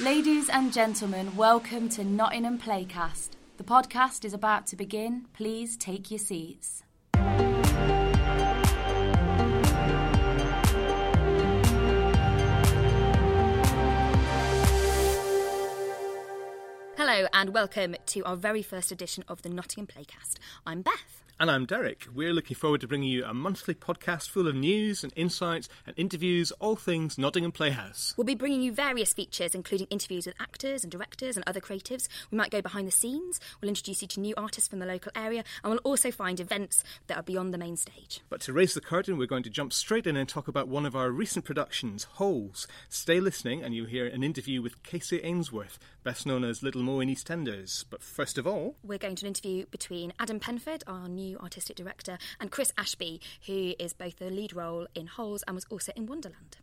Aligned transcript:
Ladies 0.00 0.48
and 0.48 0.72
gentlemen, 0.72 1.36
welcome 1.36 1.88
to 1.90 2.02
Nottingham 2.02 2.58
Playcast. 2.58 3.28
The 3.58 3.62
podcast 3.62 4.24
is 4.24 4.34
about 4.34 4.66
to 4.66 4.76
begin. 4.76 5.26
Please 5.34 5.76
take 5.76 6.10
your 6.10 6.18
seats. 6.18 6.82
Hello 16.96 17.28
and 17.32 17.54
welcome 17.54 17.94
to 18.06 18.24
our 18.24 18.34
very 18.34 18.62
first 18.62 18.90
edition 18.90 19.22
of 19.28 19.42
the 19.42 19.48
Nottingham 19.48 19.86
Playcast. 19.86 20.38
I'm 20.66 20.82
Beth. 20.82 21.23
And 21.40 21.50
I'm 21.50 21.66
Derek. 21.66 22.06
We're 22.14 22.32
looking 22.32 22.54
forward 22.54 22.80
to 22.82 22.86
bringing 22.86 23.08
you 23.08 23.24
a 23.24 23.34
monthly 23.34 23.74
podcast 23.74 24.28
full 24.28 24.46
of 24.46 24.54
news 24.54 25.02
and 25.02 25.12
insights 25.16 25.68
and 25.84 25.92
interviews, 25.98 26.52
all 26.60 26.76
things 26.76 27.18
Nottingham 27.18 27.50
Playhouse. 27.50 28.14
We'll 28.16 28.24
be 28.24 28.36
bringing 28.36 28.62
you 28.62 28.70
various 28.70 29.12
features, 29.12 29.52
including 29.52 29.88
interviews 29.90 30.26
with 30.26 30.36
actors 30.38 30.84
and 30.84 30.92
directors 30.92 31.36
and 31.36 31.42
other 31.44 31.60
creatives. 31.60 32.06
We 32.30 32.38
might 32.38 32.52
go 32.52 32.62
behind 32.62 32.86
the 32.86 32.92
scenes, 32.92 33.40
we'll 33.60 33.68
introduce 33.68 34.00
you 34.00 34.06
to 34.08 34.20
new 34.20 34.34
artists 34.36 34.68
from 34.68 34.78
the 34.78 34.86
local 34.86 35.10
area, 35.16 35.42
and 35.64 35.72
we'll 35.72 35.80
also 35.80 36.12
find 36.12 36.38
events 36.38 36.84
that 37.08 37.16
are 37.16 37.22
beyond 37.24 37.52
the 37.52 37.58
main 37.58 37.76
stage. 37.76 38.20
But 38.30 38.40
to 38.42 38.52
raise 38.52 38.74
the 38.74 38.80
curtain, 38.80 39.18
we're 39.18 39.26
going 39.26 39.42
to 39.42 39.50
jump 39.50 39.72
straight 39.72 40.06
in 40.06 40.16
and 40.16 40.28
talk 40.28 40.46
about 40.46 40.68
one 40.68 40.86
of 40.86 40.94
our 40.94 41.10
recent 41.10 41.44
productions, 41.44 42.04
Holes. 42.04 42.68
Stay 42.88 43.18
listening 43.18 43.60
and 43.60 43.74
you'll 43.74 43.86
hear 43.86 44.06
an 44.06 44.22
interview 44.22 44.62
with 44.62 44.80
Kacey 44.84 45.20
Ainsworth, 45.24 45.80
best 46.04 46.26
known 46.26 46.44
as 46.44 46.62
Little 46.62 46.82
Mo 46.82 47.00
in 47.00 47.08
EastEnders. 47.08 47.84
But 47.90 48.04
first 48.04 48.38
of 48.38 48.46
all, 48.46 48.76
We're 48.84 48.98
going 48.98 49.16
to 49.16 49.26
an 49.26 49.28
interview 49.28 49.66
between 49.66 50.12
Adam 50.20 50.38
Penford, 50.38 50.84
our 50.86 51.08
new 51.08 51.23
artistic 51.40 51.76
director, 51.76 52.18
and 52.40 52.50
Chris 52.50 52.72
Ashby, 52.76 53.20
who 53.46 53.74
is 53.78 53.92
both 53.92 54.18
the 54.18 54.30
lead 54.30 54.52
role 54.52 54.86
in 54.94 55.06
Holes 55.06 55.42
and 55.46 55.54
was 55.54 55.66
also 55.70 55.92
in 55.96 56.06
Wonderland. 56.06 56.58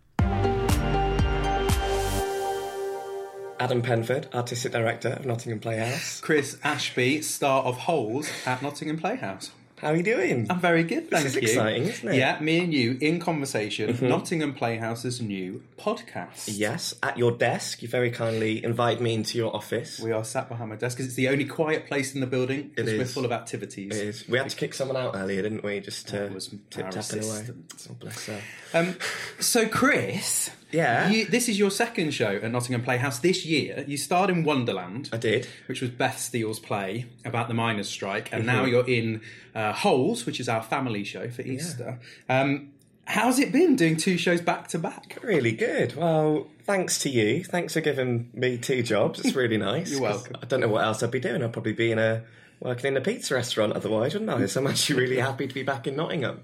Adam 3.59 3.81
Penford, 3.84 4.27
Artistic 4.34 4.71
Director 4.71 5.09
of 5.09 5.26
Nottingham 5.26 5.59
Playhouse. 5.59 6.20
Chris 6.21 6.57
Ashby, 6.63 7.21
star 7.21 7.62
of 7.63 7.77
Holes 7.77 8.27
at 8.48 8.62
Nottingham 8.63 8.98
Playhouse. 8.98 9.51
How 9.82 9.87
are 9.87 9.96
you 9.96 10.04
doing? 10.04 10.46
I'm 10.48 10.60
very 10.60 10.84
good, 10.84 11.10
thank 11.10 11.24
This 11.24 11.35
is 11.35 11.41
you. 11.41 11.49
exciting, 11.49 11.84
isn't 11.85 12.07
it? 12.07 12.12
Mm-hmm. 12.12 12.20
Yeah, 12.20 12.40
me 12.40 12.60
and 12.60 12.71
you 12.71 12.99
in 13.01 13.20
conversation. 13.20 13.98
Nottingham 13.99 14.54
Playhouse's 14.54 15.20
new 15.20 15.63
podcast. 15.76 16.43
Yes, 16.46 16.93
at 17.01 17.18
your 17.18 17.32
desk. 17.32 17.82
You 17.82 17.87
very 17.87 18.12
kindly 18.12 18.63
invite 18.63 19.02
me 19.02 19.15
into 19.15 19.40
your 19.40 19.55
office. 19.55 19.99
We 19.99 20.12
are 20.12 20.24
sat 20.24 20.49
behind 20.49 20.70
my 20.70 20.76
desk 20.76 20.98
because 20.98 21.07
it's 21.07 21.15
the 21.15 21.29
only 21.29 21.46
quiet 21.46 21.87
place 21.87 22.13
in 22.13 22.21
the 22.21 22.27
building 22.27 22.71
because 22.76 22.91
we're 22.91 23.05
full 23.05 23.26
of 23.26 23.32
activities. 23.32 23.96
It 23.98 24.07
is. 24.07 24.29
We 24.29 24.37
had 24.37 24.49
to 24.52 24.55
kick 24.55 24.76
someone 24.76 24.98
out 24.98 25.15
earlier, 25.15 25.41
didn't 25.41 25.63
we? 25.63 25.79
Just 25.79 26.09
to 26.09 26.27
was 26.27 26.49
tip 26.70 26.91
tapping 26.91 27.24
away. 27.24 27.48
Oh, 27.90 27.93
bless 27.99 28.27
her. 28.27 28.41
Um, 28.76 28.96
so, 29.40 29.68
Chris, 29.68 30.52
Yeah? 30.72 31.10
you, 31.10 31.26
this 31.26 31.50
is 31.50 31.58
your 31.60 31.72
second 31.72 32.12
show 32.14 32.36
at 32.36 32.52
Nottingham 32.52 32.84
Playhouse 32.84 33.20
this 33.20 33.46
year. 33.46 33.84
You 33.88 33.98
starred 33.98 34.30
in 34.30 34.44
Wonderland. 34.44 35.10
I 35.12 35.18
did. 35.18 35.48
which 35.68 35.82
was 35.82 35.90
Beth 35.90 36.20
Steel's 36.20 36.60
play 36.60 37.05
about 37.26 37.48
the 37.48 37.54
miners' 37.54 37.90
strike, 37.90 38.30
and 38.32 38.44
Mm-hmm. 38.46 38.55
now 38.58 38.66
you're 38.66 38.88
in 38.88 39.22
uh, 39.54 39.74
Holes, 39.74 40.26
which 40.26 40.40
is 40.40 40.48
our 40.49 40.62
family 40.64 41.04
show 41.04 41.30
for 41.30 41.42
Easter. 41.42 41.99
Um, 42.30 42.72
how's 43.05 43.40
it 43.40 43.52
been 43.52 43.76
doing 43.76 43.98
two 43.98 44.18
shows 44.18 44.42
back 44.42 44.68
to 44.70 44.80
back? 44.80 45.18
Really 45.22 45.52
good. 45.52 45.96
Well, 45.96 46.48
thanks 46.64 46.99
to 46.99 47.10
you. 47.10 47.44
Thanks 47.44 47.74
for 47.74 47.82
giving 47.82 48.30
me 48.34 48.58
two 48.58 48.84
jobs. 48.84 49.20
It's 49.20 49.36
really 49.36 49.58
nice. 49.72 49.92
You're 49.92 50.02
welcome. 50.02 50.36
I 50.42 50.46
don't 50.46 50.62
know 50.62 50.68
what 50.70 50.84
else 50.86 51.04
I'd 51.04 51.12
be 51.12 51.20
doing. 51.20 51.44
I'd 51.44 51.52
probably 51.54 51.74
be 51.74 51.92
in 51.92 51.99
a 51.99 52.24
working 52.62 52.90
in 52.90 52.98
a 52.98 53.02
pizza 53.02 53.34
restaurant 53.34 53.74
otherwise, 53.74 54.14
wouldn't 54.14 54.30
I? 54.30 54.46
So 54.46 54.62
I'm 54.62 54.68
actually 54.68 55.02
really 55.02 55.18
happy 55.20 55.48
to 55.48 55.54
be 55.54 55.64
back 55.64 55.88
in 55.88 55.96
Nottingham. 55.96 56.42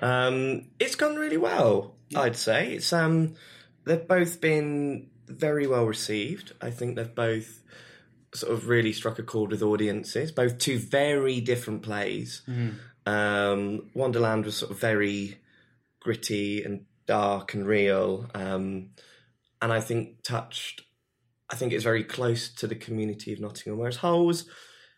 Um, 0.00 0.64
it's 0.80 0.96
gone 0.96 1.14
really 1.16 1.36
well, 1.36 1.94
I'd 2.16 2.36
say. 2.36 2.72
It's 2.74 2.92
um, 2.92 3.34
they've 3.84 4.06
both 4.06 4.40
been 4.40 5.10
very 5.26 5.66
well 5.66 5.86
received. 5.86 6.52
I 6.60 6.70
think 6.70 6.96
they've 6.96 7.14
both 7.14 7.62
sort 8.34 8.52
of 8.52 8.68
really 8.68 8.92
struck 8.92 9.18
a 9.18 9.22
chord 9.22 9.50
with 9.50 9.62
audiences. 9.62 10.32
Both 10.32 10.58
two 10.58 10.78
very 10.78 11.40
different 11.40 11.82
plays. 11.82 12.42
Um, 13.06 13.90
Wonderland 13.94 14.44
was 14.44 14.56
sort 14.56 14.72
of 14.72 14.80
very 14.80 15.38
gritty 16.00 16.62
and 16.62 16.86
dark 17.06 17.54
and 17.54 17.66
real, 17.66 18.30
um, 18.34 18.90
and 19.60 19.72
I 19.72 19.80
think 19.80 20.22
touched. 20.22 20.82
I 21.50 21.56
think 21.56 21.72
it's 21.72 21.84
very 21.84 22.04
close 22.04 22.48
to 22.54 22.66
the 22.66 22.74
community 22.74 23.32
of 23.32 23.40
Nottingham. 23.40 23.78
Whereas 23.78 23.96
Holes 23.96 24.46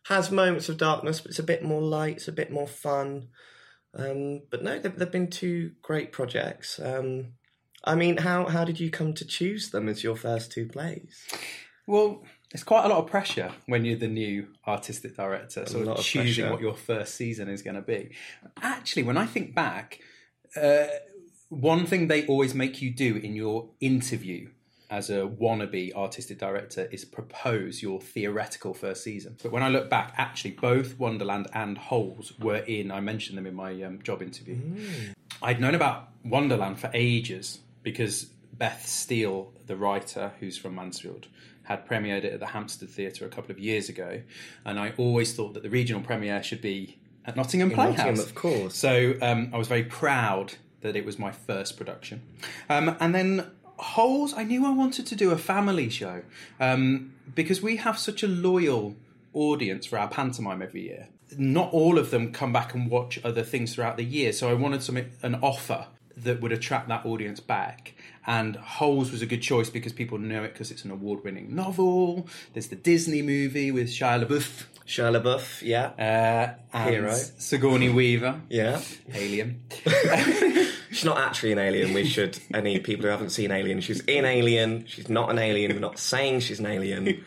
has 0.05 0.31
moments 0.31 0.69
of 0.69 0.79
darkness, 0.79 1.21
but 1.21 1.31
it's 1.31 1.41
a 1.41 1.43
bit 1.45 1.65
more 1.65 1.83
light, 1.83 2.17
it's 2.17 2.29
a 2.29 2.33
bit 2.33 2.53
more 2.53 2.69
fun. 2.69 3.29
Um, 3.95 4.43
but 4.51 4.63
no, 4.63 4.79
they've, 4.79 4.97
they've 4.97 5.11
been 5.11 5.31
two 5.31 5.73
great 5.83 6.13
projects. 6.13 6.79
Um, 6.79 7.33
I 7.87 7.95
mean, 7.95 8.19
how 8.19 8.47
how 8.47 8.65
did 8.65 8.81
you 8.81 8.91
come 8.91 9.15
to 9.15 9.25
choose 9.25 9.71
them 9.71 9.89
as 9.89 10.03
your 10.03 10.17
first 10.17 10.51
two 10.51 10.67
plays? 10.67 11.25
Well, 11.87 12.25
it's 12.53 12.65
quite 12.65 12.85
a 12.85 12.89
lot 12.89 12.99
of 12.99 13.07
pressure 13.07 13.53
when 13.67 13.85
you're 13.85 13.97
the 13.97 14.09
new 14.09 14.49
artistic 14.67 15.17
director, 15.17 15.67
sort 15.67 15.87
of 15.87 15.99
of 15.99 16.05
choosing 16.05 16.45
pressure. 16.45 16.53
what 16.53 16.61
your 16.61 16.75
first 16.75 17.15
season 17.15 17.49
is 17.49 17.63
going 17.63 17.77
to 17.77 17.83
be. 17.83 18.11
Actually, 18.61 19.05
when 19.05 19.17
I 19.17 19.27
think 19.27 19.55
back, 19.55 20.01
uh, 20.61 20.87
one 21.49 21.87
thing 21.87 22.09
they 22.09 22.27
always 22.27 22.55
make 22.55 22.83
you 22.83 22.91
do 22.91 23.17
in 23.17 23.35
your 23.35 23.69
interview 23.81 24.51
as 24.89 25.11
a 25.11 25.27
wannabe 25.27 25.93
artistic 25.95 26.39
director 26.39 26.89
is 26.93 27.05
propose 27.05 27.83
your 27.83 28.01
theoretical 28.01 28.73
first 28.73 29.03
season. 29.03 29.37
But 29.43 29.51
when 29.51 29.63
I 29.63 29.69
look 29.69 29.91
back, 29.91 30.15
actually, 30.17 30.53
both 30.53 30.99
Wonderland 30.99 31.49
and 31.53 31.77
Holes 31.77 32.33
were 32.39 32.59
in. 32.59 32.91
I 32.91 33.01
mentioned 33.01 33.37
them 33.37 33.47
in 33.47 33.55
my 33.55 33.83
um, 33.83 34.01
job 34.03 34.23
interview. 34.23 34.59
I'd 35.43 35.61
known 35.61 35.75
about 35.75 36.11
Wonderland 36.25 36.79
for 36.79 36.91
ages 36.95 37.61
because 37.87 38.25
Beth 38.53 38.85
Steel, 38.85 39.53
the 39.69 39.77
writer 39.77 40.33
who's 40.41 40.59
from 40.59 40.75
Mansfield, 40.75 41.29
had 41.63 41.87
premiered 41.87 42.25
it 42.25 42.33
at 42.33 42.41
the 42.41 42.47
Hampstead 42.47 42.91
Theatre 42.91 43.25
a 43.25 43.29
couple 43.29 43.53
of 43.53 43.61
years 43.61 43.89
ago, 43.89 44.23
and 44.65 44.81
I 44.81 44.93
always 44.99 45.35
thought 45.35 45.55
that 45.55 45.63
the 45.63 45.71
regional 45.71 46.03
premiere 46.03 46.43
should 46.43 46.61
be 46.61 46.99
at 47.25 47.37
Nottingham 47.37 47.71
Playhouse. 47.71 47.99
Nottingham, 47.99 48.25
of 48.25 48.35
course. 48.35 48.75
So 48.75 49.15
um, 49.23 49.51
I 49.55 49.57
was 49.57 49.69
very 49.69 49.85
proud 49.85 50.55
that 50.81 50.97
it 50.97 51.05
was 51.05 51.17
my 51.17 51.31
first 51.31 51.77
production. 51.77 52.23
Um, 52.69 52.97
and 52.99 53.15
then 53.15 53.53
Holes, 53.79 54.35
I 54.35 54.43
knew 54.43 54.67
I 54.67 54.71
wanted 54.71 55.07
to 55.07 55.15
do 55.15 55.31
a 55.31 55.39
family 55.39 55.89
show 55.89 56.23
um, 56.59 57.15
because 57.37 57.63
we 57.63 57.77
have 57.77 58.01
such 58.01 58.25
a 58.25 58.29
loyal 58.29 58.97
audience 59.33 59.87
for 59.87 59.97
our 59.97 60.09
pantomime 60.09 60.61
every 60.61 60.83
year. 60.83 61.07
Not 61.39 61.73
all 61.73 62.01
of 62.01 62.11
them 62.11 62.33
come 62.33 62.53
back 62.53 62.75
and 62.75 62.91
watch 62.91 63.21
other 63.23 63.45
things 63.45 63.77
throughout 63.77 63.97
the 63.97 64.05
year, 64.05 64.33
so 64.33 64.51
I 64.51 64.55
wanted 64.55 64.83
something 64.83 65.13
an 65.23 65.37
offer 65.37 65.87
that 66.17 66.41
would 66.41 66.53
attract 66.53 66.89
that 66.89 67.05
audience 67.05 67.41
back. 67.41 67.95
And 68.27 68.57
Holes 68.57 69.13
was 69.13 69.23
a 69.23 69.27
good 69.27 69.43
choice 69.43 69.71
because 69.71 69.93
people 69.93 70.19
know 70.19 70.43
it 70.43 70.53
because 70.53 70.71
it's 70.71 70.85
an 70.85 70.91
award-winning 70.91 71.55
novel. 71.55 72.27
There's 72.53 72.69
the 72.69 72.77
Disney 72.77 73.23
movie 73.23 73.71
with 73.71 73.89
Shia 73.89 74.25
LaBeouf 74.25 74.67
Shia 74.87 75.21
LaBeouf, 75.21 75.63
yeah, 75.63 75.87
uh, 75.99 76.77
and 76.77 76.91
Hero. 76.91 77.13
Sigourney 77.13 77.89
Weaver, 77.89 78.41
yeah. 78.49 78.81
Alien. 79.13 79.61
She's 80.91 81.05
not 81.05 81.19
actually 81.19 81.53
an 81.53 81.59
alien. 81.59 81.93
We 81.93 82.07
should 82.07 82.39
any 82.55 82.79
people 82.79 83.05
who 83.05 83.11
haven't 83.11 83.31
seen 83.31 83.51
Alien. 83.51 83.81
She's 83.81 84.01
in 84.03 84.25
Alien. 84.25 84.87
She's 84.87 85.09
not 85.09 85.31
an 85.31 85.39
alien. 85.39 85.73
We're 85.73 85.81
not 85.81 85.99
saying 85.99 86.41
she's 86.41 86.61
an 86.61 86.67
alien. 86.67 87.23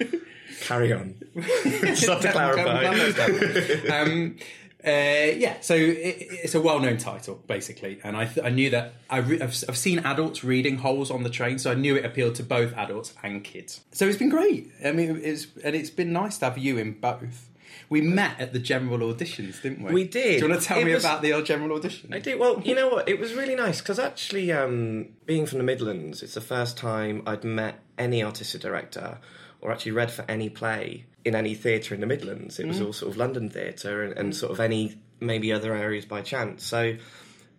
Carry 0.62 0.94
on. 0.94 1.16
Just 1.36 2.08
have 2.08 2.22
to 2.22 2.32
clarify. 2.32 2.86
um, 4.00 4.38
uh, 4.86 4.90
yeah, 5.36 5.58
so 5.60 5.76
it, 5.76 6.18
it's 6.20 6.56
a 6.56 6.62
well-known 6.62 6.98
title, 6.98 7.36
basically, 7.48 8.00
and 8.04 8.16
I, 8.16 8.26
th- 8.26 8.46
I 8.46 8.50
knew 8.50 8.70
that 8.70 8.94
I 9.10 9.18
re- 9.18 9.42
I've, 9.42 9.64
I've 9.68 9.78
seen 9.78 10.00
adults 10.00 10.44
reading 10.44 10.78
Holes 10.78 11.12
on 11.12 11.24
the 11.24 11.30
train, 11.30 11.60
so 11.60 11.72
I 11.72 11.76
knew 11.76 11.96
it 11.98 12.06
appealed 12.06 12.36
to 12.36 12.44
both 12.44 12.74
adults 12.78 13.14
and 13.22 13.44
kids. 13.44 13.82
So 13.92 14.08
it's 14.08 14.18
been 14.18 14.30
great. 14.30 14.72
I 14.86 14.92
mean, 14.94 15.20
it's 15.24 15.48
and 15.64 15.76
it's 15.76 15.90
been 15.90 16.14
nice 16.14 16.38
to 16.40 16.46
have 16.46 16.58
you 16.58 16.78
in 16.78 16.94
both. 16.94 17.50
We 17.90 18.02
met 18.02 18.40
at 18.40 18.54
the 18.54 18.60
general 18.60 19.00
auditions, 19.00 19.62
didn't 19.62 19.84
we? 19.84 19.92
We 19.94 20.04
did. 20.06 20.40
Do 20.40 20.46
you 20.46 20.50
want 20.50 20.62
to 20.62 20.68
tell 20.68 20.78
It 20.80 20.86
me 20.86 20.94
was- 20.94 21.04
about 21.04 21.22
the 21.24 21.34
old 21.34 21.46
general 21.46 21.76
audition? 21.76 22.14
I 22.14 22.20
do. 22.20 22.38
Well, 22.38 22.62
you 22.64 22.74
know 22.76 22.88
what? 22.88 23.10
It 23.10 23.20
was 23.20 23.34
really 23.34 23.56
nice 23.56 23.80
because 23.82 24.00
actually, 24.00 24.52
um, 24.52 25.10
being 25.26 25.46
from 25.46 25.58
the 25.58 25.64
Midlands, 25.64 26.22
it's 26.24 26.36
the 26.36 26.42
first 26.42 26.78
time 26.78 27.24
I'd 27.26 27.44
met 27.44 27.80
any 27.98 28.24
artistic 28.24 28.62
director 28.62 29.18
or 29.60 29.72
actually 29.72 29.92
read 29.92 30.10
for 30.12 30.24
any 30.30 30.50
play 30.50 31.06
in 31.26 31.36
any 31.36 31.54
theatre 31.56 31.94
in 31.94 32.02
the 32.02 32.08
Midlands. 32.08 32.60
It 32.60 32.68
was 32.68 32.82
all 32.82 32.94
sort 32.94 33.12
of 33.12 33.18
London 33.18 33.50
theatre 33.50 34.04
and, 34.04 34.18
and 34.18 34.36
sort 34.36 34.52
of 34.52 34.60
any 34.60 34.98
maybe 35.20 35.52
other 35.52 35.76
areas 35.76 36.06
by 36.06 36.22
chance. 36.22 36.64
So 36.66 36.96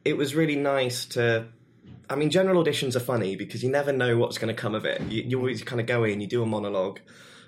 it 0.04 0.16
was 0.16 0.34
really 0.34 0.56
nice 0.56 1.04
to. 1.06 1.46
I 2.08 2.16
mean, 2.16 2.30
general 2.30 2.64
auditions 2.64 2.96
are 2.96 3.00
funny 3.00 3.36
because 3.36 3.62
you 3.62 3.70
never 3.70 3.92
know 3.92 4.16
what's 4.18 4.38
going 4.38 4.52
to 4.54 4.60
come 4.60 4.74
of 4.74 4.84
it. 4.84 5.00
You, 5.02 5.22
you 5.22 5.38
always 5.38 5.62
kind 5.62 5.80
of 5.80 5.86
go 5.86 6.02
in, 6.04 6.20
you 6.20 6.26
do 6.26 6.42
a 6.42 6.46
monologue. 6.46 6.98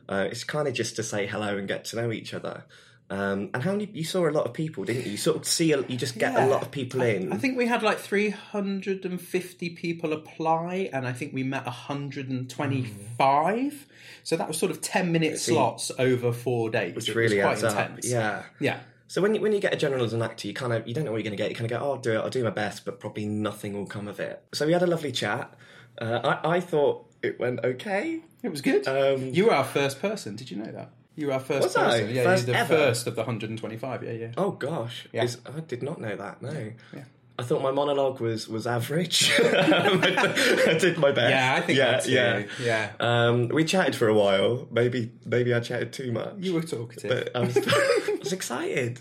Uh, 0.08 0.28
it's 0.30 0.44
kind 0.44 0.68
of 0.68 0.74
just 0.74 0.94
to 0.96 1.02
say 1.02 1.26
hello 1.26 1.56
and 1.56 1.66
get 1.66 1.86
to 1.86 1.96
know 1.96 2.12
each 2.12 2.32
other. 2.34 2.64
Um, 3.10 3.50
and 3.52 3.62
how 3.62 3.72
many 3.72 3.90
you 3.92 4.04
saw 4.04 4.28
a 4.28 4.30
lot 4.30 4.46
of 4.46 4.52
people, 4.54 4.84
didn't 4.84 5.04
you? 5.04 5.10
You 5.12 5.16
sort 5.18 5.36
of 5.36 5.44
see, 5.46 5.72
a, 5.72 5.80
you 5.82 5.96
just 5.96 6.16
get 6.16 6.32
Yeah. 6.34 6.46
a 6.46 6.48
lot 6.48 6.62
of 6.62 6.70
people 6.70 7.02
in. 7.02 7.32
I 7.32 7.36
think 7.38 7.58
we 7.58 7.66
had 7.66 7.82
like 7.82 7.98
350 7.98 9.70
people 9.70 10.12
apply, 10.12 10.88
and 10.92 11.06
I 11.06 11.12
think 11.12 11.34
we 11.34 11.42
met 11.42 11.64
125. 11.66 13.86
So 14.24 14.36
that 14.36 14.46
was 14.48 14.56
sort 14.58 14.70
of 14.70 14.80
10 14.80 15.10
minute 15.12 15.38
slots 15.38 15.90
over 15.98 16.32
four 16.32 16.70
days, 16.70 16.94
which 16.94 17.08
really 17.14 17.42
was 17.42 17.60
quite 17.60 17.64
up. 17.72 17.88
intense. 17.88 18.08
Yeah. 18.10 18.42
Yeah. 18.60 18.80
So 19.08 19.20
when 19.20 19.34
you, 19.34 19.40
when 19.42 19.52
you 19.52 19.60
get 19.60 19.74
a 19.74 19.76
general 19.76 20.04
as 20.04 20.12
an 20.14 20.22
actor, 20.22 20.48
you 20.48 20.54
kind 20.54 20.72
of 20.72 20.86
you 20.88 20.94
don't 20.94 21.04
know 21.04 21.10
what 21.12 21.18
you're 21.18 21.24
going 21.30 21.36
to 21.36 21.42
get. 21.42 21.50
You 21.50 21.56
kind 21.56 21.70
of 21.70 21.78
go, 21.78 21.84
oh, 21.84 21.92
I'll 21.92 21.98
do 21.98 22.12
it. 22.12 22.18
I'll 22.18 22.30
do 22.30 22.42
my 22.44 22.50
best, 22.50 22.84
but 22.84 22.98
probably 22.98 23.26
nothing 23.26 23.74
will 23.74 23.86
come 23.86 24.08
of 24.08 24.20
it. 24.20 24.42
So 24.54 24.64
we 24.66 24.72
had 24.72 24.82
a 24.82 24.86
lovely 24.86 25.12
chat. 25.12 25.52
Uh, 26.00 26.38
I, 26.42 26.56
I 26.56 26.60
thought 26.60 27.06
it 27.22 27.38
went 27.38 27.60
okay. 27.64 28.20
It 28.42 28.48
was 28.48 28.62
good. 28.62 28.88
Um, 28.88 29.26
you 29.34 29.46
were 29.46 29.54
our 29.54 29.64
first 29.64 30.00
person. 30.00 30.34
Did 30.36 30.50
you 30.50 30.56
know 30.56 30.72
that? 30.72 30.90
You 31.14 31.26
were 31.26 31.34
our 31.34 31.40
first 31.40 31.62
Was 31.64 31.76
I? 31.76 32.00
person. 32.00 32.14
Yeah, 32.14 32.24
First 32.24 32.46
you're 32.46 32.54
the 32.54 32.60
ever? 32.60 32.74
first 32.76 33.06
of 33.06 33.14
the 33.16 33.20
125. 33.20 34.02
Yeah, 34.02 34.10
yeah. 34.12 34.32
Oh 34.38 34.52
gosh, 34.52 35.06
Yeah. 35.12 35.24
Is- 35.24 35.38
I 35.44 35.60
did 35.60 35.82
not 35.82 36.00
know 36.00 36.16
that. 36.16 36.40
No, 36.40 36.50
Yeah. 36.94 37.04
I 37.38 37.42
thought 37.44 37.62
my 37.62 37.70
monologue 37.70 38.20
was 38.20 38.46
was 38.48 38.66
average. 38.66 39.32
I 39.40 40.76
did 40.78 40.98
my 40.98 41.12
best. 41.12 41.30
Yeah, 41.30 41.54
I 41.56 41.60
think 41.62 41.78
yeah, 41.78 41.90
that's 41.92 42.08
yeah. 42.08 42.42
Yeah. 42.62 42.90
Um, 43.00 43.48
we 43.48 43.64
chatted 43.64 43.96
for 43.96 44.06
a 44.08 44.14
while. 44.14 44.68
Maybe 44.70 45.10
maybe 45.24 45.54
I 45.54 45.60
chatted 45.60 45.92
too 45.92 46.12
much. 46.12 46.34
You 46.38 46.54
were 46.54 46.62
talkative. 46.62 47.08
but 47.10 47.34
I 47.36 47.40
was, 47.40 47.56
I 47.66 48.16
was 48.20 48.32
excited. 48.32 49.00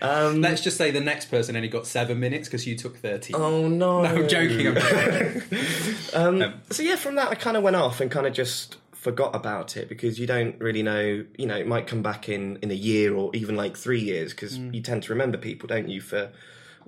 Um, 0.00 0.40
Let's 0.40 0.60
just 0.60 0.76
say 0.76 0.90
the 0.92 1.00
next 1.00 1.26
person 1.26 1.56
only 1.56 1.68
got 1.68 1.86
seven 1.86 2.20
minutes 2.20 2.48
because 2.48 2.66
you 2.66 2.76
took 2.76 2.96
13. 2.98 3.34
oh 3.36 3.68
no! 3.68 4.02
No, 4.02 4.08
I'm 4.08 4.28
joking. 4.28 4.68
I'm 4.68 4.74
joking. 4.76 5.42
Um, 6.14 6.54
so 6.70 6.82
yeah, 6.82 6.96
from 6.96 7.16
that 7.16 7.28
I 7.28 7.34
kind 7.34 7.56
of 7.56 7.62
went 7.62 7.76
off 7.76 8.00
and 8.00 8.10
kind 8.10 8.26
of 8.26 8.32
just 8.32 8.76
forgot 8.92 9.34
about 9.36 9.76
it 9.76 9.88
because 9.88 10.18
you 10.18 10.26
don't 10.26 10.58
really 10.60 10.82
know. 10.82 11.24
You 11.36 11.46
know, 11.46 11.56
it 11.56 11.66
might 11.66 11.86
come 11.86 12.02
back 12.02 12.28
in 12.28 12.56
in 12.62 12.70
a 12.70 12.74
year 12.74 13.14
or 13.14 13.30
even 13.34 13.56
like 13.56 13.76
three 13.76 14.00
years 14.00 14.32
because 14.32 14.58
Mm. 14.58 14.74
you 14.74 14.80
tend 14.80 15.02
to 15.04 15.12
remember 15.12 15.36
people, 15.38 15.66
don't 15.66 15.88
you, 15.88 16.00
for 16.00 16.30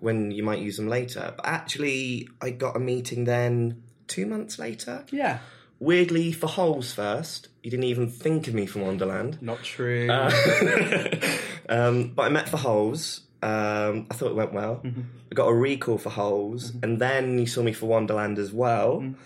when 0.01 0.31
you 0.31 0.43
might 0.43 0.61
use 0.61 0.77
them 0.77 0.89
later. 0.89 1.33
But 1.37 1.47
actually, 1.47 2.29
I 2.41 2.51
got 2.51 2.77
a 2.77 2.81
meeting 2.81 3.25
then 3.25 3.83
two 4.07 4.27
months 4.27 4.59
later. 4.59 5.05
yeah. 5.11 5.39
Weirdly, 5.79 6.31
for 6.33 6.47
Holes 6.47 6.93
first, 6.93 7.49
you 7.63 7.71
didn't 7.71 7.85
even 7.85 8.07
think 8.11 8.47
of 8.49 8.53
me 8.53 8.67
from 8.67 8.83
Wonderland. 8.83 9.41
Not 9.41 9.63
true. 9.63 10.11
um, 11.71 12.09
but 12.15 12.23
I 12.25 12.29
met 12.29 12.51
for 12.51 12.59
Holes. 12.59 13.23
Um, 13.43 14.07
I 14.11 14.15
thought 14.15 14.31
it 14.31 14.35
went 14.35 14.53
well. 14.53 14.83
Mm-hmm. 14.85 15.01
I 15.33 15.35
got 15.35 15.47
a 15.47 15.55
recall 15.55 15.97
for 15.97 16.11
Holes, 16.11 16.75
and 16.83 16.99
then 16.99 17.39
you 17.39 17.47
saw 17.47 17.63
me 17.63 17.73
for 17.73 17.87
Wonderland 17.87 18.39
as 18.39 18.53
well. 18.53 19.01
Mm-hmm. 19.01 19.21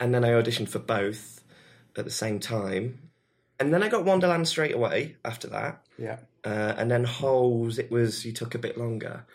And 0.00 0.12
then 0.12 0.24
I 0.24 0.30
auditioned 0.30 0.68
for 0.68 0.80
both 0.80 1.44
at 1.96 2.04
the 2.04 2.10
same 2.10 2.40
time. 2.40 2.98
And 3.60 3.72
then 3.72 3.82
I 3.82 3.88
got 3.88 4.04
Wonderland 4.04 4.48
straight 4.48 4.74
away 4.74 5.16
after 5.24 5.46
that. 5.48 5.84
yeah. 5.96 6.18
Uh, 6.42 6.74
and 6.78 6.90
then 6.90 7.04
Holes, 7.04 7.78
it 7.78 7.90
was 7.90 8.24
you 8.24 8.32
took 8.32 8.54
a 8.54 8.58
bit 8.58 8.78
longer. 8.78 9.26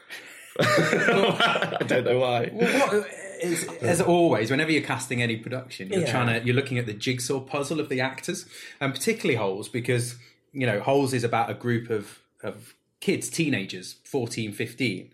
I 0.60 1.78
don't 1.88 2.06
know 2.06 2.20
why. 2.20 2.48
What, 2.48 3.08
is, 3.42 3.68
as 3.82 4.02
always, 4.02 4.50
whenever 4.52 4.72
you're 4.72 4.82
casting 4.82 5.22
any 5.22 5.38
production, 5.38 5.90
you're 5.90 6.02
Yeah. 6.02 6.12
trying 6.12 6.40
to 6.40 6.46
you're 6.46 6.56
looking 6.56 6.78
at 6.78 6.86
the 6.86 6.94
jigsaw 6.94 7.40
puzzle 7.40 7.80
of 7.80 7.90
the 7.90 8.00
actors, 8.02 8.46
and 8.80 8.94
particularly 8.94 9.36
Holes 9.36 9.68
because 9.70 10.16
you 10.54 10.66
know 10.66 10.80
Holes 10.80 11.14
is 11.14 11.24
about 11.24 11.50
a 11.50 11.54
group 11.54 11.90
of 11.90 12.20
of 12.44 12.74
kids, 13.02 13.30
teenagers, 13.30 13.96
14, 14.06 14.52
15. 14.54 15.12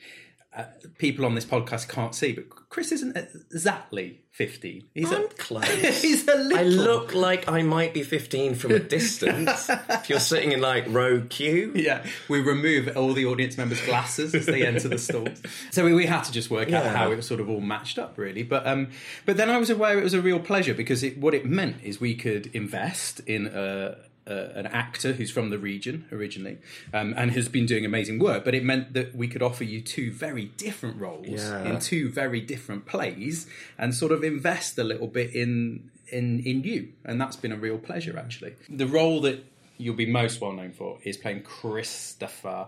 Uh, 0.54 0.66
people 0.98 1.26
on 1.26 1.34
this 1.34 1.46
podcast 1.46 1.88
can't 1.88 2.14
see, 2.14 2.34
but 2.34 2.50
Chris 2.68 2.92
isn't 2.92 3.16
exactly 3.16 4.20
15. 4.32 4.84
He's 4.94 5.10
I'm 5.10 5.24
a, 5.24 5.28
close. 5.38 6.02
he's 6.02 6.28
a 6.28 6.36
little. 6.36 6.58
I 6.58 6.64
look 6.64 7.14
like 7.14 7.48
I 7.48 7.62
might 7.62 7.94
be 7.94 8.04
15 8.04 8.56
from 8.56 8.72
a 8.72 8.80
distance. 8.80 9.70
if 9.70 10.10
you're 10.10 10.20
sitting 10.20 10.52
in 10.52 10.60
like 10.60 10.86
row 10.90 11.22
Q. 11.30 11.72
Yeah, 11.76 12.06
we 12.28 12.42
remove 12.42 12.98
all 12.98 13.14
the 13.14 13.26
audience 13.26 13.58
members' 13.58 13.80
glasses 13.86 14.36
as 14.36 14.46
they 14.46 14.66
enter 14.66 14.90
the 14.90 14.98
stalls. 14.98 15.42
So 15.72 15.86
we, 15.86 15.94
we 15.94 16.06
had 16.06 16.24
to 16.24 16.34
just 16.34 16.50
work 16.52 16.74
out 16.74 16.86
how 16.86 17.12
it 17.12 17.16
was 17.16 17.28
sort 17.28 17.40
of 17.40 17.50
all 17.50 17.62
matched 17.62 17.98
up, 17.98 18.18
really. 18.18 18.44
But 18.44 18.68
um, 18.68 18.90
but 19.26 19.38
then 19.38 19.50
I 19.50 19.58
was 19.58 19.70
aware 19.70 19.98
it 19.98 20.04
was 20.04 20.14
a 20.14 20.22
real 20.22 20.40
pleasure 20.40 20.74
because 20.74 21.02
it, 21.02 21.18
what 21.18 21.34
it 21.34 21.46
meant 21.46 21.78
is 21.82 22.02
we 22.02 22.14
could 22.16 22.48
invest 22.48 23.22
in 23.22 23.48
a. 23.48 23.96
Uh, 24.28 24.50
an 24.54 24.68
actor 24.68 25.14
who's 25.14 25.32
from 25.32 25.50
the 25.50 25.58
region 25.58 26.06
originally 26.12 26.60
um, 26.94 27.12
and 27.18 27.32
has 27.32 27.50
been 27.50 27.66
doing 27.66 27.84
amazing 27.86 28.20
work, 28.20 28.46
but 28.46 28.54
it 28.54 28.64
meant 28.64 28.94
that 28.94 29.16
we 29.16 29.28
could 29.28 29.42
offer 29.42 29.64
you 29.64 29.82
two 29.82 30.12
very 30.12 30.46
different 30.58 30.96
roles 31.02 31.28
Yeah. 31.28 31.64
in 31.66 31.80
two 31.80 32.08
very 32.12 32.40
different 32.40 32.86
plays 32.86 33.48
and 33.80 33.96
sort 33.96 34.12
of 34.12 34.24
invest 34.24 34.78
a 34.78 34.84
little 34.84 35.08
bit 35.08 35.34
in 35.34 35.90
in 36.12 36.40
in 36.46 36.64
you, 36.64 36.90
and 37.04 37.20
that's 37.20 37.36
been 37.36 37.52
a 37.52 37.58
real 37.58 37.80
pleasure 37.80 38.16
actually. 38.16 38.54
The 38.70 38.86
role 38.86 39.22
that 39.22 39.44
you'll 39.80 39.96
be 39.96 40.06
most 40.06 40.40
well 40.40 40.52
known 40.52 40.72
for 40.72 41.00
is 41.04 41.18
playing 41.18 41.42
Christopher 41.42 42.68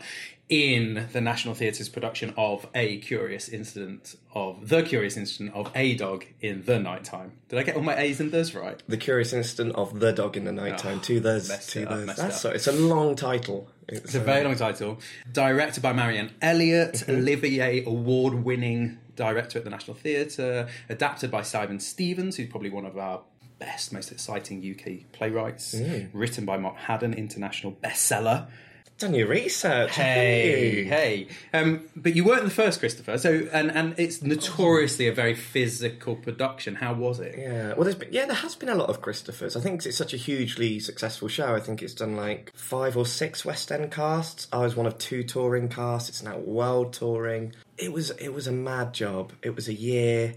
in 0.53 1.07
the 1.11 1.19
National 1.19 1.55
Theatre's 1.55 1.89
production 1.89 2.31
of 2.37 2.67
A 2.75 2.97
Curious 2.99 3.49
Incident 3.49 4.15
of 4.35 4.69
The 4.69 4.83
Curious 4.83 5.17
Incident 5.17 5.55
of 5.55 5.71
A 5.73 5.95
Dog 5.95 6.25
in 6.41 6.63
the 6.65 6.77
Nighttime. 6.77 7.31
Did 7.49 7.57
I 7.57 7.63
get 7.63 7.75
all 7.75 7.81
my 7.81 7.97
A's 7.97 8.19
and 8.19 8.31
Th's 8.31 8.53
right? 8.53 8.79
The 8.87 8.97
Curious 8.97 9.33
Incident 9.33 9.75
of 9.75 9.99
the 9.99 10.11
Dog 10.11 10.37
in 10.37 10.45
the 10.45 10.51
Nighttime. 10.51 10.99
Ah, 10.99 11.03
two 11.03 11.19
there's 11.19 11.49
two 11.65 11.87
up, 11.87 11.89
there's. 11.89 12.05
That's 12.05 12.35
it 12.35 12.39
so, 12.39 12.51
it's 12.51 12.67
a 12.67 12.71
long 12.71 13.15
title. 13.15 13.67
It's, 13.87 14.01
It's 14.01 14.13
a 14.13 14.19
very 14.19 14.43
long 14.43 14.55
title. 14.55 14.99
Directed 15.31 15.81
by 15.81 15.91
Marianne 15.91 16.29
Elliott, 16.39 16.93
mm-hmm. 16.93 17.11
Olivier 17.13 17.83
award 17.85 18.35
winning 18.35 18.99
director 19.15 19.57
at 19.57 19.63
the 19.63 19.71
National 19.71 19.97
Theatre. 19.97 20.67
Adapted 20.87 21.31
by 21.31 21.41
Simon 21.41 21.79
Stephens, 21.79 22.37
who's 22.37 22.47
probably 22.47 22.69
one 22.69 22.85
of 22.85 22.95
our 22.95 23.21
best, 23.57 23.91
most 23.91 24.11
exciting 24.11 24.59
UK 24.63 25.11
playwrights. 25.13 25.73
Mm. 25.73 26.11
Written 26.13 26.45
by 26.45 26.57
Mark 26.57 26.77
Haddon, 26.77 27.15
international 27.15 27.71
bestseller. 27.71 28.49
Done 28.97 29.13
your 29.13 29.27
research. 29.27 29.91
Hey, 29.91 30.77
you? 30.77 30.85
hey. 30.85 31.27
Um, 31.53 31.89
but 31.95 32.15
you 32.15 32.23
weren't 32.23 32.43
the 32.43 32.49
first, 32.49 32.79
Christopher. 32.79 33.17
So, 33.17 33.47
and 33.51 33.71
and 33.71 33.95
it's 33.97 34.21
notoriously 34.21 35.07
a 35.07 35.13
very 35.13 35.35
physical 35.35 36.15
production. 36.15 36.75
How 36.75 36.93
was 36.93 37.19
it? 37.19 37.35
Yeah, 37.37 37.73
well, 37.73 37.83
there's 37.83 37.95
been, 37.95 38.11
yeah, 38.11 38.25
there 38.25 38.35
has 38.35 38.55
been 38.55 38.69
a 38.69 38.75
lot 38.75 38.89
of 38.89 39.01
Christophers. 39.01 39.55
I 39.55 39.59
think 39.61 39.85
it's 39.85 39.97
such 39.97 40.13
a 40.13 40.17
hugely 40.17 40.79
successful 40.79 41.27
show. 41.27 41.55
I 41.55 41.59
think 41.59 41.81
it's 41.81 41.93
done 41.93 42.15
like 42.15 42.51
five 42.55 42.95
or 42.97 43.05
six 43.05 43.43
West 43.43 43.71
End 43.71 43.91
casts. 43.91 44.47
I 44.51 44.59
was 44.59 44.75
one 44.75 44.85
of 44.85 44.97
two 44.97 45.23
touring 45.23 45.69
casts. 45.69 46.09
It's 46.09 46.23
now 46.23 46.37
world 46.37 46.93
touring. 46.93 47.53
It 47.77 47.91
was 47.91 48.11
it 48.11 48.29
was 48.29 48.47
a 48.47 48.51
mad 48.51 48.93
job. 48.93 49.33
It 49.41 49.55
was 49.55 49.67
a 49.67 49.73
year. 49.73 50.35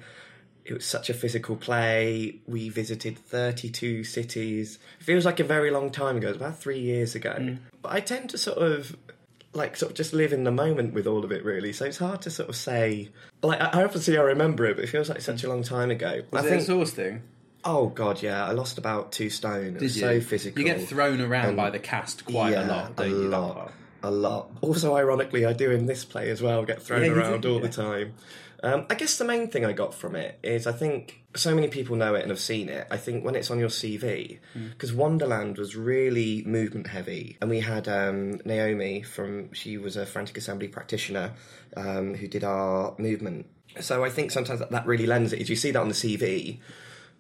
It 0.67 0.75
was 0.75 0.85
such 0.85 1.09
a 1.11 1.15
physical 1.15 1.57
play. 1.57 2.41
We 2.47 2.69
visited 2.69 3.19
32 3.19 4.03
cities. 4.05 4.79
It 5.01 5.05
feels 5.05 5.25
like 5.25 5.39
a 5.41 5.45
very 5.45 5.71
long 5.71 5.91
time 5.91 6.17
ago. 6.17 6.27
It 6.29 6.31
was 6.33 6.37
about 6.39 6.59
three 6.59 6.81
years 6.81 7.15
ago. 7.15 7.37
Mm. 7.39 7.59
But 7.83 7.93
I 7.93 8.01
tend 8.01 8.31
to 8.31 8.39
sort 8.39 8.59
of 8.59 8.97
like 9.53 9.77
sort 9.77 9.93
of 9.93 9.97
just 9.97 10.13
live 10.13 10.33
in 10.33 10.45
the 10.45 10.51
moment 10.51 10.93
with 10.93 11.07
all 11.07 11.25
of 11.25 11.33
it 11.33 11.43
really 11.43 11.73
so 11.73 11.87
it's 11.87 11.97
hard 11.97 12.21
to 12.21 12.31
sort 12.31 12.47
of 12.47 12.55
say 12.55 13.09
like 13.43 13.59
I, 13.59 13.85
obviously 13.85 14.19
I 14.19 14.21
remember 14.21 14.67
it 14.67 14.75
but 14.75 14.85
it 14.85 14.89
feels 14.89 15.09
like 15.09 15.23
such 15.23 15.45
a 15.45 15.49
long 15.49 15.63
time 15.63 15.91
ago 15.91 16.21
Was 16.31 16.43
I 16.43 16.47
it 16.47 16.51
think 16.51 16.61
exhausting? 16.61 17.23
Oh 17.65 17.87
god, 17.89 18.23
yeah. 18.23 18.45
I 18.47 18.53
lost 18.53 18.77
about 18.77 19.13
two 19.13 19.31
stone. 19.31 19.77
It 19.77 19.81
was 19.81 19.97
you? 19.97 20.01
so 20.03 20.21
physical. 20.21 20.61
You 20.61 20.67
get 20.67 20.87
thrown 20.87 21.21
around 21.23 21.47
And- 21.47 21.57
by 21.57 21.71
the 21.71 21.79
cast 21.79 22.25
quite 22.27 22.53
a 22.53 22.65
lot, 22.67 22.97
don't 22.97 23.07
a 23.07 23.09
you? 23.11 23.29
lot, 23.29 23.73
a 24.05 24.11
lot. 24.11 24.51
Also, 24.61 24.95
ironically, 24.95 25.45
I 25.47 25.53
do 25.53 25.71
in 25.73 25.87
this 25.87 26.05
play 26.05 26.31
as 26.31 26.41
well. 26.43 26.63
Get 26.65 26.81
thrown 26.83 27.03
Yeah, 27.05 27.13
around 27.13 27.45
all 27.47 27.57
yeah. 27.57 27.61
the 27.63 27.69
time. 27.69 28.15
Um, 28.67 28.85
I 28.91 28.95
guess 28.95 29.17
the 29.17 29.25
main 29.25 29.49
thing 29.49 29.65
I 29.65 29.73
got 29.73 29.95
from 29.95 30.17
it 30.17 30.41
is 30.43 30.67
I 30.67 30.73
think 30.73 31.21
so 31.37 31.55
many 31.55 31.69
people 31.69 31.95
know 31.95 32.17
it 32.17 32.23
and 32.23 32.31
have 32.31 32.41
seen 32.41 32.69
it. 32.69 32.85
I 32.91 32.97
think 32.97 33.25
when 33.25 33.37
it's 33.37 33.49
on 33.51 33.61
your 33.61 33.69
CV, 33.69 34.41
Hmm. 34.55 34.69
because 34.71 34.93
Wonderland 34.93 35.57
was 35.57 35.77
really 35.77 36.43
movement 36.45 36.89
heavy, 36.89 37.37
and 37.41 37.49
we 37.49 37.61
had 37.61 37.87
um, 37.87 38.41
Naomi 38.45 39.03
from 39.03 39.53
she 39.53 39.79
was 39.79 39.97
a 39.97 40.05
frantic 40.05 40.37
assembly 40.37 40.67
practitioner 40.67 41.35
um, 41.77 42.15
who 42.15 42.27
did 42.27 42.43
our 42.43 42.97
movement. 42.99 43.47
So 43.81 44.05
I 44.05 44.11
think 44.11 44.33
sometimes 44.33 44.59
that, 44.59 44.73
that 44.73 44.85
really 44.87 45.07
lends 45.07 45.33
it. 45.33 45.41
Is 45.41 45.49
you 45.49 45.57
see 45.57 45.71
that 45.71 45.81
on 45.81 45.89
the 45.89 45.95
CV, 45.95 46.59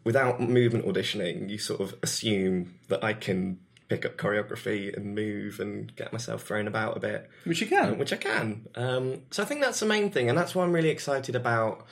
without 0.02 0.40
movement 0.40 0.84
auditioning, 0.86 1.48
you 1.48 1.58
sort 1.58 1.80
of 1.80 1.94
assume 2.02 2.74
that 2.88 3.04
I 3.04 3.12
can 3.12 3.60
pick 3.88 4.04
up 4.04 4.16
choreography 4.16 4.94
and 4.96 5.14
move 5.14 5.60
and 5.60 5.94
get 5.96 6.12
myself 6.12 6.42
thrown 6.42 6.66
about 6.66 6.96
a 6.96 7.00
bit, 7.00 7.30
Which 7.44 7.60
you 7.60 7.66
can. 7.66 7.98
which 7.98 8.12
I 8.12 8.16
can. 8.16 8.66
Um, 8.74 9.22
so 9.30 9.42
I 9.42 9.46
think 9.46 9.60
that's 9.60 9.80
the 9.80 9.86
main 9.86 10.10
thing, 10.10 10.28
and 10.28 10.36
that's 10.36 10.54
what 10.54 10.64
I'm 10.64 10.72
really 10.72 10.90
excited 10.90 11.34
about. 11.36 11.86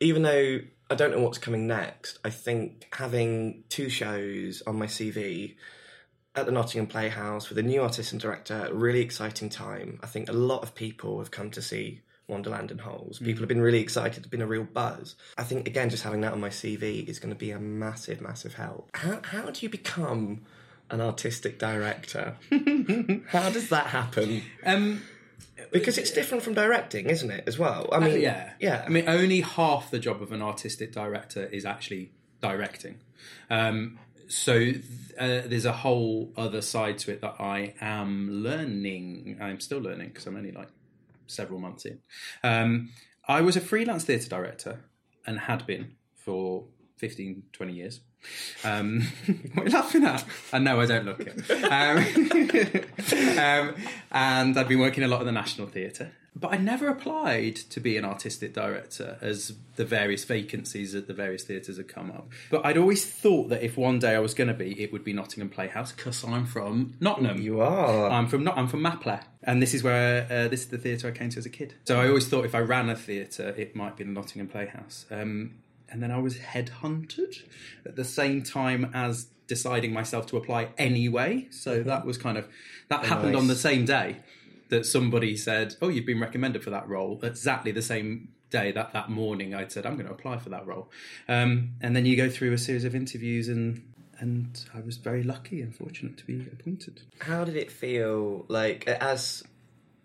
Even 0.00 0.22
though 0.22 0.60
I 0.90 0.94
don't 0.94 1.12
know 1.12 1.20
what's 1.20 1.38
coming 1.38 1.66
next, 1.66 2.18
I 2.24 2.30
think 2.30 2.88
having 2.92 3.64
two 3.68 3.88
shows 3.88 4.62
on 4.66 4.76
my 4.76 4.86
CV 4.86 5.54
at 6.34 6.46
the 6.46 6.52
Nottingham 6.52 6.86
Playhouse 6.86 7.48
with 7.48 7.58
a 7.58 7.62
new 7.62 7.82
artist 7.82 8.12
and 8.12 8.20
director, 8.20 8.66
a 8.70 8.74
really 8.74 9.00
exciting 9.00 9.48
time. 9.50 9.98
I 10.02 10.06
think 10.06 10.28
a 10.28 10.32
lot 10.32 10.62
of 10.62 10.74
people 10.74 11.18
have 11.18 11.30
come 11.30 11.50
to 11.50 11.60
see 11.62 12.00
Wonderland 12.28 12.70
and 12.70 12.80
Holes. 12.80 13.18
People 13.18 13.40
have 13.42 13.48
been 13.48 13.60
really 13.60 13.80
excited. 13.80 14.22
There's 14.22 14.30
been 14.30 14.40
a 14.40 14.46
real 14.46 14.64
buzz. 14.64 15.16
I 15.36 15.42
think 15.42 15.66
again, 15.66 15.90
just 15.90 16.04
having 16.04 16.20
that 16.22 16.32
on 16.32 16.40
my 16.40 16.48
CV 16.48 17.06
is 17.08 17.18
going 17.18 17.32
to 17.34 17.38
be 17.38 17.50
a 17.50 17.58
massive, 17.58 18.20
massive 18.20 18.54
help. 18.54 18.88
How 18.94 19.20
how 19.24 19.50
do 19.50 19.60
you 19.66 19.68
become 19.68 20.42
an 20.92 21.00
artistic 21.00 21.58
director? 21.58 22.36
how 23.28 23.50
does 23.50 23.68
that 23.70 23.86
happen? 23.88 24.42
Um, 24.64 25.02
Because 25.72 25.98
it's 25.98 26.10
different 26.10 26.42
from 26.42 26.54
directing, 26.54 27.08
isn't 27.10 27.30
it? 27.30 27.44
As 27.46 27.58
well. 27.58 27.88
I 27.92 28.00
mean, 28.00 28.20
yeah, 28.20 28.52
yeah. 28.60 28.82
I 28.84 28.88
mean, 28.88 29.08
only 29.08 29.40
half 29.42 29.90
the 29.90 29.98
job 29.98 30.22
of 30.22 30.32
an 30.32 30.42
artistic 30.42 30.92
director 30.92 31.44
is 31.44 31.64
actually 31.64 32.12
directing. 32.40 32.98
Um, 33.50 33.98
so 34.28 34.72
uh, 35.18 35.42
there's 35.46 35.66
a 35.66 35.72
whole 35.72 36.32
other 36.36 36.62
side 36.62 36.98
to 36.98 37.12
it 37.12 37.20
that 37.20 37.36
I 37.40 37.74
am 37.80 38.30
learning. 38.30 39.38
I'm 39.40 39.60
still 39.60 39.80
learning 39.80 40.08
because 40.08 40.26
I'm 40.26 40.36
only 40.36 40.52
like 40.52 40.68
several 41.26 41.60
months 41.60 41.84
in. 41.84 41.98
Um, 42.42 42.90
I 43.28 43.40
was 43.42 43.56
a 43.56 43.60
freelance 43.60 44.04
theatre 44.04 44.28
director 44.28 44.80
and 45.26 45.38
had 45.38 45.66
been 45.66 45.92
for 46.16 46.64
15, 46.98 47.44
20 47.52 47.72
years. 47.72 48.00
Um, 48.64 49.02
what 49.54 49.66
are 49.66 49.68
you 49.68 49.74
laughing 49.74 50.04
at? 50.04 50.24
I 50.52 50.58
know 50.58 50.80
I 50.80 50.86
don't 50.86 51.04
look 51.04 51.20
it. 51.20 51.50
Um, 51.50 53.38
um, 53.38 53.74
and 54.10 54.58
I'd 54.58 54.68
been 54.68 54.80
working 54.80 55.04
a 55.04 55.08
lot 55.08 55.20
at 55.20 55.26
the 55.26 55.32
National 55.32 55.66
Theatre 55.66 56.12
But 56.36 56.52
I 56.54 56.58
never 56.58 56.88
applied 56.88 57.56
to 57.56 57.80
be 57.80 57.96
an 57.96 58.04
artistic 58.04 58.54
director 58.54 59.18
as 59.20 59.52
the 59.76 59.84
various 59.84 60.24
vacancies 60.24 60.94
at 60.94 61.06
the 61.06 61.12
various 61.12 61.42
theatres 61.42 61.76
had 61.76 61.88
come 61.88 62.10
up. 62.10 62.28
But 62.50 62.64
I'd 62.64 62.78
always 62.78 63.04
thought 63.04 63.48
that 63.48 63.62
if 63.62 63.76
one 63.76 63.98
day 63.98 64.14
I 64.14 64.20
was 64.20 64.32
going 64.34 64.48
to 64.48 64.54
be, 64.54 64.80
it 64.80 64.92
would 64.92 65.02
be 65.02 65.12
Nottingham 65.12 65.50
Playhouse 65.50 65.92
because 65.92 66.22
I'm 66.24 66.46
from 66.46 66.94
Nottingham. 67.00 67.40
You 67.40 67.60
are. 67.60 68.10
I'm 68.10 68.28
from 68.28 68.44
not. 68.44 68.56
I'm 68.56 68.68
from 68.68 68.80
Mapperley, 68.80 69.22
and 69.42 69.60
this 69.60 69.74
is 69.74 69.82
where 69.82 70.26
uh, 70.30 70.48
this 70.48 70.60
is 70.60 70.68
the 70.68 70.78
theatre 70.78 71.08
I 71.08 71.10
came 71.10 71.30
to 71.30 71.38
as 71.38 71.46
a 71.46 71.50
kid. 71.50 71.74
So 71.84 72.00
I 72.00 72.06
always 72.08 72.28
thought 72.28 72.44
if 72.44 72.54
I 72.54 72.60
ran 72.60 72.88
a 72.88 72.96
theatre, 72.96 73.48
it 73.56 73.74
might 73.74 73.96
be 73.96 74.04
the 74.04 74.12
Nottingham 74.12 74.48
Playhouse. 74.48 75.06
Um, 75.10 75.54
and 75.90 76.02
then 76.02 76.10
I 76.10 76.18
was 76.18 76.36
headhunted 76.38 77.42
at 77.84 77.96
the 77.96 78.04
same 78.04 78.42
time 78.42 78.90
as 78.94 79.26
deciding 79.46 79.92
myself 79.92 80.26
to 80.26 80.36
apply 80.36 80.68
anyway. 80.78 81.48
So 81.50 81.82
that 81.82 82.06
was 82.06 82.16
kind 82.16 82.38
of 82.38 82.48
that 82.88 83.04
happened 83.04 83.36
on 83.36 83.48
the 83.48 83.56
same 83.56 83.84
day 83.84 84.16
that 84.68 84.86
somebody 84.86 85.36
said, 85.36 85.74
"Oh, 85.82 85.88
you've 85.88 86.06
been 86.06 86.20
recommended 86.20 86.62
for 86.62 86.70
that 86.70 86.88
role." 86.88 87.20
Exactly 87.22 87.72
the 87.72 87.82
same 87.82 88.28
day 88.50 88.72
that 88.72 88.92
that 88.92 89.10
morning, 89.10 89.54
I'd 89.54 89.72
said, 89.72 89.86
"I'm 89.86 89.94
going 89.94 90.06
to 90.06 90.12
apply 90.12 90.38
for 90.38 90.50
that 90.50 90.66
role," 90.66 90.90
um, 91.28 91.72
and 91.80 91.94
then 91.96 92.06
you 92.06 92.16
go 92.16 92.30
through 92.30 92.52
a 92.52 92.58
series 92.58 92.84
of 92.84 92.94
interviews 92.94 93.48
and. 93.48 93.84
And 94.22 94.62
I 94.74 94.80
was 94.80 94.98
very 94.98 95.22
lucky 95.22 95.62
and 95.62 95.74
fortunate 95.74 96.18
to 96.18 96.26
be 96.26 96.46
appointed. 96.52 97.00
How 97.20 97.42
did 97.42 97.56
it 97.56 97.72
feel 97.72 98.44
like 98.48 98.86
as 98.86 99.42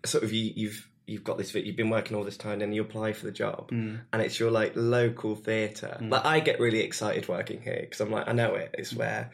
sort 0.06 0.24
of 0.24 0.32
you, 0.32 0.52
you've 0.56 0.88
you've 1.06 1.22
got 1.24 1.38
this 1.38 1.54
you've 1.54 1.76
been 1.76 1.90
working 1.90 2.16
all 2.16 2.24
this 2.24 2.36
time 2.36 2.60
and 2.62 2.74
you 2.74 2.82
apply 2.82 3.12
for 3.12 3.26
the 3.26 3.32
job 3.32 3.70
Hmm. 3.70 3.96
and 4.12 4.20
it's 4.22 4.38
your 4.40 4.50
like 4.50 4.72
local 4.74 5.36
theatre. 5.36 5.96
Like 6.00 6.24
I 6.24 6.40
get 6.40 6.58
really 6.60 6.80
excited 6.80 7.28
working 7.28 7.60
here 7.62 7.78
because 7.80 8.00
I'm 8.00 8.10
like 8.10 8.26
I 8.28 8.32
know 8.32 8.54
it. 8.54 8.74
It's 8.78 8.92
where. 8.92 9.30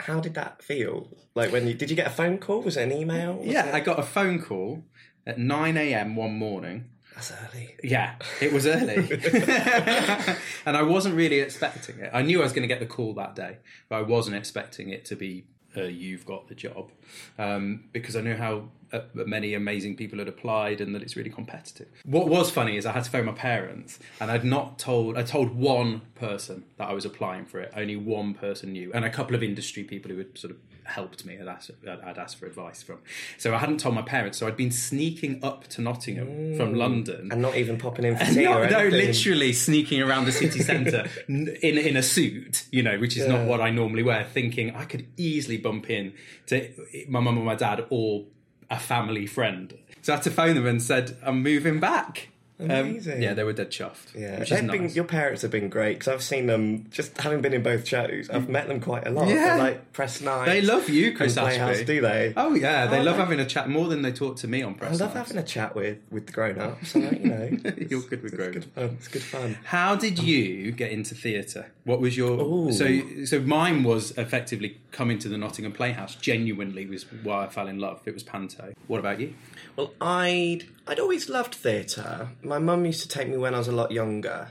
How 0.00 0.18
did 0.20 0.34
that 0.34 0.62
feel? 0.62 1.08
Like 1.34 1.52
when 1.52 1.66
you 1.68 1.74
did 1.74 1.90
you 1.90 1.96
get 1.96 2.06
a 2.08 2.10
phone 2.10 2.38
call? 2.38 2.62
Was 2.62 2.76
it 2.76 2.82
an 2.82 2.92
email? 2.92 3.34
Was 3.36 3.46
Yeah, 3.46 3.66
it- 3.66 3.74
I 3.74 3.80
got 3.80 3.98
a 3.98 4.02
phone 4.02 4.42
call 4.42 4.84
at 5.26 5.38
9 5.38 5.76
a.m. 5.76 6.16
one 6.16 6.32
morning. 6.36 6.86
that's 7.14 7.30
early. 7.30 7.76
Yeah, 7.84 8.14
it 8.40 8.52
was 8.52 8.66
early. 8.66 8.96
and 10.66 10.76
I 10.76 10.82
wasn't 10.82 11.14
really 11.14 11.40
expecting 11.40 11.98
it. 12.00 12.10
I 12.12 12.22
knew 12.22 12.40
I 12.40 12.42
was 12.42 12.52
going 12.52 12.62
to 12.62 12.68
get 12.74 12.80
the 12.80 12.86
call 12.86 13.14
that 13.14 13.34
day, 13.36 13.58
but 13.88 13.96
I 13.96 14.02
wasn't 14.02 14.36
expecting 14.36 14.90
it 14.90 15.04
to 15.06 15.16
be 15.16 15.44
uh, 15.76 15.82
you've 15.84 16.26
got 16.26 16.48
the 16.48 16.54
job 16.54 16.90
um, 17.38 17.84
because 17.92 18.16
I 18.16 18.20
knew 18.22 18.34
how 18.36 18.64
Uh, 18.92 19.00
many 19.14 19.54
amazing 19.54 19.96
people 19.96 20.18
had 20.18 20.28
applied 20.28 20.80
and 20.80 20.94
that 20.94 21.02
it's 21.02 21.16
really 21.16 21.30
competitive. 21.30 21.88
What 22.04 22.28
was 22.28 22.50
funny 22.50 22.76
is 22.76 22.84
I 22.84 22.92
had 22.92 23.04
to 23.04 23.10
phone 23.10 23.24
my 23.24 23.32
parents 23.32 23.98
and 24.20 24.30
I'd 24.30 24.44
not 24.44 24.78
told, 24.78 25.16
I 25.16 25.22
told 25.22 25.54
one 25.54 26.02
person 26.14 26.64
that 26.76 26.88
I 26.88 26.92
was 26.92 27.04
applying 27.04 27.46
for 27.46 27.60
it. 27.60 27.72
Only 27.74 27.96
one 27.96 28.34
person 28.34 28.72
knew 28.72 28.90
and 28.92 29.04
a 29.04 29.10
couple 29.10 29.34
of 29.34 29.42
industry 29.42 29.82
people 29.84 30.10
who 30.10 30.18
had 30.18 30.36
sort 30.36 30.50
of 30.50 30.58
helped 30.84 31.24
me, 31.24 31.36
had 31.36 31.48
asked, 31.48 31.70
I'd 31.86 32.18
asked 32.18 32.36
for 32.36 32.46
advice 32.46 32.82
from. 32.82 32.98
So 33.38 33.54
I 33.54 33.58
hadn't 33.58 33.78
told 33.78 33.94
my 33.94 34.02
parents. 34.02 34.38
So 34.38 34.46
I'd 34.46 34.56
been 34.56 34.70
sneaking 34.70 35.42
up 35.42 35.66
to 35.68 35.80
Nottingham 35.80 36.56
from 36.56 36.74
mm. 36.74 36.76
London 36.76 37.28
And 37.30 37.40
not 37.40 37.56
even 37.56 37.78
popping 37.78 38.04
in 38.04 38.16
for 38.16 38.24
tea 38.24 38.44
no, 38.44 38.58
or 38.58 38.68
no, 38.68 38.88
literally 38.88 39.52
sneaking 39.52 40.02
around 40.02 40.26
the 40.26 40.32
city 40.32 40.60
centre 40.60 41.08
in 41.28 41.48
in 41.62 41.96
a 41.96 42.02
suit, 42.02 42.66
you 42.70 42.82
know, 42.82 42.98
which 42.98 43.16
is 43.16 43.26
not 43.26 43.46
what 43.46 43.60
I 43.60 43.70
normally 43.70 44.02
wear. 44.02 44.24
Thinking 44.24 44.74
I 44.74 44.84
could 44.84 45.06
easily 45.16 45.56
bump 45.56 45.88
in 45.90 46.12
to 46.46 46.68
my 47.08 47.20
mum 47.20 47.38
or 47.38 47.44
my 47.44 47.54
dad 47.54 47.86
or 47.90 48.24
a 48.72 48.78
family 48.78 49.26
friend. 49.26 49.74
So 50.00 50.12
I 50.12 50.16
had 50.16 50.24
to 50.24 50.30
phone 50.30 50.56
them 50.56 50.66
and 50.66 50.82
said 50.82 51.16
I'm 51.22 51.42
moving 51.42 51.78
back. 51.78 52.30
Um, 52.60 52.70
Amazing. 52.70 53.20
yeah, 53.22 53.34
they 53.34 53.42
were 53.42 53.52
dead 53.52 53.70
chuffed. 53.70 54.14
Yeah, 54.14 54.38
which 54.38 54.52
is 54.52 54.60
been, 54.60 54.88
your 54.90 55.02
parents 55.04 55.42
have 55.42 55.50
been 55.50 55.68
great 55.68 55.94
because 55.98 56.08
I've 56.08 56.22
seen 56.22 56.46
them 56.46 56.86
just 56.90 57.18
having 57.20 57.40
been 57.40 57.52
in 57.54 57.62
both 57.62 57.88
shows. 57.88 58.30
I've 58.30 58.48
met 58.48 58.68
them 58.68 58.78
quite 58.80 59.04
a 59.06 59.10
lot. 59.10 59.26
Yeah. 59.26 59.34
They're 59.34 59.58
like 59.58 59.92
press 59.92 60.20
nine. 60.20 60.46
They 60.46 60.60
love 60.60 60.88
you, 60.88 61.12
Chris 61.16 61.36
Ashby. 61.36 61.84
do 61.84 62.00
they? 62.00 62.32
Oh 62.36 62.54
yeah, 62.54 62.86
they 62.86 63.00
Oh, 63.00 63.02
love 63.02 63.16
they- 63.16 63.22
having 63.22 63.40
a 63.40 63.46
chat 63.46 63.68
more 63.68 63.88
than 63.88 64.02
they 64.02 64.12
talk 64.12 64.36
to 64.36 64.48
me 64.48 64.62
on 64.62 64.74
press. 64.74 65.00
I 65.00 65.04
love 65.04 65.14
nights. 65.14 65.28
having 65.30 65.42
a 65.42 65.46
chat 65.46 65.74
with 65.74 65.98
with 66.12 66.26
the 66.26 66.32
grown 66.32 66.58
ups. 66.60 66.94
You 66.94 67.00
know, 67.10 67.50
You're 67.90 68.02
good 68.02 68.22
with 68.22 68.36
grown 68.36 68.58
ups. 68.58 68.66
It's 68.76 69.08
good 69.08 69.22
fun. 69.22 69.58
How 69.64 69.96
did 69.96 70.20
you 70.20 70.70
get 70.70 70.92
into 70.92 71.16
theatre? 71.16 71.66
What 71.84 72.00
was 72.00 72.16
your 72.16 72.40
Ooh. 72.40 72.70
so 72.72 73.24
so 73.24 73.40
mine 73.40 73.82
was 73.82 74.12
effectively 74.16 74.78
coming 74.92 75.18
to 75.18 75.28
the 75.28 75.38
Nottingham 75.38 75.72
Playhouse. 75.72 76.14
Genuinely 76.14 76.86
was 76.86 77.04
why 77.24 77.46
I 77.46 77.48
fell 77.48 77.66
in 77.66 77.80
love. 77.80 78.02
It 78.04 78.14
was 78.14 78.22
Panto. 78.22 78.72
What 78.86 79.00
about 79.00 79.18
you? 79.18 79.34
Well, 79.76 79.92
I'd 80.00 80.64
I'd 80.86 80.98
always 81.00 81.28
loved 81.28 81.54
theatre. 81.54 82.28
My 82.42 82.58
mum 82.58 82.84
used 82.84 83.02
to 83.02 83.08
take 83.08 83.28
me 83.28 83.36
when 83.36 83.54
I 83.54 83.58
was 83.58 83.68
a 83.68 83.72
lot 83.72 83.90
younger, 83.90 84.50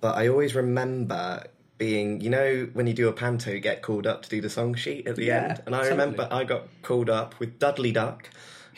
but 0.00 0.16
I 0.16 0.28
always 0.28 0.54
remember 0.54 1.44
being, 1.78 2.20
you 2.20 2.28
know, 2.30 2.68
when 2.74 2.86
you 2.86 2.92
do 2.92 3.08
a 3.08 3.12
panto, 3.12 3.50
you 3.50 3.60
get 3.60 3.82
called 3.82 4.06
up 4.06 4.22
to 4.22 4.28
do 4.28 4.40
the 4.40 4.50
song 4.50 4.74
sheet 4.74 5.06
at 5.06 5.16
the 5.16 5.24
Yeah, 5.24 5.48
end. 5.48 5.62
And 5.66 5.74
I 5.74 5.78
totally. 5.78 5.90
remember 5.98 6.28
I 6.30 6.44
got 6.44 6.68
called 6.82 7.08
up 7.10 7.38
with 7.40 7.58
Dudley 7.58 7.90
Duck. 7.92 8.28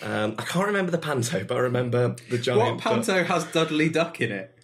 Um, 0.03 0.35
I 0.39 0.43
can't 0.45 0.67
remember 0.67 0.91
the 0.93 0.99
panto, 0.99 1.45
but 1.45 1.57
I 1.57 1.61
remember 1.61 2.17
the 2.31 2.39
giant. 2.39 2.61
What 2.61 2.85
duck. 2.85 2.93
Panto 3.07 3.25
has 3.25 3.45
Dudley 3.47 3.89
Duck 3.89 4.21
in 4.21 4.33
it? 4.33 4.57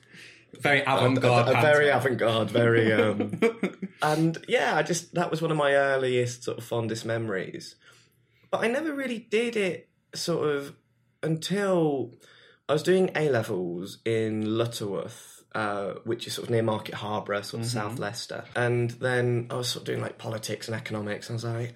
Very 0.61 0.81
avant-garde. 0.81 1.49
a 1.49 1.53
Panto. 1.53 1.69
very 1.69 1.89
avant-garde, 1.91 2.51
very 2.51 2.93
um, 2.93 3.39
and 4.03 4.39
yeah, 4.49 4.75
I 4.77 4.83
just 4.83 5.15
that 5.15 5.31
was 5.31 5.43
one 5.43 5.51
of 5.51 5.57
my 5.57 5.75
earliest 5.75 6.43
sort 6.45 6.59
of 6.59 6.65
fondest 6.65 7.05
memories. 7.05 7.77
But 8.51 8.65
I 8.65 8.69
never 8.69 8.95
really 8.95 9.19
did 9.19 9.57
it 9.57 9.89
sort 10.15 10.49
of 10.49 10.75
until 11.23 12.15
I 12.69 12.73
was 12.75 12.83
doing 12.83 13.11
A 13.15 13.29
levels 13.31 13.99
in 14.05 14.57
Lutterworth, 14.59 15.45
uh, 15.55 15.95
which 16.05 16.27
is 16.27 16.35
sort 16.35 16.47
of 16.47 16.51
near 16.51 16.63
Market 16.63 16.95
Harborough, 16.97 17.43
sort 17.43 17.63
of 17.63 17.69
South 17.69 17.99
Leicester, 17.99 18.45
and 18.55 18.91
then 18.93 19.47
I 19.51 19.57
was 19.57 19.69
sort 19.69 19.83
of 19.83 19.87
doing 19.87 20.01
like 20.01 20.19
politics 20.19 20.69
and 20.69 20.77
economics. 20.77 21.29
And 21.31 21.35
I 21.35 21.37
was 21.37 21.45
like. 21.45 21.75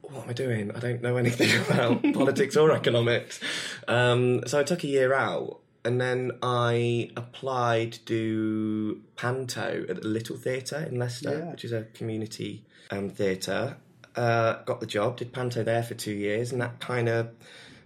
What 0.00 0.24
am 0.24 0.30
I 0.30 0.32
doing? 0.32 0.70
I 0.74 0.78
don't 0.78 1.02
know 1.02 1.18
anything 1.18 1.50
about 1.70 2.02
politics 2.14 2.56
or 2.56 2.72
economics. 2.72 3.40
Um, 3.86 4.42
so 4.46 4.58
I 4.58 4.62
took 4.62 4.82
a 4.82 4.86
year 4.86 5.12
out 5.12 5.58
and 5.84 6.00
then 6.00 6.32
I 6.42 7.10
applied 7.14 7.92
to 7.92 7.98
do 8.06 9.02
Panto 9.16 9.84
at 9.86 10.00
the 10.00 10.08
Little 10.08 10.38
Theatre 10.38 10.78
in 10.90 10.98
Leicester, 10.98 11.40
Yeah. 11.44 11.50
which 11.50 11.62
is 11.62 11.72
a 11.72 11.82
community 11.92 12.64
um, 12.90 13.10
theatre. 13.10 13.76
Uh, 14.16 14.62
got 14.62 14.80
the 14.80 14.86
job, 14.86 15.18
did 15.18 15.34
Panto 15.34 15.62
there 15.62 15.82
for 15.82 15.92
two 15.92 16.14
years, 16.14 16.52
and 16.52 16.62
that 16.62 16.80
kind 16.80 17.10
of 17.10 17.28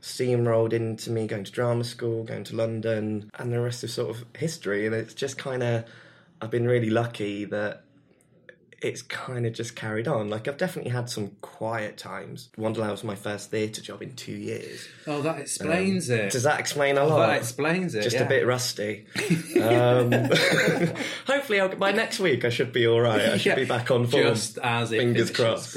steamrolled 0.03 0.73
into 0.73 1.11
me 1.11 1.27
going 1.27 1.45
to 1.45 1.53
drama 1.53 1.85
school, 1.85 2.25
going 2.25 2.45
to 2.45 2.57
London, 2.57 3.31
and 3.39 3.53
the 3.53 3.61
rest 3.61 3.85
is 3.85 3.95
sort 3.95 4.11
of 4.11 4.25
history. 4.37 4.85
And 4.87 4.95
it's 4.95 5.15
just 5.15 5.39
kind 5.39 5.63
of, 5.63 5.85
I've 6.41 6.51
been 6.51 6.67
really 6.67 6.91
lucky 6.91 7.45
that 7.47 7.85
it's 8.83 9.01
kind 9.03 9.47
of 9.47 9.53
just 9.53 9.77
carried 9.77 10.09
on. 10.09 10.29
Like 10.29 10.49
I've 10.49 10.57
definitely 10.57 10.91
had 10.91 11.09
some 11.09 11.29
quiet 11.41 11.97
times. 11.97 12.49
Wonderland 12.57 12.91
was 12.91 13.05
my 13.05 13.15
first 13.15 13.53
theatre 13.53 13.81
job 13.81 14.03
in 14.03 14.17
two 14.17 14.33
years. 14.33 14.89
Oh, 15.07 15.23
that 15.23 15.39
explains 15.39 16.11
it. 16.11 16.33
Does 16.33 16.43
that 16.43 16.59
explain 16.59 16.99
a 16.99 17.05
lot? 17.05 17.29
that 17.29 17.37
explains 17.37 17.95
it. 17.95 18.03
Just 18.03 18.17
yeah. 18.17 18.25
a 18.25 18.29
bit 18.29 18.45
rusty. 18.45 19.07
um, 19.63 20.11
hopefully, 21.29 21.61
I'll, 21.61 21.77
by 21.77 21.93
next 21.93 22.19
week 22.19 22.45
I 22.45 22.49
should 22.49 22.73
be 22.73 22.89
all 22.89 23.01
right. 23.01 23.21
I 23.21 23.37
should 23.37 23.51
Yeah, 23.51 23.55
be 23.55 23.65
back 23.67 23.93
on 23.93 24.09
form. 24.09 24.25
Just 24.25 24.59
as 24.59 24.91
it 24.91 24.99
Fingers 24.99 25.31
finishes. 25.31 25.73
crossed. 25.73 25.75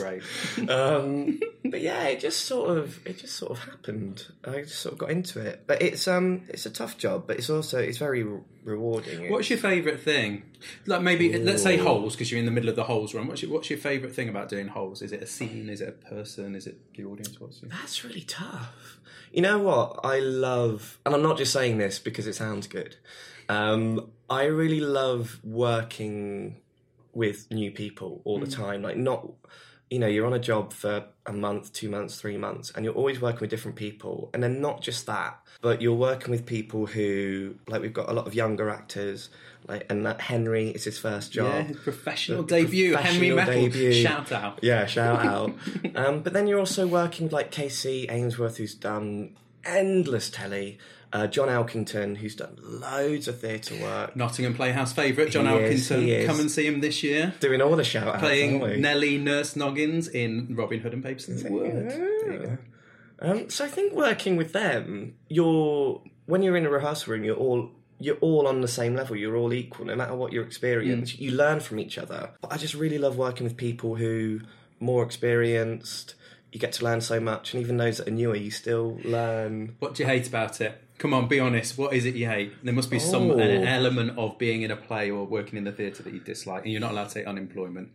Great. 0.57 0.69
Um, 0.69 1.39
but 1.75 1.81
yeah, 1.81 2.05
it 2.05 2.21
just 2.21 2.45
sort 2.45 2.69
of 2.69 3.05
it 3.05 3.17
just 3.17 3.35
sort 3.35 3.51
of 3.51 3.59
happened. 3.59 4.27
I 4.45 4.61
just 4.61 4.79
sort 4.79 4.93
of 4.93 4.97
got 4.97 5.11
into 5.11 5.41
it. 5.41 5.63
But 5.67 5.81
it's 5.81 6.07
um 6.07 6.43
it's 6.47 6.65
a 6.65 6.69
tough 6.69 6.97
job, 6.97 7.27
but 7.27 7.35
it's 7.35 7.49
also 7.49 7.79
it's 7.79 7.97
very 7.97 8.23
re- 8.23 8.39
rewarding. 8.63 9.29
What's 9.29 9.49
your 9.49 9.59
favourite 9.59 9.99
thing? 9.99 10.43
Like 10.85 11.01
maybe 11.01 11.37
let's 11.37 11.63
say 11.63 11.75
holes 11.75 12.15
because 12.15 12.31
you're 12.31 12.39
in 12.39 12.45
the 12.45 12.51
middle 12.51 12.69
of 12.69 12.77
the 12.77 12.85
holes 12.85 13.13
run. 13.13 13.27
What's 13.27 13.41
your, 13.41 13.51
what's 13.51 13.69
your 13.69 13.77
favourite 13.77 14.15
thing 14.15 14.29
about 14.29 14.47
doing 14.47 14.69
holes? 14.69 15.01
Is 15.01 15.11
it 15.11 15.21
a 15.21 15.27
scene? 15.27 15.69
Is 15.69 15.81
it 15.81 15.89
a 15.89 15.91
person? 15.91 16.55
Is 16.55 16.65
it 16.65 16.77
the 16.95 17.03
audience? 17.03 17.41
What's 17.41 17.61
it? 17.61 17.69
That's 17.69 18.05
really 18.05 18.21
tough. 18.21 19.01
You 19.33 19.41
know 19.41 19.59
what? 19.59 19.99
I 20.05 20.19
love, 20.19 20.97
and 21.05 21.13
I'm 21.13 21.23
not 21.23 21.37
just 21.37 21.51
saying 21.51 21.77
this 21.77 21.99
because 21.99 22.25
it 22.25 22.35
sounds 22.35 22.67
good. 22.67 22.95
Um, 23.49 24.11
I 24.29 24.45
really 24.45 24.79
love 24.79 25.41
working 25.43 26.61
with 27.11 27.51
new 27.51 27.71
people 27.71 28.21
all 28.23 28.39
the 28.39 28.47
time. 28.47 28.81
Like, 28.81 28.95
not, 28.95 29.29
you 29.89 29.99
know, 29.99 30.07
you're 30.07 30.25
on 30.25 30.33
a 30.33 30.39
job 30.39 30.73
for 30.73 31.05
a 31.25 31.33
month, 31.33 31.71
two 31.73 31.89
months, 31.89 32.19
three 32.19 32.37
months, 32.37 32.71
and 32.75 32.83
you're 32.85 32.93
always 32.95 33.21
working 33.21 33.41
with 33.41 33.49
different 33.49 33.77
people. 33.77 34.29
And 34.33 34.41
then 34.41 34.59
not 34.61 34.81
just 34.81 35.05
that, 35.05 35.39
but 35.61 35.81
you're 35.81 35.93
working 35.95 36.31
with 36.31 36.45
people 36.45 36.85
who, 36.87 37.55
like, 37.67 37.81
we've 37.81 37.93
got 37.93 38.09
a 38.09 38.13
lot 38.13 38.25
of 38.27 38.33
younger 38.33 38.69
actors, 38.69 39.29
like, 39.67 39.85
and 39.89 40.05
that 40.05 40.21
Henry 40.21 40.69
is 40.69 40.83
his 40.85 40.97
first 40.97 41.31
job. 41.31 41.67
Yeah, 41.69 41.75
professional 41.83 42.43
The 42.43 42.61
debut, 42.63 42.95
Henry 42.95 43.29
professional 43.31 43.35
Metal. 43.35 43.53
debut. 43.69 43.93
Shout 43.93 44.31
out. 44.31 44.59
Yeah, 44.63 44.85
shout 44.87 45.25
out. 45.25 45.53
um, 45.95 46.21
but 46.21 46.33
then 46.33 46.47
you're 46.47 46.59
also 46.59 46.87
working 46.87 47.25
with 47.27 47.33
like 47.33 47.51
Kacey 47.51 48.07
Ainsworth, 48.09 48.57
who's 48.57 48.75
done 48.75 49.35
endless 49.63 50.29
telly. 50.29 50.77
Uh, 51.15 51.27
John 51.27 51.47
Elkington, 51.47 52.17
who's 52.17 52.35
done 52.35 52.57
loads 52.61 53.29
of 53.29 53.39
theatre 53.39 53.81
work. 53.81 54.17
Nottingham 54.17 54.53
Playhouse 54.53 54.91
favourite, 54.91 55.31
John 55.31 55.45
He 55.45 55.55
is, 55.63 55.89
Elkington. 55.89 56.25
Come 56.25 56.41
and 56.41 56.51
see 56.51 56.65
him 56.67 56.81
this 56.81 57.03
year. 57.03 57.33
Doing 57.39 57.61
all 57.61 57.77
the 57.77 57.85
shout 57.85 58.05
outs. 58.05 58.19
Playing 58.19 58.81
Nellie 58.81 59.17
Nurse 59.17 59.55
Noggins 59.55 60.09
in 60.09 60.53
Robin 60.57 60.81
Hood 60.81 60.91
and 60.91 61.05
in 61.05 61.41
the 61.41 61.49
Wood. 61.49 61.89
There 61.89 62.33
you 62.33 62.39
go. 62.39 62.57
Um, 63.19 63.49
so 63.49 63.63
I 63.63 63.69
think 63.69 63.93
working 63.93 64.35
with 64.35 64.51
them, 64.51 65.15
you're 65.29 66.01
when 66.25 66.43
you're 66.43 66.57
in 66.57 66.65
a 66.65 66.69
rehearsal 66.69 67.13
room, 67.13 67.23
you're 67.23 67.37
all 67.37 67.69
you're 67.97 68.17
all 68.17 68.45
on 68.45 68.59
the 68.59 68.67
same 68.67 68.93
level. 68.93 69.15
You're 69.15 69.37
all 69.37 69.53
equal, 69.53 69.85
no 69.85 69.95
matter 69.95 70.15
what 70.15 70.33
your 70.33 70.43
experience. 70.43 71.13
Mm. 71.13 71.19
You 71.21 71.31
learn 71.31 71.61
from 71.61 71.79
each 71.79 71.97
other. 71.97 72.31
But 72.41 72.51
I 72.51 72.57
just 72.57 72.73
really 72.73 72.97
love 72.97 73.15
working 73.15 73.45
with 73.45 73.55
people 73.55 73.95
who 73.95 74.41
more 74.81 75.01
experienced. 75.01 76.15
you 76.51 76.59
get 76.59 76.73
to 76.73 76.83
learn 76.83 76.99
so 76.99 77.21
much, 77.21 77.53
and 77.53 77.63
even 77.63 77.77
those 77.77 77.99
that 77.99 78.09
are 78.09 78.11
newer, 78.11 78.35
you 78.35 78.51
still 78.51 78.99
learn. 79.05 79.77
What 79.79 79.95
do 79.95 80.03
you 80.03 80.09
hate 80.09 80.27
about 80.27 80.59
it? 80.59 80.81
Come 80.97 81.13
on, 81.13 81.27
be 81.27 81.39
honest. 81.39 81.77
What 81.77 81.93
is 81.93 82.05
it 82.05 82.15
you 82.15 82.27
hate? 82.27 82.53
There 82.63 82.73
must 82.73 82.89
be 82.89 82.99
some 82.99 83.29
Oh. 83.31 83.37
an 83.37 83.63
element 83.67 84.17
of 84.17 84.37
being 84.37 84.61
in 84.61 84.71
a 84.71 84.77
play 84.77 85.11
or 85.11 85.25
working 85.25 85.57
in 85.57 85.65
the 85.65 85.71
theatre 85.71 86.03
that 86.03 86.13
you 86.13 86.19
dislike, 86.21 86.63
and 86.63 86.71
you're 86.71 86.81
not 86.81 86.91
allowed 86.91 87.09
to 87.09 87.13
take 87.15 87.27
unemployment. 87.27 87.89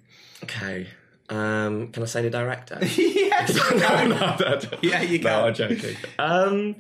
Okay. 0.45 0.87
Um, 1.31 1.89
can 1.93 2.03
I 2.03 2.07
say 2.07 2.23
the 2.23 2.31
director? 2.31 2.79
yes. 2.83 3.55
no, 3.71 4.07
no, 4.09 4.37
that- 4.39 4.79
Yeah, 4.83 5.01
you 5.03 5.19
No, 5.21 5.31
can. 5.31 5.45
I'm 5.45 5.55
joking. 5.55 5.97
Um, 6.19 6.77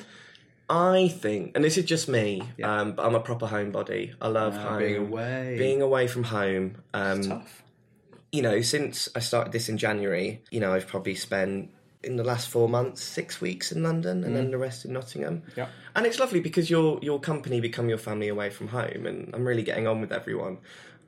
I 0.68 1.08
think, 1.08 1.52
and 1.56 1.64
this 1.64 1.76
is 1.78 1.84
just 1.84 2.08
me, 2.08 2.42
Yeah. 2.58 2.80
um, 2.80 2.92
but 2.92 3.04
I'm 3.06 3.14
a 3.14 3.20
proper 3.20 3.46
homebody. 3.46 4.14
I 4.20 4.28
love 4.28 4.54
Ah, 4.56 4.70
home. 4.70 4.78
being 4.78 4.96
away. 4.96 5.54
Being 5.58 5.82
away 5.82 6.06
from 6.06 6.24
home. 6.24 6.76
Um, 6.94 7.22
Tough. 7.22 7.62
you 8.30 8.42
know, 8.42 8.60
since 8.60 9.08
I 9.16 9.20
started 9.20 9.52
this 9.52 9.68
in 9.68 9.78
January, 9.78 10.42
you 10.50 10.60
know, 10.60 10.72
I've 10.74 10.86
probably 10.86 11.14
spent 11.14 11.70
in 12.02 12.16
the 12.16 12.24
last 12.24 12.48
four 12.48 12.68
months 12.68 13.02
six 13.02 13.40
weeks 13.40 13.72
in 13.72 13.82
London 13.82 14.24
and 14.24 14.34
then 14.34 14.50
the 14.50 14.58
rest 14.58 14.84
in 14.86 14.92
Nottingham. 14.92 15.42
Mm. 15.50 15.56
Yeah. 15.56 15.68
And 15.94 16.06
it's 16.06 16.18
lovely 16.18 16.40
because 16.40 16.70
your 16.70 16.98
your 17.02 17.20
company 17.20 17.60
become 17.60 17.88
your 17.88 17.98
family 17.98 18.28
away 18.28 18.50
from 18.50 18.68
home, 18.68 19.06
and 19.06 19.34
I'm 19.34 19.46
really 19.46 19.62
getting 19.62 19.86
on 19.86 20.00
with 20.00 20.12
everyone. 20.12 20.58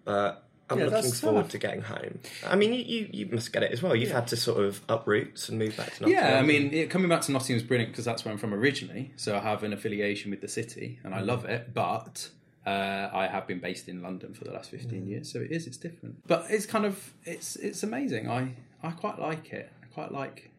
But 0.05 0.45
I'm 0.71 0.79
Yeah, 0.79 0.87
looking 0.87 1.13
forward 1.13 1.43
tough. 1.43 1.51
to 1.53 1.59
getting 1.59 1.83
home. 1.83 2.21
I 2.47 2.57
mean, 2.57 2.73
you, 2.73 2.83
you, 2.85 3.09
you 3.13 3.27
must 3.27 3.53
get 3.53 3.63
it 3.63 3.73
as 3.73 3.83
well. 3.83 3.95
You've 3.95 4.11
had 4.11 4.27
to 4.29 4.37
sort 4.37 4.65
of 4.65 4.81
uproots 4.89 5.49
and 5.51 5.59
move 5.59 5.77
back 5.77 5.93
to 5.95 6.03
Nottingham. 6.03 6.25
Yeah, 6.25 6.39
I 6.39 6.43
mean, 6.43 6.73
it, 6.73 6.89
coming 6.91 7.09
back 7.09 7.21
to 7.23 7.33
Nottingham 7.33 7.57
is 7.57 7.63
brilliant 7.63 7.93
because 7.93 8.05
that's 8.07 8.25
where 8.25 8.33
I'm 8.33 8.39
from 8.39 8.55
originally. 8.55 9.13
So 9.17 9.37
I 9.37 9.41
have 9.41 9.63
an 9.65 9.73
affiliation 9.73 10.31
with 10.31 10.41
the 10.41 10.49
city, 10.49 10.99
and 11.05 11.15
I 11.15 11.21
Mm. 11.21 11.27
love 11.27 11.45
it. 11.45 11.75
But 11.75 12.29
uh, 12.67 13.11
I 13.13 13.27
have 13.29 13.47
been 13.47 13.61
based 13.61 13.89
in 13.89 14.03
London 14.03 14.35
for 14.35 14.45
the 14.45 14.53
last 14.53 14.69
Mm. 14.73 14.79
15 14.81 15.07
years, 15.07 15.31
so 15.33 15.41
it 15.41 15.51
is. 15.51 15.67
It's 15.67 15.77
different, 15.77 16.27
but 16.27 16.47
it's 16.51 16.65
kind 16.67 16.85
of 16.87 17.13
it's 17.25 17.57
it's 17.57 17.83
amazing. 17.83 18.29
I 18.31 18.55
I 18.83 18.91
quite 18.93 19.19
like 19.19 19.53
it. 19.53 19.71
I 19.83 19.87
quite 19.87 20.11
like 20.13 20.51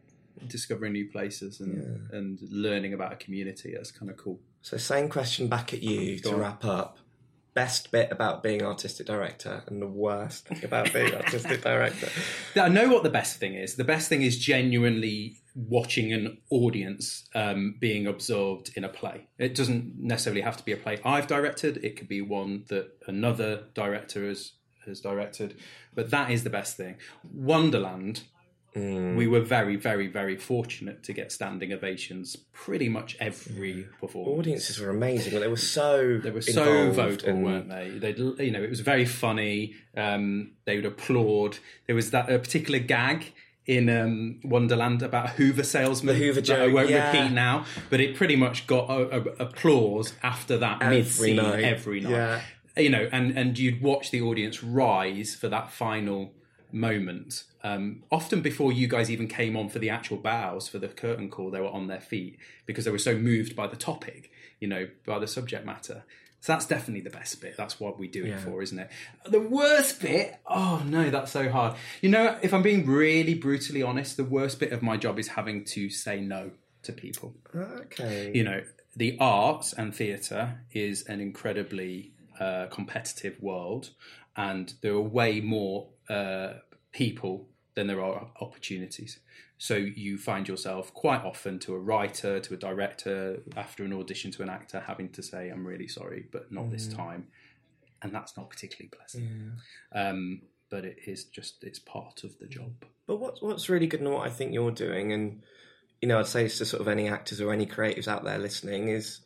discovering 0.46 0.92
new 0.92 1.10
places 1.10 1.60
and 1.60 2.10
and 2.12 2.38
learning 2.50 2.94
about 2.94 3.12
a 3.12 3.16
community. 3.16 3.74
That's 3.74 3.90
kind 3.90 4.10
of 4.10 4.16
cool. 4.16 4.40
So, 4.62 4.76
same 4.76 5.08
question 5.08 5.48
back 5.48 5.74
at 5.74 5.82
you 5.82 6.18
to 6.20 6.32
on. 6.34 6.40
wrap 6.40 6.64
up. 6.64 6.98
Best 7.54 7.92
bit 7.92 8.10
about 8.10 8.42
being 8.42 8.62
artistic 8.62 9.06
director 9.06 9.62
and 9.68 9.80
the 9.80 9.86
worst 9.86 10.48
thing 10.48 10.64
about 10.64 10.92
being 10.92 11.14
artistic 11.14 11.62
director. 11.70 12.08
I 12.56 12.68
know 12.68 12.88
what 12.88 13.04
the 13.04 13.10
best 13.10 13.38
thing 13.38 13.54
is. 13.54 13.76
The 13.76 13.84
best 13.84 14.08
thing 14.08 14.22
is 14.22 14.36
genuinely 14.38 15.36
watching 15.54 16.12
an 16.12 16.38
audience 16.50 17.28
um, 17.36 17.76
being 17.78 18.08
absorbed 18.08 18.72
in 18.74 18.82
a 18.82 18.88
play. 18.88 19.28
It 19.38 19.54
doesn't 19.54 19.94
necessarily 19.96 20.40
have 20.40 20.56
to 20.56 20.64
be 20.64 20.72
a 20.72 20.76
play 20.76 20.98
I've 21.04 21.28
directed. 21.28 21.76
It 21.84 21.96
could 21.96 22.08
be 22.08 22.20
one 22.20 22.64
that 22.70 22.90
another 23.06 23.64
director 23.72 24.26
has 24.26 24.54
has 24.86 25.00
directed. 25.00 25.56
But 25.94 26.10
that 26.10 26.30
is 26.30 26.44
the 26.44 26.50
best 26.50 26.76
thing. 26.76 26.96
Wonderland. 27.32 28.22
We 28.74 29.28
were 29.28 29.40
very, 29.40 29.76
very, 29.76 30.08
very 30.08 30.36
fortunate 30.36 31.04
to 31.04 31.12
get 31.12 31.30
standing 31.30 31.72
ovations 31.72 32.36
pretty 32.52 32.88
much 32.88 33.16
every 33.20 33.86
performance. 34.00 34.38
Audiences 34.38 34.80
were 34.80 34.90
amazing, 34.90 35.32
but 35.32 35.40
they 35.40 35.48
were 35.48 35.56
so 35.56 36.18
They 36.18 36.30
were 36.30 36.42
so 36.42 36.90
vocal, 36.90 37.28
and- 37.28 37.44
weren't 37.44 37.68
they? 37.68 37.90
They, 37.90 38.44
you 38.44 38.50
know, 38.50 38.62
it 38.62 38.70
was 38.70 38.80
very 38.80 39.04
funny. 39.04 39.74
Um, 39.96 40.52
they 40.64 40.76
would 40.76 40.86
applaud. 40.86 41.58
There 41.86 41.94
was 41.94 42.10
that 42.10 42.30
a 42.30 42.38
particular 42.38 42.80
gag 42.80 43.32
in 43.66 43.88
um, 43.88 44.40
Wonderland 44.44 45.02
about 45.02 45.30
Hoover 45.30 45.62
salesman. 45.62 46.14
The 46.14 46.20
Hoover 46.20 46.40
that 46.40 46.60
I 46.60 46.66
won't 46.66 46.90
yeah. 46.90 47.12
repeat 47.12 47.32
now, 47.32 47.64
but 47.90 48.00
it 48.00 48.16
pretty 48.16 48.36
much 48.36 48.66
got 48.66 48.90
a, 48.90 49.16
a, 49.16 49.20
applause 49.44 50.14
after 50.22 50.58
that 50.58 50.82
Every 50.82 50.98
mid 50.98 51.06
scene 51.06 51.36
night, 51.36 51.64
every 51.64 52.00
night. 52.00 52.10
yeah. 52.10 52.40
You 52.76 52.90
know, 52.90 53.08
and 53.12 53.38
and 53.38 53.56
you'd 53.56 53.80
watch 53.80 54.10
the 54.10 54.20
audience 54.20 54.64
rise 54.64 55.36
for 55.36 55.48
that 55.48 55.70
final 55.70 56.32
moment. 56.74 57.44
Um, 57.62 58.02
often 58.10 58.42
before 58.42 58.72
you 58.72 58.88
guys 58.88 59.10
even 59.10 59.28
came 59.28 59.56
on 59.56 59.68
for 59.68 59.78
the 59.78 59.90
actual 59.90 60.16
bows 60.18 60.68
for 60.68 60.78
the 60.78 60.88
curtain 60.88 61.30
call, 61.30 61.50
they 61.50 61.60
were 61.60 61.68
on 61.68 61.86
their 61.86 62.00
feet 62.00 62.38
because 62.66 62.84
they 62.84 62.90
were 62.90 62.98
so 62.98 63.16
moved 63.16 63.56
by 63.56 63.66
the 63.66 63.76
topic, 63.76 64.30
you 64.60 64.68
know, 64.68 64.88
by 65.06 65.18
the 65.18 65.26
subject 65.26 65.64
matter. 65.64 66.04
So 66.40 66.52
that's 66.52 66.66
definitely 66.66 67.00
the 67.00 67.08
best 67.08 67.40
bit. 67.40 67.56
That's 67.56 67.80
what 67.80 67.98
we 67.98 68.06
do 68.06 68.26
it 68.26 68.38
for, 68.38 68.60
isn't 68.60 68.78
it? 68.78 68.90
The 69.24 69.40
worst 69.40 70.02
bit, 70.02 70.36
oh 70.46 70.82
no, 70.84 71.08
that's 71.08 71.32
so 71.32 71.48
hard. 71.48 71.74
You 72.02 72.10
know, 72.10 72.38
if 72.42 72.52
I'm 72.52 72.60
being 72.60 72.84
really 72.84 73.32
brutally 73.32 73.82
honest, 73.82 74.18
the 74.18 74.24
worst 74.24 74.60
bit 74.60 74.70
of 74.70 74.82
my 74.82 74.98
job 74.98 75.18
is 75.18 75.28
having 75.28 75.64
to 75.66 75.88
say 75.88 76.20
no 76.20 76.50
to 76.82 76.92
people 76.92 77.34
Okay. 77.54 78.30
you 78.34 78.44
know, 78.44 78.62
the 78.94 79.16
arts 79.18 79.72
and 79.72 79.94
theatre 79.94 80.60
is 80.72 81.04
an 81.04 81.20
incredibly 81.20 82.12
uh, 82.38 82.66
competitive 82.66 83.40
world, 83.40 83.90
and 84.36 84.74
there 84.82 84.92
are 84.92 85.00
way 85.00 85.40
more 85.40 85.88
uh, 86.08 86.54
people 86.94 87.48
than 87.74 87.88
there 87.88 88.00
are 88.00 88.28
opportunities. 88.40 89.18
So 89.58 89.74
you 89.74 90.16
find 90.16 90.46
yourself 90.48 90.94
quite 90.94 91.22
often 91.24 91.58
to 91.60 91.74
a 91.74 91.78
writer, 91.78 92.38
to 92.40 92.54
a 92.54 92.56
director, 92.56 93.42
after 93.56 93.84
an 93.84 93.92
audition 93.92 94.30
to 94.32 94.42
an 94.42 94.48
actor, 94.48 94.80
having 94.80 95.10
to 95.10 95.22
say, 95.22 95.50
"I'm 95.50 95.66
really 95.66 95.88
sorry, 95.88 96.26
but 96.30 96.50
not 96.52 96.70
this 96.70 96.86
time," 96.96 97.28
and 98.00 98.12
that's 98.14 98.36
not 98.36 98.48
particularly 98.48 98.88
pleasant. 98.88 99.24
Um, 99.92 100.42
but 100.70 100.84
it 100.84 100.98
is 101.06 101.24
just 101.24 101.62
it's 101.62 101.78
part 101.78 102.24
of 102.24 102.38
the 102.38 102.46
job. 102.46 102.84
But 103.06 103.16
what's 103.16 103.42
what's 103.42 103.68
really 103.68 103.86
good 103.86 104.00
and 104.00 104.10
what 104.10 104.26
I 104.26 104.30
think 104.30 104.52
you're 104.54 104.70
doing, 104.70 105.12
and 105.12 105.42
you 106.00 106.08
know, 106.08 106.18
I'd 106.20 106.26
say 106.26 106.46
to 106.48 106.64
sort 106.64 106.80
of 106.80 106.88
any 106.88 107.08
actors 107.08 107.40
or 107.40 107.52
any 107.52 107.66
creatives 107.66 108.08
out 108.08 108.24
there 108.24 108.38
listening 108.38 108.88
is, 108.88 109.20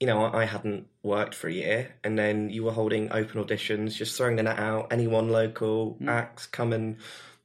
you 0.00 0.06
know, 0.06 0.24
I, 0.24 0.42
I 0.42 0.44
hadn't 0.46 0.86
worked 1.02 1.34
for 1.34 1.46
a 1.48 1.52
year, 1.52 1.94
and 2.02 2.18
then 2.18 2.50
you 2.50 2.64
were 2.64 2.72
holding 2.72 3.12
open 3.12 3.44
auditions, 3.44 3.94
just 3.94 4.16
throwing 4.16 4.36
the 4.36 4.42
net 4.42 4.58
out. 4.58 4.92
Anyone 4.92 5.28
local 5.28 5.98
acts 6.08 6.46
come 6.46 6.72
and 6.72 6.96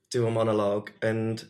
do 0.09 0.25
a 0.25 0.31
monologue, 0.31 0.91
and 1.01 1.43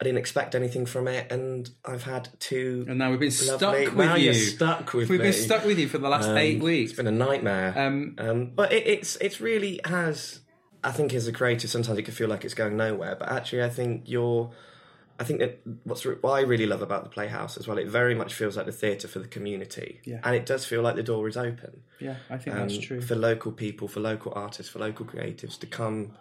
I 0.00 0.04
didn't 0.04 0.18
expect 0.18 0.54
anything 0.54 0.84
from 0.86 1.08
it, 1.08 1.32
and 1.32 1.70
I've 1.84 2.02
had 2.04 2.28
two. 2.40 2.84
And 2.88 2.98
now 2.98 3.10
we've 3.10 3.20
been 3.20 3.30
stuck 3.30 3.60
with 3.72 3.94
now 3.96 4.16
you. 4.16 4.24
you're 4.26 4.34
stuck 4.34 4.92
with 4.92 5.08
We've 5.08 5.18
me. 5.20 5.26
been 5.26 5.32
stuck 5.32 5.64
with 5.64 5.78
you 5.78 5.88
for 5.88 5.98
the 5.98 6.08
last 6.08 6.28
Um, 6.28 6.36
eight 6.36 6.60
weeks. 6.62 6.90
It's 6.90 6.96
been 6.98 7.06
a 7.06 7.10
nightmare. 7.10 7.72
Um, 7.76 8.16
Um, 8.18 8.50
but 8.54 8.72
it, 8.72 8.86
it's 8.86 9.16
it's 9.16 9.40
really 9.40 9.80
has. 9.84 10.40
I 10.82 10.90
think 10.92 11.14
as 11.14 11.26
a 11.26 11.32
creator, 11.32 11.66
sometimes 11.68 11.98
it 11.98 12.02
can 12.02 12.12
feel 12.12 12.28
like 12.28 12.44
it's 12.44 12.52
going 12.52 12.76
nowhere. 12.76 13.16
But 13.18 13.30
actually, 13.30 13.62
I 13.62 13.70
think 13.70 14.02
you're. 14.06 14.50
I 15.18 15.24
think 15.24 15.38
that 15.40 15.60
what's 15.84 16.04
re- 16.04 16.16
what 16.20 16.32
I 16.32 16.40
really 16.40 16.66
love 16.66 16.82
about 16.82 17.04
the 17.04 17.10
Playhouse 17.10 17.56
as 17.56 17.68
well. 17.68 17.78
It 17.78 17.86
very 17.88 18.14
much 18.14 18.34
feels 18.34 18.56
like 18.56 18.66
the 18.66 18.72
theatre 18.72 19.06
for 19.06 19.20
the 19.20 19.28
community, 19.28 20.00
Yeah. 20.04 20.18
and 20.24 20.34
it 20.34 20.44
does 20.44 20.64
feel 20.66 20.82
like 20.82 20.96
the 20.96 21.02
door 21.04 21.28
is 21.28 21.36
open 21.36 21.82
yeah, 22.00 22.16
I 22.28 22.36
think 22.38 22.56
um, 22.56 22.62
that's 22.68 22.78
true. 22.78 23.00
for 23.00 23.14
local 23.14 23.52
people, 23.52 23.86
for 23.86 24.00
local 24.00 24.32
artists, 24.34 24.72
for 24.72 24.80
local 24.80 25.06
creatives 25.06 25.58
to 25.60 25.66
come 25.66 26.16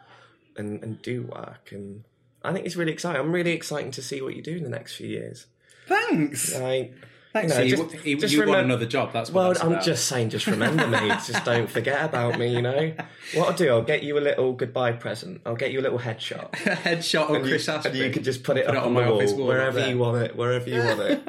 and, 0.56 0.84
and 0.84 1.02
do 1.02 1.24
work. 1.24 1.70
And 1.72 2.04
I 2.44 2.54
think 2.54 2.66
it's 2.68 2.76
really 2.76 2.92
exciting. 2.92 3.20
I'm 3.20 3.32
really 3.32 3.54
excited 3.54 3.94
to 3.94 4.02
see 4.04 4.22
what 4.22 4.36
you 4.36 4.44
do 4.44 4.56
in 4.56 4.64
the 4.64 4.70
next 4.70 4.96
few 4.96 5.08
years. 5.08 5.48
Thanks. 5.88 6.56
Like, 6.60 6.94
Thanks. 7.34 7.52
you 7.52 7.58
know, 7.58 7.64
you 7.66 7.76
just- 7.78 8.06
you, 8.06 8.18
just 8.18 8.34
you 8.34 8.46
want 8.48 8.62
another 8.66 8.86
job. 8.86 9.12
That's 9.12 9.30
what 9.32 9.36
Well, 9.42 9.48
that's 9.50 9.62
I'm 9.64 9.72
about. 9.74 9.84
just 9.84 10.06
saying, 10.08 10.30
just 10.30 10.46
remember 10.48 10.88
me. 10.88 11.08
just 11.28 11.44
don't 11.44 11.68
forget 11.70 12.06
about 12.06 12.38
me, 12.38 12.54
you 12.56 12.62
know? 12.62 12.94
What 13.34 13.50
I'll 13.50 13.54
do, 13.58 13.70
I'll 13.70 13.82
get 13.82 14.04
you 14.04 14.18
a 14.18 14.22
little 14.22 14.54
goodbye 14.54 14.92
present. 14.92 15.42
I'll 15.46 15.56
get 15.56 15.72
you 15.72 15.80
a 15.80 15.82
little 15.82 15.98
headshot. 16.00 16.54
a 16.68 16.76
headshot 16.76 17.30
you, 17.34 17.40
Chris 17.50 17.68
Ashby. 17.68 17.90
and 17.90 17.98
you 17.98 18.10
could 18.12 18.24
just 18.24 18.44
put 18.44 18.58
it 18.58 18.68
Put 18.68 18.76
up 18.76 18.84
it 18.84 18.86
on, 18.86 18.88
on 18.90 18.94
my 18.94 19.10
wall, 19.10 19.18
office 19.18 19.34
wall 19.34 19.48
wherever 19.48 19.88
you 19.90 19.98
want 19.98 20.22
it, 20.24 20.36
wherever 20.36 20.70
you 20.70 20.80
want 20.80 21.00
it. 21.02 21.24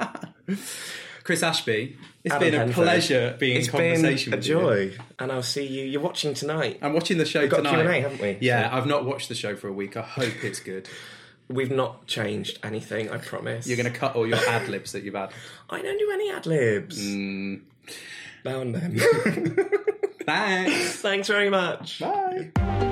Chris 1.25 1.43
Ashby. 1.43 1.97
It's 2.23 2.35
Adam 2.35 2.51
been 2.51 2.69
a 2.71 2.73
pleasure 2.73 3.37
being 3.39 3.57
It's 3.59 3.67
in 3.69 3.73
conversation 3.73 4.31
been 4.31 4.35
a 4.35 4.41
with 4.41 4.47
you. 4.47 4.55
joy. 4.55 4.97
And 5.19 5.33
I'll 5.33 5.43
see 5.43 5.67
you. 5.67 5.85
You're 5.87 6.03
watching 6.03 6.35
tonight. 6.35 6.79
I'm 6.83 6.93
watching 6.93 7.17
the 7.19 7.25
show 7.25 7.47
got 7.49 7.59
tonight. 7.59 7.83
Q&A, 7.83 8.01
haven't 8.03 8.21
we? 8.21 8.37
Yeah, 8.41 8.69
I've 8.71 8.87
not 8.87 9.07
watched 9.07 9.31
the 9.31 9.35
show 9.35 9.57
for 9.57 9.69
a 9.69 9.73
week. 9.73 9.97
I 9.97 10.03
hope 10.03 10.45
it's 10.45 10.61
good. 10.61 10.87
We've 11.49 11.71
not 11.71 12.07
changed 12.07 12.59
anything, 12.63 13.11
I 13.11 13.19
promise. 13.19 13.67
You're 13.67 13.77
going 13.77 13.93
to 13.93 13.99
cut 13.99 14.17
all 14.17 14.27
your 14.27 14.39
ad 14.49 14.69
libs 14.69 14.93
that 14.93 15.03
you've 15.03 15.15
had. 15.15 15.31
I 15.71 15.83
don't 15.83 15.99
do 15.99 16.11
any 16.13 16.31
ad 16.31 16.47
libs. 16.47 17.01
Mm. 17.01 17.61
Now 18.45 18.61
and 18.61 18.75
then. 18.75 18.99
Thanks. 20.25 20.97
Thanks 20.97 21.29
very 21.29 21.51
much. 21.51 22.01
Bye. 22.01 22.91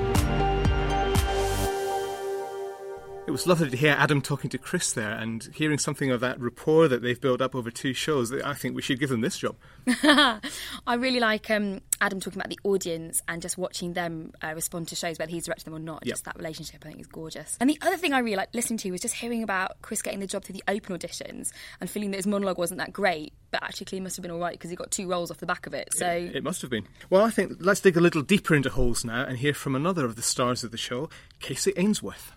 It 3.25 3.31
was 3.31 3.47
lovely 3.47 3.69
to 3.69 3.77
hear 3.77 3.95
Adam 3.97 4.21
talking 4.21 4.49
to 4.49 4.57
Chris 4.57 4.91
there 4.91 5.11
and 5.11 5.49
hearing 5.55 5.77
something 5.77 6.11
of 6.11 6.19
that 6.19 6.41
rapport 6.41 6.89
that 6.89 7.01
they've 7.01 7.19
built 7.19 7.41
up 7.41 7.55
over 7.55 7.71
two 7.71 7.93
shows. 7.93 8.33
I 8.33 8.53
think 8.53 8.75
we 8.75 8.81
should 8.81 8.99
give 8.99 9.09
them 9.09 9.21
this 9.21 9.37
job. 9.37 9.55
I 9.87 10.95
really 10.97 11.21
like 11.21 11.49
um, 11.49 11.79
Adam 12.01 12.19
talking 12.19 12.37
about 12.37 12.49
the 12.49 12.59
audience 12.65 13.21
and 13.29 13.41
just 13.41 13.57
watching 13.57 13.93
them 13.93 14.33
uh, 14.43 14.51
respond 14.53 14.89
to 14.89 14.95
shows, 14.95 15.17
whether 15.19 15.31
he's 15.31 15.45
directed 15.45 15.63
them 15.65 15.73
or 15.73 15.79
not. 15.79 16.05
Yep. 16.05 16.13
Just 16.13 16.25
that 16.25 16.35
relationship, 16.35 16.83
I 16.85 16.89
think, 16.89 16.99
is 16.99 17.07
gorgeous. 17.07 17.57
And 17.61 17.69
the 17.69 17.77
other 17.81 17.95
thing 17.95 18.11
I 18.11 18.19
really 18.19 18.35
like 18.35 18.49
listening 18.53 18.77
to 18.79 18.91
was 18.91 18.99
just 18.99 19.15
hearing 19.15 19.41
about 19.41 19.81
Chris 19.81 20.01
getting 20.01 20.19
the 20.19 20.27
job 20.27 20.43
through 20.43 20.55
the 20.55 20.63
open 20.67 20.97
auditions 20.97 21.53
and 21.79 21.89
feeling 21.89 22.11
that 22.11 22.17
his 22.17 22.27
monologue 22.27 22.57
wasn't 22.57 22.79
that 22.79 22.91
great, 22.91 23.31
but 23.51 23.63
actually 23.63 23.85
clearly 23.85 24.03
must 24.03 24.17
have 24.17 24.23
been 24.23 24.31
all 24.31 24.39
right 24.39 24.53
because 24.53 24.69
he 24.69 24.75
got 24.75 24.91
two 24.91 25.07
roles 25.07 25.31
off 25.31 25.37
the 25.37 25.45
back 25.45 25.65
of 25.65 25.73
it. 25.73 25.93
So 25.93 26.07
It 26.07 26.43
must 26.43 26.61
have 26.61 26.69
been. 26.69 26.89
Well, 27.09 27.23
I 27.23 27.29
think 27.29 27.53
let's 27.61 27.79
dig 27.79 27.95
a 27.95 28.01
little 28.01 28.21
deeper 28.21 28.53
into 28.53 28.69
holes 28.69 29.05
now 29.05 29.23
and 29.23 29.37
hear 29.37 29.53
from 29.53 29.75
another 29.75 30.03
of 30.03 30.17
the 30.17 30.21
stars 30.21 30.65
of 30.65 30.71
the 30.71 30.77
show, 30.77 31.09
Kacey 31.39 31.71
Ainsworth. 31.77 32.33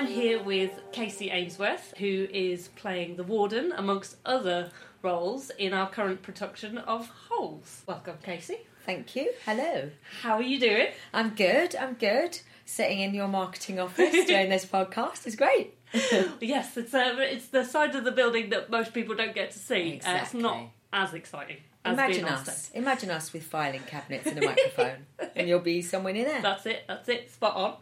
I'm 0.00 0.06
here 0.06 0.42
with 0.42 0.80
Kacey 0.92 1.30
Ainsworth, 1.30 1.92
who 1.98 2.26
is 2.32 2.68
playing 2.68 3.16
the 3.16 3.22
warden 3.22 3.70
amongst 3.72 4.16
other 4.24 4.70
roles 5.02 5.50
in 5.50 5.74
our 5.74 5.90
current 5.90 6.22
production 6.22 6.78
of 6.78 7.10
Holes. 7.28 7.82
Welcome, 7.86 8.16
Kacey. 8.24 8.60
Thank 8.86 9.14
you. 9.14 9.30
Hello. 9.44 9.90
How 10.22 10.36
are 10.36 10.42
you 10.42 10.58
doing? 10.58 10.86
I'm 11.12 11.34
good. 11.34 11.76
I'm 11.76 11.92
good. 11.92 12.40
Sitting 12.64 13.00
in 13.00 13.12
your 13.12 13.28
marketing 13.28 13.78
office 13.78 14.10
doing 14.26 14.48
this 14.48 14.64
podcast 14.64 15.26
is 15.26 15.36
great. 15.36 15.74
yes, 16.40 16.78
it's 16.78 16.94
uh, 16.94 17.16
it's 17.18 17.48
the 17.48 17.66
side 17.66 17.94
of 17.94 18.04
the 18.04 18.12
building 18.12 18.48
that 18.48 18.70
most 18.70 18.94
people 18.94 19.14
don't 19.14 19.34
get 19.34 19.50
to 19.50 19.58
see. 19.58 20.00
Uh, 20.02 20.20
it's 20.22 20.32
not 20.32 20.70
as 20.94 21.12
exciting. 21.12 21.58
As 21.84 21.94
Imagine 21.94 22.24
being 22.24 22.26
us. 22.26 22.70
Imagine 22.74 23.10
us 23.10 23.32
with 23.34 23.42
filing 23.42 23.82
cabinets 23.82 24.26
and 24.26 24.42
a 24.42 24.46
microphone, 24.46 25.06
and 25.36 25.46
you'll 25.46 25.60
be 25.60 25.82
somewhere 25.82 26.14
near 26.14 26.26
there. 26.26 26.40
That's 26.40 26.64
it. 26.64 26.84
That's 26.88 27.08
it. 27.10 27.30
Spot 27.30 27.54
on. 27.54 27.76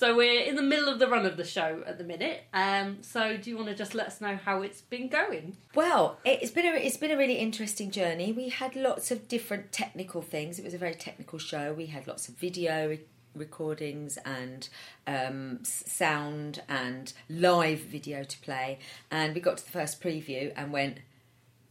So 0.00 0.16
we're 0.16 0.44
in 0.44 0.56
the 0.56 0.62
middle 0.62 0.88
of 0.88 0.98
the 0.98 1.06
run 1.06 1.26
of 1.26 1.36
the 1.36 1.44
show 1.44 1.82
at 1.86 1.98
the 1.98 2.04
minute. 2.04 2.44
Um, 2.54 3.02
so 3.02 3.36
do 3.36 3.50
you 3.50 3.56
want 3.58 3.68
to 3.68 3.74
just 3.74 3.94
let 3.94 4.06
us 4.06 4.18
know 4.18 4.38
how 4.42 4.62
it's 4.62 4.80
been 4.80 5.08
going? 5.08 5.58
Well, 5.74 6.16
it's 6.24 6.50
been 6.50 6.64
a 6.64 6.70
it's 6.70 6.96
been 6.96 7.10
a 7.10 7.18
really 7.18 7.34
interesting 7.34 7.90
journey. 7.90 8.32
We 8.32 8.48
had 8.48 8.74
lots 8.74 9.10
of 9.10 9.28
different 9.28 9.72
technical 9.72 10.22
things. 10.22 10.58
It 10.58 10.64
was 10.64 10.72
a 10.72 10.78
very 10.78 10.94
technical 10.94 11.38
show. 11.38 11.74
We 11.74 11.84
had 11.84 12.06
lots 12.06 12.30
of 12.30 12.36
video 12.36 12.88
re- 12.88 13.00
recordings 13.34 14.16
and 14.24 14.70
um, 15.06 15.58
sound 15.64 16.62
and 16.66 17.12
live 17.28 17.80
video 17.80 18.24
to 18.24 18.38
play. 18.38 18.78
And 19.10 19.34
we 19.34 19.42
got 19.42 19.58
to 19.58 19.64
the 19.66 19.70
first 19.70 20.00
preview 20.00 20.50
and 20.56 20.72
went, 20.72 21.00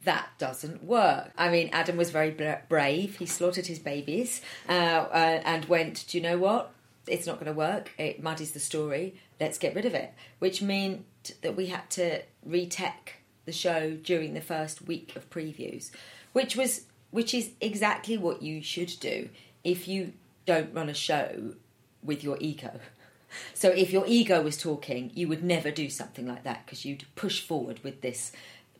that 0.03 0.29
doesn't 0.37 0.83
work. 0.83 1.31
I 1.35 1.49
mean, 1.49 1.71
Adam 1.73 1.97
was 1.97 2.11
very 2.11 2.29
brave. 2.69 3.17
He 3.17 3.25
slaughtered 3.25 3.65
his 3.65 3.79
babies 3.79 4.41
uh, 4.67 4.71
uh, 4.71 5.41
and 5.43 5.65
went, 5.65 6.05
do 6.07 6.19
you 6.19 6.21
know 6.21 6.37
what? 6.37 6.73
It's 7.09 7.27
not 7.27 7.35
going 7.35 7.51
to 7.51 7.57
work. 7.57 7.91
It 7.97 8.21
muddies 8.21 8.51
the 8.51 8.59
story. 8.59 9.15
Let's 9.39 9.57
get 9.57 9.75
rid 9.75 9.85
of 9.85 9.93
it. 9.93 10.13
Which 10.39 10.61
meant 10.61 11.05
that 11.41 11.55
we 11.55 11.67
had 11.67 11.89
to 11.91 12.21
retech 12.47 13.15
the 13.45 13.51
show 13.51 13.95
during 13.95 14.33
the 14.33 14.41
first 14.41 14.81
week 14.81 15.15
of 15.15 15.29
previews, 15.29 15.91
which 16.33 16.55
was 16.55 16.85
which 17.11 17.33
is 17.33 17.51
exactly 17.59 18.17
what 18.17 18.43
you 18.43 18.61
should 18.61 18.93
do 18.99 19.29
if 19.63 19.87
you 19.87 20.13
don't 20.45 20.73
run 20.73 20.89
a 20.89 20.93
show 20.93 21.53
with 22.03 22.23
your 22.23 22.37
ego. 22.39 22.79
So 23.53 23.69
if 23.69 23.91
your 23.91 24.05
ego 24.07 24.41
was 24.41 24.57
talking, 24.57 25.11
you 25.13 25.27
would 25.27 25.43
never 25.43 25.71
do 25.71 25.89
something 25.89 26.27
like 26.27 26.43
that 26.43 26.65
because 26.65 26.85
you'd 26.85 27.05
push 27.15 27.41
forward 27.41 27.79
with 27.83 28.01
this 28.01 28.31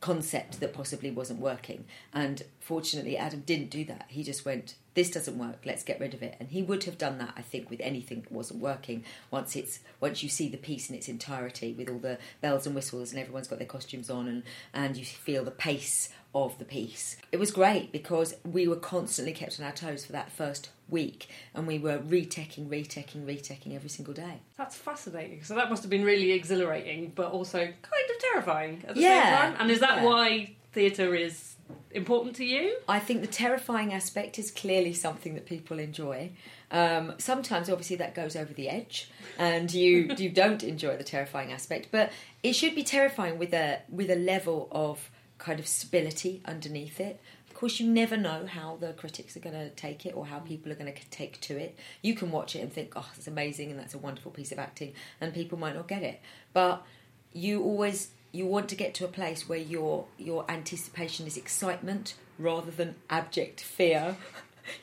concept 0.01 0.59
that 0.59 0.73
possibly 0.73 1.11
wasn't 1.11 1.39
working. 1.39 1.85
And 2.13 2.43
fortunately, 2.59 3.17
Adam 3.17 3.41
didn't 3.41 3.69
do 3.69 3.83
that. 3.85 4.05
He 4.07 4.23
just 4.23 4.45
went, 4.45 4.75
"This 4.99 5.09
doesn't 5.17 5.37
work. 5.37 5.59
Let's 5.65 5.83
get 5.89 5.99
rid 5.99 6.13
of 6.13 6.21
it." 6.21 6.35
And 6.39 6.49
he 6.49 6.61
would 6.61 6.83
have 6.83 6.97
done 6.97 7.17
that, 7.19 7.33
I 7.37 7.41
think, 7.51 7.69
with 7.69 7.79
anything 7.91 8.19
that 8.23 8.31
wasn't 8.31 8.59
working. 8.59 9.03
Once 9.31 9.55
it's 9.55 9.79
once 10.05 10.21
you 10.23 10.29
see 10.29 10.47
the 10.49 10.57
piece 10.57 10.89
in 10.89 10.95
its 10.95 11.07
entirety 11.07 11.69
with 11.77 11.89
all 11.89 11.99
the 11.99 12.17
bells 12.41 12.65
and 12.65 12.75
whistles 12.75 13.11
and 13.11 13.19
everyone's 13.21 13.47
got 13.47 13.59
their 13.59 13.67
costumes 13.75 14.09
on 14.09 14.27
and 14.27 14.43
and 14.73 14.97
you 14.97 15.05
feel 15.05 15.43
the 15.45 15.51
pace 15.69 16.09
of 16.35 16.57
the 16.59 16.65
piece. 16.65 17.17
It 17.31 17.39
was 17.39 17.51
great 17.51 17.91
because 17.91 18.35
we 18.43 18.67
were 18.67 18.75
constantly 18.95 19.33
kept 19.33 19.59
on 19.59 19.65
our 19.65 19.71
toes 19.71 20.05
for 20.05 20.11
that 20.11 20.31
first 20.31 20.69
week 20.89 21.27
and 21.55 21.65
we 21.65 21.79
were 21.79 21.97
reteching, 21.99 22.67
reteching, 22.67 23.25
reteching 23.25 23.75
every 23.75 23.89
single 23.89 24.13
day. 24.13 24.35
That's 24.57 24.75
fascinating. 24.75 25.43
So 25.43 25.55
that 25.55 25.69
must 25.69 25.81
have 25.83 25.89
been 25.89 26.03
really 26.03 26.31
exhilarating, 26.31 27.13
but 27.15 27.31
also 27.31 27.59
kind 27.59 28.05
of 28.13 28.19
terrifying 28.31 28.83
at 28.87 28.95
the 28.95 29.01
Yeah, 29.01 29.23
same 29.23 29.51
time. 29.53 29.61
And 29.61 29.71
is 29.71 29.79
that 29.79 29.97
yeah. 29.97 30.05
why 30.05 30.55
theatre 30.71 31.15
is 31.15 31.48
important 31.91 32.35
to 32.37 32.45
you? 32.45 32.77
I 32.87 32.99
think 32.99 33.21
the 33.21 33.27
terrifying 33.27 33.93
aspect 33.93 34.37
is 34.39 34.51
clearly 34.51 34.93
something 34.93 35.33
that 35.35 35.45
people 35.45 35.79
enjoy. 35.79 36.31
Um, 36.71 37.13
sometimes, 37.17 37.69
obviously, 37.69 37.97
that 37.97 38.15
goes 38.15 38.35
over 38.35 38.53
the 38.53 38.69
edge, 38.69 39.09
and 39.37 39.71
you 39.73 40.13
you 40.17 40.29
don't 40.29 40.63
enjoy 40.63 40.97
the 40.97 41.03
terrifying 41.03 41.51
aspect. 41.51 41.87
But 41.91 42.11
it 42.43 42.53
should 42.53 42.75
be 42.75 42.83
terrifying 42.83 43.39
with 43.39 43.53
a 43.53 43.79
with 43.89 44.09
a 44.09 44.15
level 44.15 44.67
of 44.71 45.09
kind 45.37 45.59
of 45.59 45.67
stability 45.67 46.41
underneath 46.45 46.99
it. 46.99 47.19
Of 47.47 47.55
course, 47.55 47.79
you 47.79 47.89
never 47.89 48.15
know 48.15 48.45
how 48.45 48.77
the 48.79 48.93
critics 48.93 49.35
are 49.35 49.41
going 49.41 49.55
to 49.55 49.69
take 49.71 50.05
it 50.05 50.15
or 50.15 50.25
how 50.25 50.39
people 50.39 50.71
are 50.71 50.75
going 50.75 50.93
to 50.93 51.09
take 51.09 51.41
to 51.41 51.57
it. 51.57 51.77
You 52.01 52.13
can 52.13 52.31
watch 52.31 52.55
it 52.55 52.59
and 52.59 52.71
think, 52.71 52.93
"Oh, 52.95 53.09
that's 53.13 53.27
amazing," 53.27 53.71
and 53.71 53.79
that's 53.79 53.93
a 53.93 53.97
wonderful 53.97 54.31
piece 54.31 54.51
of 54.51 54.59
acting, 54.59 54.93
and 55.19 55.33
people 55.33 55.57
might 55.57 55.75
not 55.75 55.87
get 55.87 56.03
it. 56.03 56.21
But 56.53 56.85
you 57.33 57.63
always 57.63 58.09
you 58.31 58.45
want 58.45 58.69
to 58.69 58.75
get 58.75 58.93
to 58.95 59.05
a 59.05 59.09
place 59.09 59.47
where 59.49 59.59
your 59.59 60.05
your 60.17 60.45
anticipation 60.49 61.25
is 61.27 61.37
excitement 61.37 62.13
rather 62.37 62.71
than 62.71 62.95
abject 63.09 63.61
fear. 63.61 64.15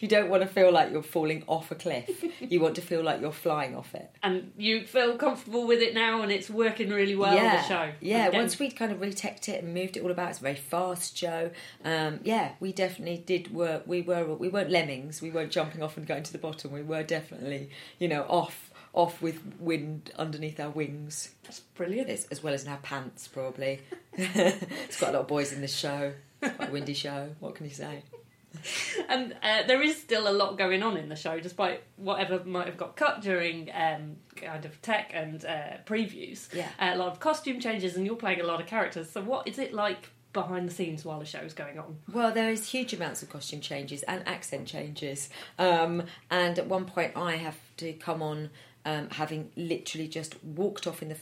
You 0.00 0.08
don't 0.08 0.28
want 0.28 0.42
to 0.42 0.48
feel 0.48 0.72
like 0.72 0.90
you're 0.90 1.00
falling 1.00 1.44
off 1.46 1.70
a 1.70 1.76
cliff. 1.76 2.10
You 2.40 2.58
want 2.60 2.74
to 2.74 2.80
feel 2.80 3.04
like 3.04 3.20
you're 3.20 3.30
flying 3.30 3.76
off 3.76 3.94
it. 3.94 4.10
And 4.20 4.50
you 4.58 4.84
feel 4.84 5.16
comfortable 5.16 5.64
with 5.64 5.80
it 5.80 5.94
now, 5.94 6.22
and 6.22 6.32
it's 6.32 6.50
working 6.50 6.90
really 6.90 7.14
well. 7.14 7.32
yeah, 7.36 7.62
The 7.62 7.68
show. 7.68 7.92
yeah. 8.00 8.26
Again, 8.26 8.40
Once 8.40 8.58
we'd 8.58 8.74
kind 8.74 8.90
of 8.90 8.98
reteched 8.98 9.48
it 9.48 9.62
and 9.62 9.72
moved 9.72 9.96
it 9.96 10.02
all 10.02 10.10
about, 10.10 10.30
it's 10.30 10.40
a 10.40 10.42
very 10.42 10.56
fast 10.56 11.16
show. 11.16 11.52
Um, 11.84 12.18
yeah, 12.24 12.52
we 12.58 12.72
definitely 12.72 13.18
did 13.18 13.54
work. 13.54 13.84
We 13.86 14.02
were 14.02 14.24
we 14.34 14.48
weren't 14.48 14.70
lemmings. 14.70 15.22
We 15.22 15.30
weren't 15.30 15.52
jumping 15.52 15.84
off 15.84 15.96
and 15.96 16.04
going 16.04 16.24
to 16.24 16.32
the 16.32 16.38
bottom. 16.38 16.72
We 16.72 16.82
were 16.82 17.04
definitely 17.04 17.70
you 18.00 18.08
know 18.08 18.22
off 18.28 18.65
off 18.96 19.22
with 19.22 19.40
wind 19.60 20.10
underneath 20.16 20.58
our 20.58 20.70
wings. 20.70 21.30
That's 21.44 21.60
brilliant. 21.60 22.08
It's, 22.08 22.24
as 22.26 22.42
well 22.42 22.54
as 22.54 22.64
in 22.64 22.70
our 22.70 22.78
pants, 22.78 23.28
probably. 23.28 23.80
it's 24.12 24.98
got 24.98 25.10
a 25.10 25.12
lot 25.12 25.20
of 25.22 25.28
boys 25.28 25.52
in 25.52 25.60
this 25.60 25.76
show. 25.76 26.12
It's 26.42 26.56
quite 26.56 26.70
a 26.70 26.72
windy 26.72 26.94
show. 26.94 27.30
What 27.38 27.54
can 27.54 27.66
you 27.66 27.72
say? 27.72 28.02
And 29.08 29.34
uh, 29.42 29.64
there 29.66 29.82
is 29.82 30.00
still 30.00 30.26
a 30.26 30.32
lot 30.32 30.56
going 30.56 30.82
on 30.82 30.96
in 30.96 31.10
the 31.10 31.14
show, 31.14 31.38
despite 31.38 31.82
whatever 31.96 32.42
might 32.44 32.66
have 32.66 32.78
got 32.78 32.96
cut 32.96 33.20
during 33.20 33.70
um, 33.72 34.16
kind 34.34 34.64
of 34.64 34.80
tech 34.80 35.10
and 35.12 35.44
uh, 35.44 35.76
previews. 35.84 36.52
Yeah. 36.54 36.68
Uh, 36.80 36.92
a 36.94 36.96
lot 36.96 37.12
of 37.12 37.20
costume 37.20 37.60
changes, 37.60 37.96
and 37.96 38.06
you're 38.06 38.16
playing 38.16 38.40
a 38.40 38.44
lot 38.44 38.60
of 38.60 38.66
characters. 38.66 39.10
So, 39.10 39.20
what 39.20 39.46
is 39.46 39.58
it 39.58 39.74
like 39.74 40.10
behind 40.32 40.68
the 40.68 40.74
scenes 40.74 41.04
while 41.04 41.18
the 41.18 41.26
show's 41.26 41.52
going 41.52 41.78
on? 41.78 41.98
Well, 42.12 42.32
there 42.32 42.50
is 42.50 42.68
huge 42.68 42.94
amounts 42.94 43.22
of 43.22 43.28
costume 43.28 43.60
changes 43.60 44.02
and 44.04 44.26
accent 44.26 44.66
changes. 44.66 45.28
Um, 45.58 46.04
and 46.30 46.58
at 46.58 46.66
one 46.66 46.86
point, 46.86 47.12
I 47.14 47.36
have 47.36 47.58
to 47.76 47.92
come 47.92 48.22
on 48.22 48.50
um, 48.86 49.10
having 49.10 49.50
literally 49.56 50.08
just 50.08 50.42
walked 50.42 50.86
off 50.86 51.02
in 51.02 51.10
the 51.10 51.16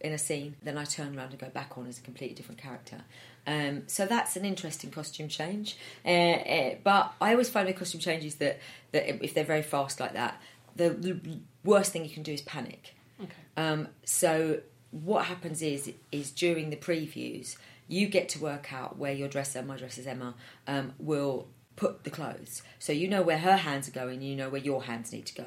in 0.00 0.12
a 0.12 0.18
scene. 0.18 0.54
Then 0.62 0.76
I 0.76 0.84
turn 0.84 1.16
around 1.18 1.30
and 1.30 1.38
go 1.38 1.48
back 1.48 1.76
on 1.76 1.86
as 1.88 1.98
a 1.98 2.02
completely 2.02 2.36
different 2.36 2.60
character. 2.60 3.02
Um, 3.46 3.84
so 3.86 4.06
that's 4.06 4.36
an 4.36 4.44
interesting 4.44 4.90
costume 4.90 5.28
change. 5.28 5.76
Uh, 6.04 6.08
uh, 6.08 6.74
but 6.84 7.14
I 7.20 7.32
always 7.32 7.48
find 7.48 7.66
with 7.66 7.76
costume 7.76 8.00
changes 8.00 8.36
that 8.36 8.60
that 8.92 9.24
if 9.24 9.34
they're 9.34 9.44
very 9.44 9.62
fast 9.62 9.98
like 9.98 10.12
that, 10.12 10.40
the, 10.76 10.90
the 10.90 11.40
worst 11.64 11.92
thing 11.92 12.04
you 12.04 12.10
can 12.10 12.22
do 12.22 12.32
is 12.32 12.42
panic. 12.42 12.94
Okay. 13.20 13.32
Um, 13.56 13.88
so 14.04 14.60
what 14.90 15.24
happens 15.24 15.62
is 15.62 15.92
is 16.12 16.30
during 16.30 16.68
the 16.68 16.76
previews, 16.76 17.56
you 17.88 18.08
get 18.08 18.28
to 18.30 18.38
work 18.38 18.72
out 18.72 18.98
where 18.98 19.12
your 19.12 19.28
dresser, 19.28 19.62
my 19.62 19.76
dresser's 19.76 20.06
Emma, 20.06 20.34
um, 20.66 20.92
will 20.98 21.48
put 21.76 22.04
the 22.04 22.10
clothes. 22.10 22.62
So 22.78 22.92
you 22.92 23.08
know 23.08 23.22
where 23.22 23.38
her 23.38 23.56
hands 23.56 23.88
are 23.88 23.92
going, 23.92 24.22
you 24.22 24.34
know 24.34 24.48
where 24.48 24.60
your 24.60 24.84
hands 24.84 25.12
need 25.12 25.26
to 25.26 25.34
go, 25.34 25.46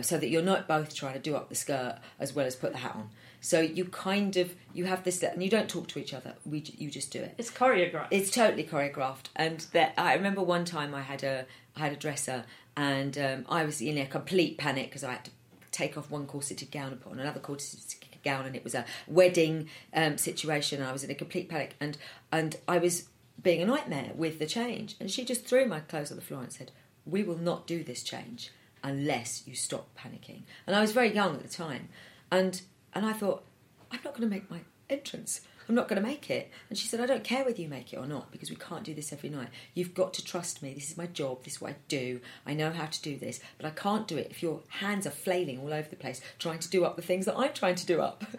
so 0.00 0.18
that 0.18 0.28
you're 0.28 0.42
not 0.42 0.68
both 0.68 0.94
trying 0.94 1.14
to 1.14 1.18
do 1.18 1.36
up 1.36 1.48
the 1.48 1.54
skirt 1.54 1.98
as 2.18 2.34
well 2.34 2.46
as 2.46 2.54
put 2.54 2.72
the 2.72 2.78
hat 2.78 2.94
on. 2.94 3.10
So 3.40 3.60
you 3.60 3.84
kind 3.86 4.36
of 4.36 4.54
you 4.74 4.86
have 4.86 5.04
this, 5.04 5.22
and 5.22 5.42
you 5.42 5.50
don't 5.50 5.68
talk 5.68 5.86
to 5.88 5.98
each 5.98 6.12
other. 6.12 6.34
We 6.44 6.64
you 6.76 6.90
just 6.90 7.12
do 7.12 7.20
it. 7.20 7.34
It's 7.38 7.50
choreographed. 7.50 8.08
It's 8.10 8.30
totally 8.30 8.64
choreographed, 8.64 9.28
and 9.36 9.60
that 9.72 9.94
I 9.96 10.14
remember 10.14 10.42
one 10.42 10.64
time 10.64 10.94
I 10.94 11.02
had 11.02 11.22
a 11.22 11.46
I 11.76 11.80
had 11.80 11.92
a 11.92 11.96
dresser, 11.96 12.44
and 12.76 13.16
um, 13.18 13.46
I 13.48 13.64
was 13.64 13.80
in 13.80 13.98
a 13.98 14.06
complete 14.06 14.58
panic 14.58 14.86
because 14.86 15.04
I 15.04 15.12
had 15.12 15.24
to 15.26 15.30
take 15.70 15.96
off 15.96 16.10
one 16.10 16.26
corseted 16.26 16.70
gown 16.70 16.92
and 16.92 17.00
put 17.00 17.12
on 17.12 17.20
another 17.20 17.40
corseted 17.40 18.08
gown, 18.24 18.46
and 18.46 18.56
it 18.56 18.64
was 18.64 18.74
a 18.74 18.84
wedding 19.06 19.68
um, 19.94 20.18
situation. 20.18 20.82
I 20.82 20.92
was 20.92 21.04
in 21.04 21.10
a 21.10 21.14
complete 21.14 21.48
panic, 21.48 21.76
and 21.78 21.96
and 22.32 22.56
I 22.66 22.78
was 22.78 23.08
being 23.40 23.62
a 23.62 23.66
nightmare 23.66 24.10
with 24.14 24.38
the 24.38 24.46
change, 24.46 24.96
and 24.98 25.10
she 25.10 25.24
just 25.24 25.44
threw 25.44 25.66
my 25.66 25.80
clothes 25.80 26.10
on 26.10 26.16
the 26.16 26.24
floor 26.24 26.42
and 26.42 26.52
said, 26.52 26.72
"We 27.04 27.22
will 27.22 27.38
not 27.38 27.66
do 27.66 27.84
this 27.84 28.02
change 28.02 28.50
unless 28.86 29.46
you 29.46 29.54
stop 29.54 29.88
panicking." 29.98 30.42
And 30.66 30.74
I 30.74 30.80
was 30.80 30.92
very 30.92 31.12
young 31.14 31.36
at 31.36 31.42
the 31.42 31.48
time, 31.48 31.88
and 32.30 32.60
and 32.94 33.04
I 33.04 33.12
thought, 33.12 33.44
I'm 33.90 34.00
not 34.04 34.14
going 34.14 34.28
to 34.28 34.34
make 34.34 34.50
my 34.50 34.60
entrance. 34.88 35.42
I'm 35.68 35.74
not 35.74 35.88
going 35.88 36.00
to 36.00 36.06
make 36.06 36.30
it. 36.30 36.50
And 36.68 36.78
she 36.78 36.86
said, 36.86 37.00
I 37.00 37.06
don't 37.06 37.24
care 37.24 37.44
whether 37.44 37.60
you 37.60 37.68
make 37.68 37.92
it 37.92 37.96
or 37.96 38.06
not 38.06 38.30
because 38.30 38.50
we 38.50 38.56
can't 38.56 38.84
do 38.84 38.94
this 38.94 39.12
every 39.12 39.28
night. 39.28 39.48
You've 39.74 39.94
got 39.94 40.14
to 40.14 40.24
trust 40.24 40.62
me. 40.62 40.72
This 40.72 40.90
is 40.90 40.96
my 40.96 41.06
job. 41.06 41.42
This 41.42 41.54
is 41.54 41.60
what 41.60 41.72
I 41.72 41.76
do. 41.88 42.20
I 42.46 42.54
know 42.54 42.70
how 42.70 42.86
to 42.86 43.02
do 43.02 43.18
this, 43.18 43.40
but 43.58 43.66
I 43.66 43.70
can't 43.70 44.06
do 44.06 44.16
it 44.16 44.28
if 44.30 44.42
your 44.42 44.60
hands 44.68 45.06
are 45.06 45.10
flailing 45.10 45.58
all 45.58 45.72
over 45.72 45.88
the 45.88 45.96
place 45.96 46.20
trying 46.38 46.60
to 46.60 46.70
do 46.70 46.84
up 46.84 46.96
the 46.96 47.02
things 47.02 47.26
that 47.26 47.36
I'm 47.36 47.52
trying 47.52 47.74
to 47.76 47.86
do 47.86 48.00
up. 48.00 48.24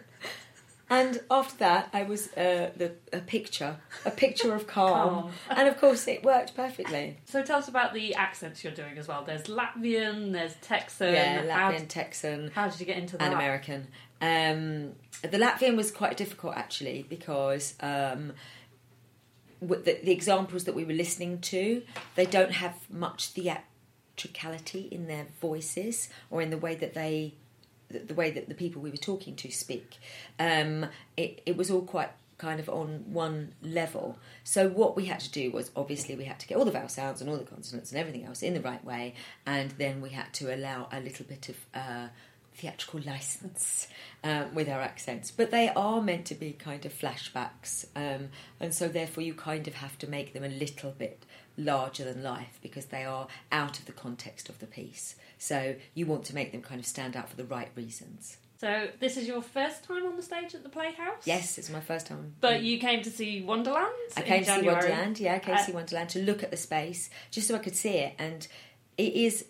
And 0.90 1.20
after 1.30 1.56
that, 1.58 1.90
I 1.92 2.04
was 2.04 2.28
uh, 2.32 2.70
the, 2.76 2.92
a 3.12 3.20
picture, 3.20 3.76
a 4.06 4.10
picture 4.10 4.54
of 4.54 4.66
calm. 4.66 4.92
Calm. 4.92 5.32
and 5.50 5.68
of 5.68 5.78
course, 5.78 6.08
it 6.08 6.24
worked 6.24 6.54
perfectly. 6.56 7.18
so, 7.26 7.42
tell 7.42 7.58
us 7.58 7.68
about 7.68 7.92
the 7.92 8.14
accents 8.14 8.64
you're 8.64 8.72
doing 8.72 8.96
as 8.96 9.06
well. 9.06 9.22
There's 9.24 9.44
Latvian, 9.44 10.32
there's 10.32 10.54
Texan. 10.62 11.12
yeah, 11.12 11.52
How, 11.52 11.72
Latvian, 11.72 11.88
Texan, 11.88 12.50
how 12.54 12.68
did 12.68 12.80
you 12.80 12.86
get 12.86 12.96
into 12.96 13.18
that? 13.18 13.24
and 13.24 13.34
American. 13.34 13.88
Um, 14.20 14.92
the 15.22 15.38
Latvian 15.38 15.76
was 15.76 15.90
quite 15.90 16.16
difficult 16.16 16.56
actually 16.56 17.04
because 17.08 17.74
um, 17.80 18.32
the, 19.60 19.98
the 20.02 20.10
examples 20.10 20.64
that 20.64 20.74
we 20.74 20.84
were 20.84 20.92
listening 20.92 21.40
to, 21.40 21.82
they 22.14 22.26
don't 22.26 22.52
have 22.52 22.74
much 22.90 23.28
theatricality 23.28 24.88
in 24.90 25.06
their 25.06 25.26
voices 25.40 26.08
or 26.30 26.40
in 26.42 26.50
the 26.50 26.58
way 26.58 26.74
that 26.74 26.94
they, 26.94 27.34
the, 27.90 28.14
way 28.14 28.30
that 28.30 28.48
the 28.48 28.54
people 28.54 28.82
we 28.82 28.90
were 28.90 28.96
talking 28.96 29.34
to 29.36 29.50
speak. 29.50 29.96
Um, 30.38 30.86
it, 31.16 31.42
it 31.46 31.56
was 31.56 31.70
all 31.70 31.82
quite 31.82 32.10
kind 32.38 32.60
of 32.60 32.68
on 32.68 33.04
one 33.12 33.52
level. 33.62 34.18
So 34.44 34.68
what 34.68 34.96
we 34.96 35.06
had 35.06 35.20
to 35.20 35.30
do 35.30 35.50
was 35.50 35.70
obviously 35.76 36.14
we 36.14 36.24
had 36.24 36.38
to 36.40 36.46
get 36.46 36.56
all 36.56 36.64
the 36.64 36.70
vowel 36.70 36.88
sounds 36.88 37.20
and 37.20 37.28
all 37.28 37.36
the 37.36 37.44
consonants 37.44 37.90
and 37.90 38.00
everything 38.00 38.24
else 38.24 38.42
in 38.42 38.54
the 38.54 38.60
right 38.60 38.84
way, 38.84 39.14
and 39.44 39.72
then 39.72 40.00
we 40.00 40.10
had 40.10 40.32
to 40.34 40.54
allow 40.54 40.88
a 40.92 41.00
little 41.00 41.26
bit 41.26 41.48
of 41.48 41.56
uh, 41.74 42.08
theatrical 42.54 43.00
license 43.00 43.88
um, 44.22 44.54
with 44.54 44.68
our 44.68 44.80
accents. 44.80 45.30
But 45.30 45.50
they 45.50 45.68
are 45.70 46.00
meant 46.00 46.26
to 46.26 46.34
be 46.34 46.52
kind 46.52 46.86
of 46.86 46.92
flashbacks, 46.92 47.86
um, 47.96 48.28
and 48.60 48.72
so 48.72 48.88
therefore 48.88 49.24
you 49.24 49.34
kind 49.34 49.66
of 49.66 49.74
have 49.74 49.98
to 49.98 50.06
make 50.06 50.32
them 50.32 50.44
a 50.44 50.48
little 50.48 50.92
bit 50.92 51.24
larger 51.58 52.04
than 52.04 52.22
life 52.22 52.58
because 52.62 52.86
they 52.86 53.04
are 53.04 53.26
out 53.52 53.78
of 53.78 53.84
the 53.84 53.92
context 53.92 54.48
of 54.48 54.58
the 54.60 54.66
piece. 54.66 55.16
So 55.36 55.74
you 55.94 56.06
want 56.06 56.24
to 56.26 56.34
make 56.34 56.52
them 56.52 56.62
kind 56.62 56.80
of 56.80 56.86
stand 56.86 57.16
out 57.16 57.28
for 57.28 57.36
the 57.36 57.44
right 57.44 57.70
reasons. 57.74 58.38
So 58.60 58.88
this 58.98 59.16
is 59.16 59.28
your 59.28 59.42
first 59.42 59.84
time 59.84 60.04
on 60.06 60.16
the 60.16 60.22
stage 60.22 60.54
at 60.54 60.62
the 60.64 60.68
Playhouse. 60.68 61.24
Yes, 61.26 61.58
it's 61.58 61.70
my 61.70 61.80
first 61.80 62.06
time. 62.06 62.34
But 62.40 62.62
you 62.62 62.78
came 62.78 63.02
to 63.02 63.10
see 63.10 63.40
Wonderland. 63.42 63.92
I 64.16 64.22
came 64.22 64.44
to 64.44 64.50
see 64.60 64.66
Wonderland. 64.66 65.20
Yeah, 65.20 65.34
I 65.34 65.38
came 65.38 65.54
to 65.54 65.60
Uh, 65.60 65.64
see 65.66 65.72
Wonderland 65.72 66.10
to 66.10 66.22
look 66.22 66.42
at 66.42 66.50
the 66.50 66.56
space 66.56 67.08
just 67.30 67.46
so 67.46 67.54
I 67.54 67.58
could 67.58 67.76
see 67.76 67.90
it, 67.90 68.14
and 68.18 68.48
it 68.96 69.12
is. 69.12 69.44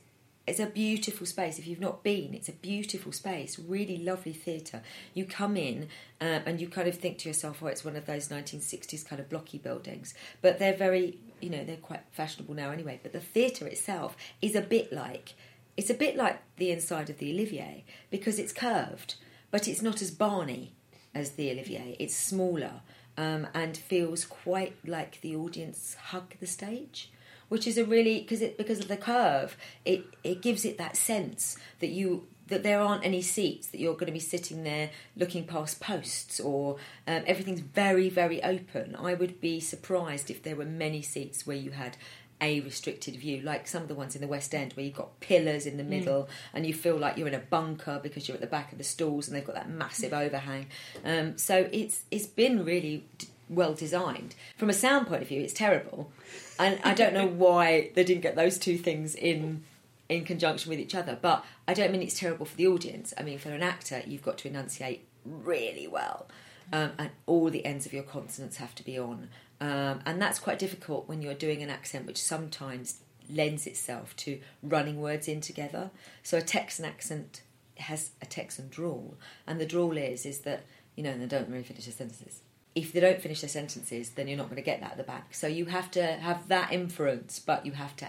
It's 0.48 0.60
a 0.60 0.66
beautiful 0.66 1.26
space. 1.26 1.58
If 1.58 1.66
you've 1.66 1.80
not 1.80 2.02
been, 2.02 2.34
it's 2.34 2.48
a 2.48 2.52
beautiful 2.52 3.12
space. 3.12 3.58
Really 3.58 3.98
lovely 3.98 4.32
theatre. 4.32 4.82
You 5.14 5.24
come 5.24 5.56
in 5.56 5.88
um, 6.20 6.42
and 6.46 6.60
you 6.60 6.68
kind 6.68 6.88
of 6.88 6.96
think 6.96 7.18
to 7.18 7.28
yourself, 7.28 7.62
"Oh, 7.62 7.66
it's 7.66 7.84
one 7.84 7.96
of 7.96 8.06
those 8.06 8.28
1960s 8.28 9.06
kind 9.06 9.20
of 9.20 9.28
blocky 9.28 9.58
buildings." 9.58 10.14
But 10.40 10.58
they're 10.58 10.76
very, 10.76 11.18
you 11.40 11.50
know, 11.50 11.64
they're 11.64 11.76
quite 11.76 12.02
fashionable 12.10 12.54
now 12.54 12.70
anyway. 12.70 12.98
But 13.02 13.12
the 13.12 13.20
theatre 13.20 13.66
itself 13.66 14.16
is 14.40 14.54
a 14.54 14.62
bit 14.62 14.92
like 14.92 15.34
it's 15.76 15.90
a 15.90 15.94
bit 15.94 16.16
like 16.16 16.40
the 16.56 16.72
inside 16.72 17.08
of 17.08 17.18
the 17.18 17.32
Olivier 17.32 17.84
because 18.10 18.38
it's 18.38 18.52
curved, 18.52 19.14
but 19.52 19.68
it's 19.68 19.80
not 19.80 20.02
as 20.02 20.10
barny 20.10 20.72
as 21.14 21.32
the 21.32 21.50
Olivier. 21.50 21.94
It's 22.00 22.16
smaller 22.16 22.80
um, 23.16 23.46
and 23.54 23.76
feels 23.76 24.24
quite 24.24 24.76
like 24.84 25.20
the 25.20 25.36
audience 25.36 25.96
hug 26.10 26.34
the 26.40 26.46
stage, 26.46 27.12
which 27.48 27.66
is 27.66 27.78
a 27.78 27.84
really 27.84 28.20
because 28.20 28.42
it 28.42 28.56
because 28.56 28.80
of 28.80 28.88
the 28.88 28.96
curve. 28.96 29.56
It 29.84 30.04
it 30.24 30.42
gives 30.42 30.64
it 30.64 30.78
that 30.78 30.96
sense 30.96 31.56
that 31.80 31.88
you 31.88 32.26
that 32.48 32.62
there 32.62 32.80
aren't 32.80 33.04
any 33.04 33.20
seats 33.20 33.66
that 33.68 33.78
you're 33.78 33.92
going 33.92 34.06
to 34.06 34.12
be 34.12 34.18
sitting 34.18 34.64
there 34.64 34.90
looking 35.16 35.44
past 35.44 35.80
posts 35.80 36.40
or 36.40 36.76
um, 37.06 37.22
everything's 37.26 37.60
very 37.60 38.08
very 38.08 38.42
open. 38.42 38.96
I 38.96 39.14
would 39.14 39.40
be 39.40 39.60
surprised 39.60 40.30
if 40.30 40.42
there 40.42 40.56
were 40.56 40.64
many 40.64 41.02
seats 41.02 41.46
where 41.46 41.56
you 41.56 41.72
had 41.72 41.96
a 42.40 42.60
restricted 42.60 43.16
view, 43.16 43.40
like 43.40 43.66
some 43.66 43.82
of 43.82 43.88
the 43.88 43.94
ones 43.94 44.14
in 44.14 44.20
the 44.20 44.28
West 44.28 44.54
End 44.54 44.72
where 44.74 44.86
you've 44.86 44.94
got 44.94 45.18
pillars 45.20 45.66
in 45.66 45.76
the 45.76 45.82
middle 45.82 46.28
and 46.54 46.64
you 46.66 46.72
feel 46.72 46.96
like 46.96 47.16
you're 47.16 47.26
in 47.26 47.34
a 47.34 47.40
bunker 47.40 47.98
because 48.02 48.28
you're 48.28 48.36
at 48.36 48.40
the 48.40 48.46
back 48.46 48.70
of 48.70 48.78
the 48.78 48.84
stalls 48.84 49.26
and 49.26 49.36
they've 49.36 49.44
got 49.44 49.56
that 49.56 49.68
massive 49.68 50.12
overhang. 50.12 50.66
Um, 51.04 51.36
so 51.36 51.68
it's 51.72 52.04
it's 52.10 52.26
been 52.26 52.64
really 52.64 53.04
d- 53.18 53.26
well 53.48 53.74
designed. 53.74 54.34
From 54.56 54.70
a 54.70 54.74
sound 54.74 55.06
point 55.06 55.22
of 55.22 55.28
view, 55.28 55.40
it's 55.40 55.52
terrible, 55.52 56.10
and 56.58 56.78
I 56.84 56.94
don't 56.94 57.14
know 57.14 57.26
why 57.44 57.90
they 57.94 58.04
didn't 58.04 58.22
get 58.22 58.36
those 58.36 58.58
two 58.58 58.78
things 58.78 59.14
in 59.14 59.64
in 60.08 60.24
conjunction 60.24 60.70
with 60.70 60.78
each 60.78 60.94
other. 60.94 61.18
But 61.20 61.44
I 61.66 61.74
don't 61.74 61.92
mean 61.92 62.02
it's 62.02 62.18
terrible 62.18 62.46
for 62.46 62.56
the 62.56 62.66
audience. 62.66 63.12
I 63.18 63.22
mean 63.22 63.38
for 63.38 63.50
an 63.50 63.62
actor, 63.62 64.02
you've 64.06 64.22
got 64.22 64.38
to 64.38 64.48
enunciate 64.48 65.06
really 65.24 65.86
well, 65.86 66.28
um, 66.72 66.92
and 66.98 67.10
all 67.26 67.50
the 67.50 67.64
ends 67.64 67.86
of 67.86 67.92
your 67.92 68.04
consonants 68.04 68.56
have 68.58 68.74
to 68.76 68.84
be 68.84 68.98
on, 68.98 69.28
um, 69.60 70.00
and 70.06 70.20
that's 70.20 70.38
quite 70.38 70.58
difficult 70.58 71.08
when 71.08 71.22
you're 71.22 71.34
doing 71.34 71.62
an 71.62 71.70
accent, 71.70 72.06
which 72.06 72.20
sometimes 72.22 73.00
lends 73.30 73.66
itself 73.66 74.16
to 74.16 74.40
running 74.62 75.00
words 75.00 75.28
in 75.28 75.40
together. 75.40 75.90
So 76.22 76.38
a 76.38 76.42
Texan 76.42 76.86
accent 76.86 77.42
has 77.76 78.10
a 78.22 78.26
Texan 78.26 78.68
drawl, 78.68 79.16
and 79.46 79.60
the 79.60 79.66
drawl 79.66 79.96
is 79.96 80.24
is 80.26 80.40
that 80.40 80.64
you 80.98 81.04
know, 81.04 81.10
and 81.10 81.22
they 81.22 81.26
don't 81.26 81.48
really 81.48 81.62
finish 81.62 81.84
their 81.84 81.94
sentences. 81.94 82.40
If 82.74 82.92
they 82.92 83.00
don't 83.00 83.20
finish 83.20 83.40
their 83.40 83.48
sentences, 83.48 84.10
then 84.10 84.28
you're 84.28 84.36
not 84.36 84.46
going 84.46 84.56
to 84.56 84.62
get 84.62 84.80
that 84.80 84.92
at 84.92 84.96
the 84.96 85.02
back. 85.04 85.34
So 85.34 85.46
you 85.46 85.66
have 85.66 85.90
to 85.92 86.02
have 86.04 86.48
that 86.48 86.72
inference, 86.72 87.38
but 87.38 87.66
you 87.66 87.72
have 87.72 87.96
to 87.96 88.08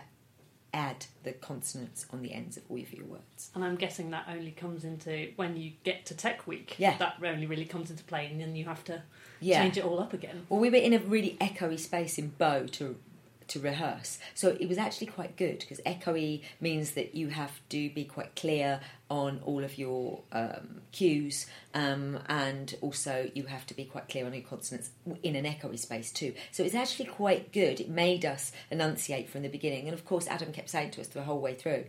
add 0.72 1.08
the 1.24 1.32
consonants 1.32 2.06
on 2.14 2.22
the 2.22 2.32
ends 2.32 2.56
of 2.56 2.64
all 2.70 2.80
of 2.80 2.94
your 2.94 3.06
words. 3.06 3.50
And 3.56 3.64
I'm 3.64 3.76
guessing 3.76 4.12
that 4.12 4.26
only 4.30 4.52
comes 4.52 4.84
into 4.84 5.32
when 5.36 5.58
you 5.58 5.72
get 5.84 6.06
to 6.08 6.14
Tech 6.16 6.46
Week. 6.46 6.76
Yeah. 6.78 6.96
That 6.98 7.16
only 7.26 7.48
really 7.48 7.66
comes 7.66 7.90
into 7.90 8.04
play, 8.04 8.28
and 8.28 8.40
then 8.40 8.56
you 8.56 8.66
have 8.66 8.84
to 8.84 9.02
Yeah. 9.40 9.64
change 9.64 9.78
it 9.78 9.84
all 9.86 10.00
up 10.00 10.14
again. 10.14 10.46
Well, 10.48 10.60
we 10.60 10.70
were 10.70 10.76
in 10.76 10.94
a 10.94 11.00
really 11.00 11.38
echoey 11.42 11.80
space 11.80 12.20
in 12.20 12.28
Bow 12.38 12.68
to 12.68 12.98
to 13.50 13.60
rehearse, 13.60 14.20
so 14.34 14.56
it 14.60 14.68
was 14.68 14.78
actually 14.78 15.08
quite 15.08 15.36
good 15.36 15.60
because 15.60 15.80
echoey 15.86 16.44
means 16.60 16.92
that 16.92 17.16
you 17.16 17.30
have 17.30 17.60
to 17.70 17.90
be 17.90 18.06
quite 18.06 18.36
clear 18.36 18.80
on 19.10 19.42
all 19.44 19.64
of 19.64 19.78
your 19.78 20.22
um, 20.32 20.82
cues, 20.92 21.48
um, 21.74 22.20
and 22.28 22.76
also 22.82 23.30
you 23.34 23.44
have 23.44 23.66
to 23.68 23.74
be 23.74 23.86
quite 23.86 24.08
clear 24.08 24.26
on 24.26 24.34
your 24.34 24.44
consonants 24.44 24.92
in 25.24 25.36
an 25.36 25.46
echoey 25.46 25.80
space 25.80 26.12
too. 26.12 26.34
So 26.52 26.64
it's 26.64 26.76
actually 26.76 27.06
quite 27.06 27.52
good. 27.52 27.80
It 27.80 27.90
made 27.90 28.26
us 28.26 28.52
enunciate 28.70 29.30
from 29.30 29.42
the 29.42 29.50
beginning, 29.50 29.88
and 29.88 29.94
of 29.94 30.06
course, 30.06 30.28
Adam 30.28 30.52
kept 30.52 30.70
saying 30.70 30.92
to 30.92 31.02
us 31.02 31.08
the 31.08 31.24
whole 31.24 31.40
way 31.40 31.56
through, 31.56 31.86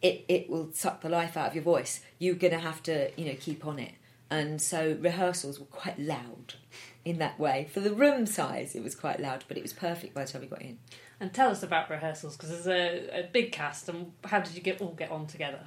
"It 0.00 0.24
it 0.28 0.48
will 0.48 0.70
suck 0.72 1.00
the 1.00 1.08
life 1.08 1.36
out 1.36 1.48
of 1.48 1.54
your 1.54 1.64
voice. 1.64 2.00
You're 2.18 2.34
going 2.34 2.52
to 2.52 2.60
have 2.60 2.82
to 2.84 3.10
you 3.20 3.26
know 3.26 3.36
keep 3.38 3.66
on 3.66 3.78
it." 3.78 3.92
And 4.30 4.62
so 4.62 4.96
rehearsals 5.00 5.58
were 5.58 5.66
quite 5.66 5.98
loud 5.98 6.54
in 7.04 7.18
that 7.18 7.38
way. 7.38 7.68
For 7.72 7.80
the 7.80 7.92
room 7.94 8.26
size, 8.26 8.74
it 8.74 8.82
was 8.82 8.94
quite 8.94 9.20
loud, 9.20 9.44
but 9.48 9.56
it 9.56 9.62
was 9.62 9.72
perfect 9.72 10.14
by 10.14 10.24
the 10.24 10.32
time 10.32 10.42
we 10.42 10.46
got 10.48 10.62
in. 10.62 10.78
And 11.18 11.32
tell 11.32 11.50
us 11.50 11.62
about 11.62 11.90
rehearsals 11.90 12.36
because 12.36 12.50
there's 12.50 12.66
a, 12.66 13.20
a 13.20 13.22
big 13.30 13.52
cast, 13.52 13.88
and 13.88 14.12
how 14.24 14.40
did 14.40 14.54
you 14.54 14.60
get 14.62 14.80
all 14.80 14.92
get 14.92 15.10
on 15.10 15.26
together? 15.26 15.66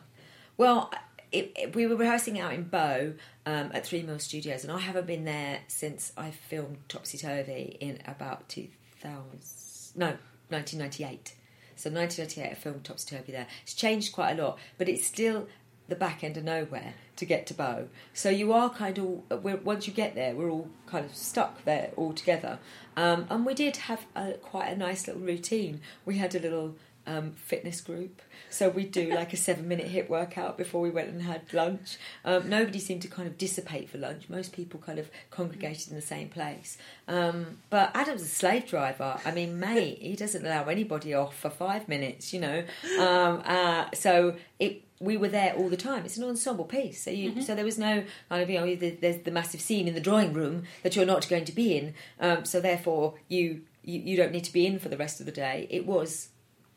Well, 0.58 0.92
it, 1.32 1.52
it- 1.56 1.76
we 1.76 1.88
were 1.88 1.96
rehearsing 1.96 2.40
out 2.40 2.54
in 2.54 2.64
Bow 2.64 3.14
um, 3.46 3.72
at 3.74 3.86
Three 3.86 4.02
Mill 4.04 4.20
Studios, 4.20 4.64
and 4.64 4.72
I 4.72 4.80
haven't 4.80 5.08
been 5.08 5.26
there 5.26 5.60
since 5.68 6.12
I 6.18 6.32
filmed 6.32 6.78
Topsy 6.90 7.18
Turvy 7.18 7.78
in 7.80 8.00
about 8.08 8.50
2000, 8.50 9.94
no, 9.96 10.18
1998. 10.50 11.34
So 11.76 11.90
1998, 11.90 12.52
I 12.52 12.54
filmed 12.54 12.84
Topsy 12.84 13.16
Turvy 13.16 13.32
there. 13.32 13.48
It's 13.64 13.74
changed 13.74 14.14
quite 14.14 14.40
a 14.40 14.44
lot, 14.44 14.60
but 14.78 14.88
it's 14.88 15.06
still 15.06 15.48
the 15.94 16.00
back 16.00 16.24
end 16.24 16.38
of 16.38 16.44
nowhere 16.44 16.96
to 17.16 17.26
get 17.26 17.46
to 17.46 17.54
Bow. 17.54 17.86
So 18.14 18.30
you 18.30 18.52
are 18.52 18.70
kind 18.72 18.98
of 18.98 19.44
once 19.64 19.88
you 19.88 19.94
get 19.94 20.16
there, 20.16 20.34
we're 20.34 20.50
all 20.50 20.70
kind 20.88 21.06
of 21.06 21.16
stuck 21.16 21.64
there 21.66 21.92
all 21.96 22.14
together. 22.14 22.58
Um, 22.98 23.28
and 23.30 23.46
we 23.46 23.54
did 23.54 23.78
have 23.78 24.06
a, 24.16 24.34
quite 24.34 24.70
a 24.70 24.76
nice 24.76 25.08
little 25.08 25.22
routine. 25.22 25.82
We 26.04 26.18
had 26.18 26.34
a 26.34 26.40
little 26.40 26.76
um, 27.06 27.32
fitness 27.32 27.82
group, 27.82 28.22
so 28.50 28.70
we'd 28.70 28.92
do 28.92 29.10
like 29.10 29.34
a 29.34 29.38
seven-minute 29.38 29.88
hit 29.88 30.10
workout 30.10 30.58
before 30.58 30.82
we 30.82 30.90
went 30.90 31.10
and 31.10 31.22
had 31.22 31.42
lunch. 31.54 31.98
Um, 32.24 32.50
nobody 32.50 32.80
seemed 32.80 33.02
to 33.04 33.08
kind 33.08 33.28
of 33.28 33.38
dissipate 33.38 33.90
for 33.90 33.98
lunch. 33.98 34.30
Most 34.30 34.54
people 34.54 34.80
kind 34.80 35.00
of 35.00 35.10
congregated 35.32 35.90
in 35.90 35.96
the 35.96 36.02
same 36.02 36.30
place. 36.30 36.78
Um, 37.08 37.58
but 37.70 37.92
Adam's 37.94 38.22
a 38.22 38.26
slave 38.26 38.68
driver. 38.68 39.20
I 39.26 39.32
mean, 39.32 39.60
mate, 39.60 40.00
he 40.02 40.16
doesn't 40.16 40.46
allow 40.46 40.66
anybody 40.66 41.14
off 41.14 41.38
for 41.38 41.50
five 41.50 41.88
minutes. 41.90 42.34
You 42.34 42.40
know, 42.42 42.64
um, 43.00 43.42
uh, 43.46 43.86
so 43.94 44.36
it 44.60 44.84
we 45.00 45.18
were 45.18 45.28
there 45.28 45.54
all 45.56 45.68
the 45.68 45.76
time. 45.76 46.06
It's 46.06 46.16
an 46.16 46.24
ensemble 46.24 46.64
piece, 46.64 47.04
so 47.04 47.12
you, 47.12 47.42
so 47.42 47.56
there 47.56 47.66
was 47.66 47.78
no 47.78 48.04
kind 48.30 48.42
of 48.42 48.50
you 48.50 48.60
know 48.60 48.76
there- 48.76 48.96
there's 49.02 49.22
the 49.24 49.32
massive 49.32 49.60
scene 49.60 49.88
in 49.90 49.96
the 49.96 50.00
drawing 50.00 50.32
room 50.32 50.64
that 50.84 50.96
you're 50.96 51.06
not 51.06 51.28
going 51.28 51.44
to 51.46 51.52
be 51.52 51.76
in. 51.78 51.94
Um, 52.22 52.46
so 52.46 52.62
therefore, 52.62 53.16
you, 53.28 53.62
you 53.84 54.00
you 54.00 54.16
don't 54.16 54.32
need 54.32 54.46
to 54.46 54.54
be 54.54 54.66
in 54.66 54.80
for 54.80 54.88
the 54.88 54.96
rest 54.96 55.20
of 55.20 55.26
the 55.26 55.32
day. 55.34 55.68
It 55.70 55.86
was 55.86 56.30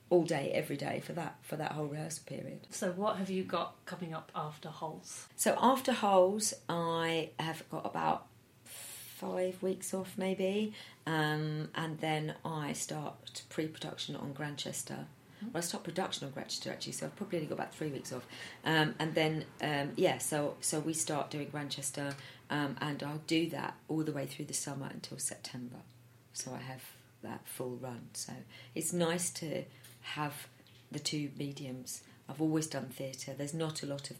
all 0.08 0.24
day, 0.24 0.52
every 0.54 0.76
day 0.76 1.00
for 1.04 1.12
that 1.14 1.36
for 1.42 1.56
that 1.56 1.72
whole 1.72 1.86
rehearsal 1.86 2.24
period. 2.26 2.60
So 2.70 2.92
what 2.92 3.16
have 3.16 3.30
you 3.30 3.42
got 3.42 3.74
coming 3.86 4.14
up 4.14 4.30
after 4.34 4.68
Holes? 4.68 5.26
So 5.36 5.56
after 5.60 5.92
Holes, 5.92 6.54
I 6.68 7.30
have 7.40 7.68
got 7.70 7.84
about 7.86 8.26
five 8.64 9.62
weeks 9.62 9.94
off, 9.94 10.14
maybe, 10.16 10.74
um, 11.06 11.68
and 11.74 11.98
then 12.00 12.34
I 12.44 12.72
start 12.74 13.42
pre-production 13.48 14.14
on 14.14 14.32
Grantchester. 14.32 15.06
Well, 15.42 15.50
I 15.54 15.60
start 15.60 15.84
production 15.84 16.26
on 16.26 16.32
Grantchester 16.32 16.70
actually, 16.70 16.92
so 16.92 17.06
I've 17.06 17.16
probably 17.16 17.38
only 17.38 17.48
got 17.48 17.56
about 17.56 17.74
three 17.74 17.88
weeks 17.88 18.12
off, 18.12 18.26
um, 18.64 18.94
and 18.98 19.14
then 19.14 19.44
um, 19.60 19.92
yeah, 19.96 20.18
so 20.18 20.54
so 20.60 20.80
we 20.80 20.92
start 20.92 21.30
doing 21.30 21.48
Grantchester, 21.48 22.14
um, 22.50 22.76
and 22.80 23.02
I'll 23.02 23.22
do 23.26 23.48
that 23.50 23.74
all 23.88 24.02
the 24.02 24.12
way 24.12 24.26
through 24.26 24.46
the 24.46 24.54
summer 24.54 24.88
until 24.92 25.18
September. 25.18 25.78
So 26.32 26.52
I 26.52 26.62
have 26.62 26.82
that 27.22 27.40
full 27.46 27.76
run. 27.80 28.08
So 28.12 28.32
it's 28.74 28.92
nice 28.92 29.30
to 29.30 29.64
have 30.14 30.48
the 30.90 30.98
two 30.98 31.30
mediums. 31.36 32.02
I've 32.28 32.40
always 32.40 32.66
done 32.66 32.86
theatre. 32.86 33.34
There's 33.36 33.54
not 33.54 33.82
a 33.82 33.86
lot 33.86 34.10
of 34.10 34.16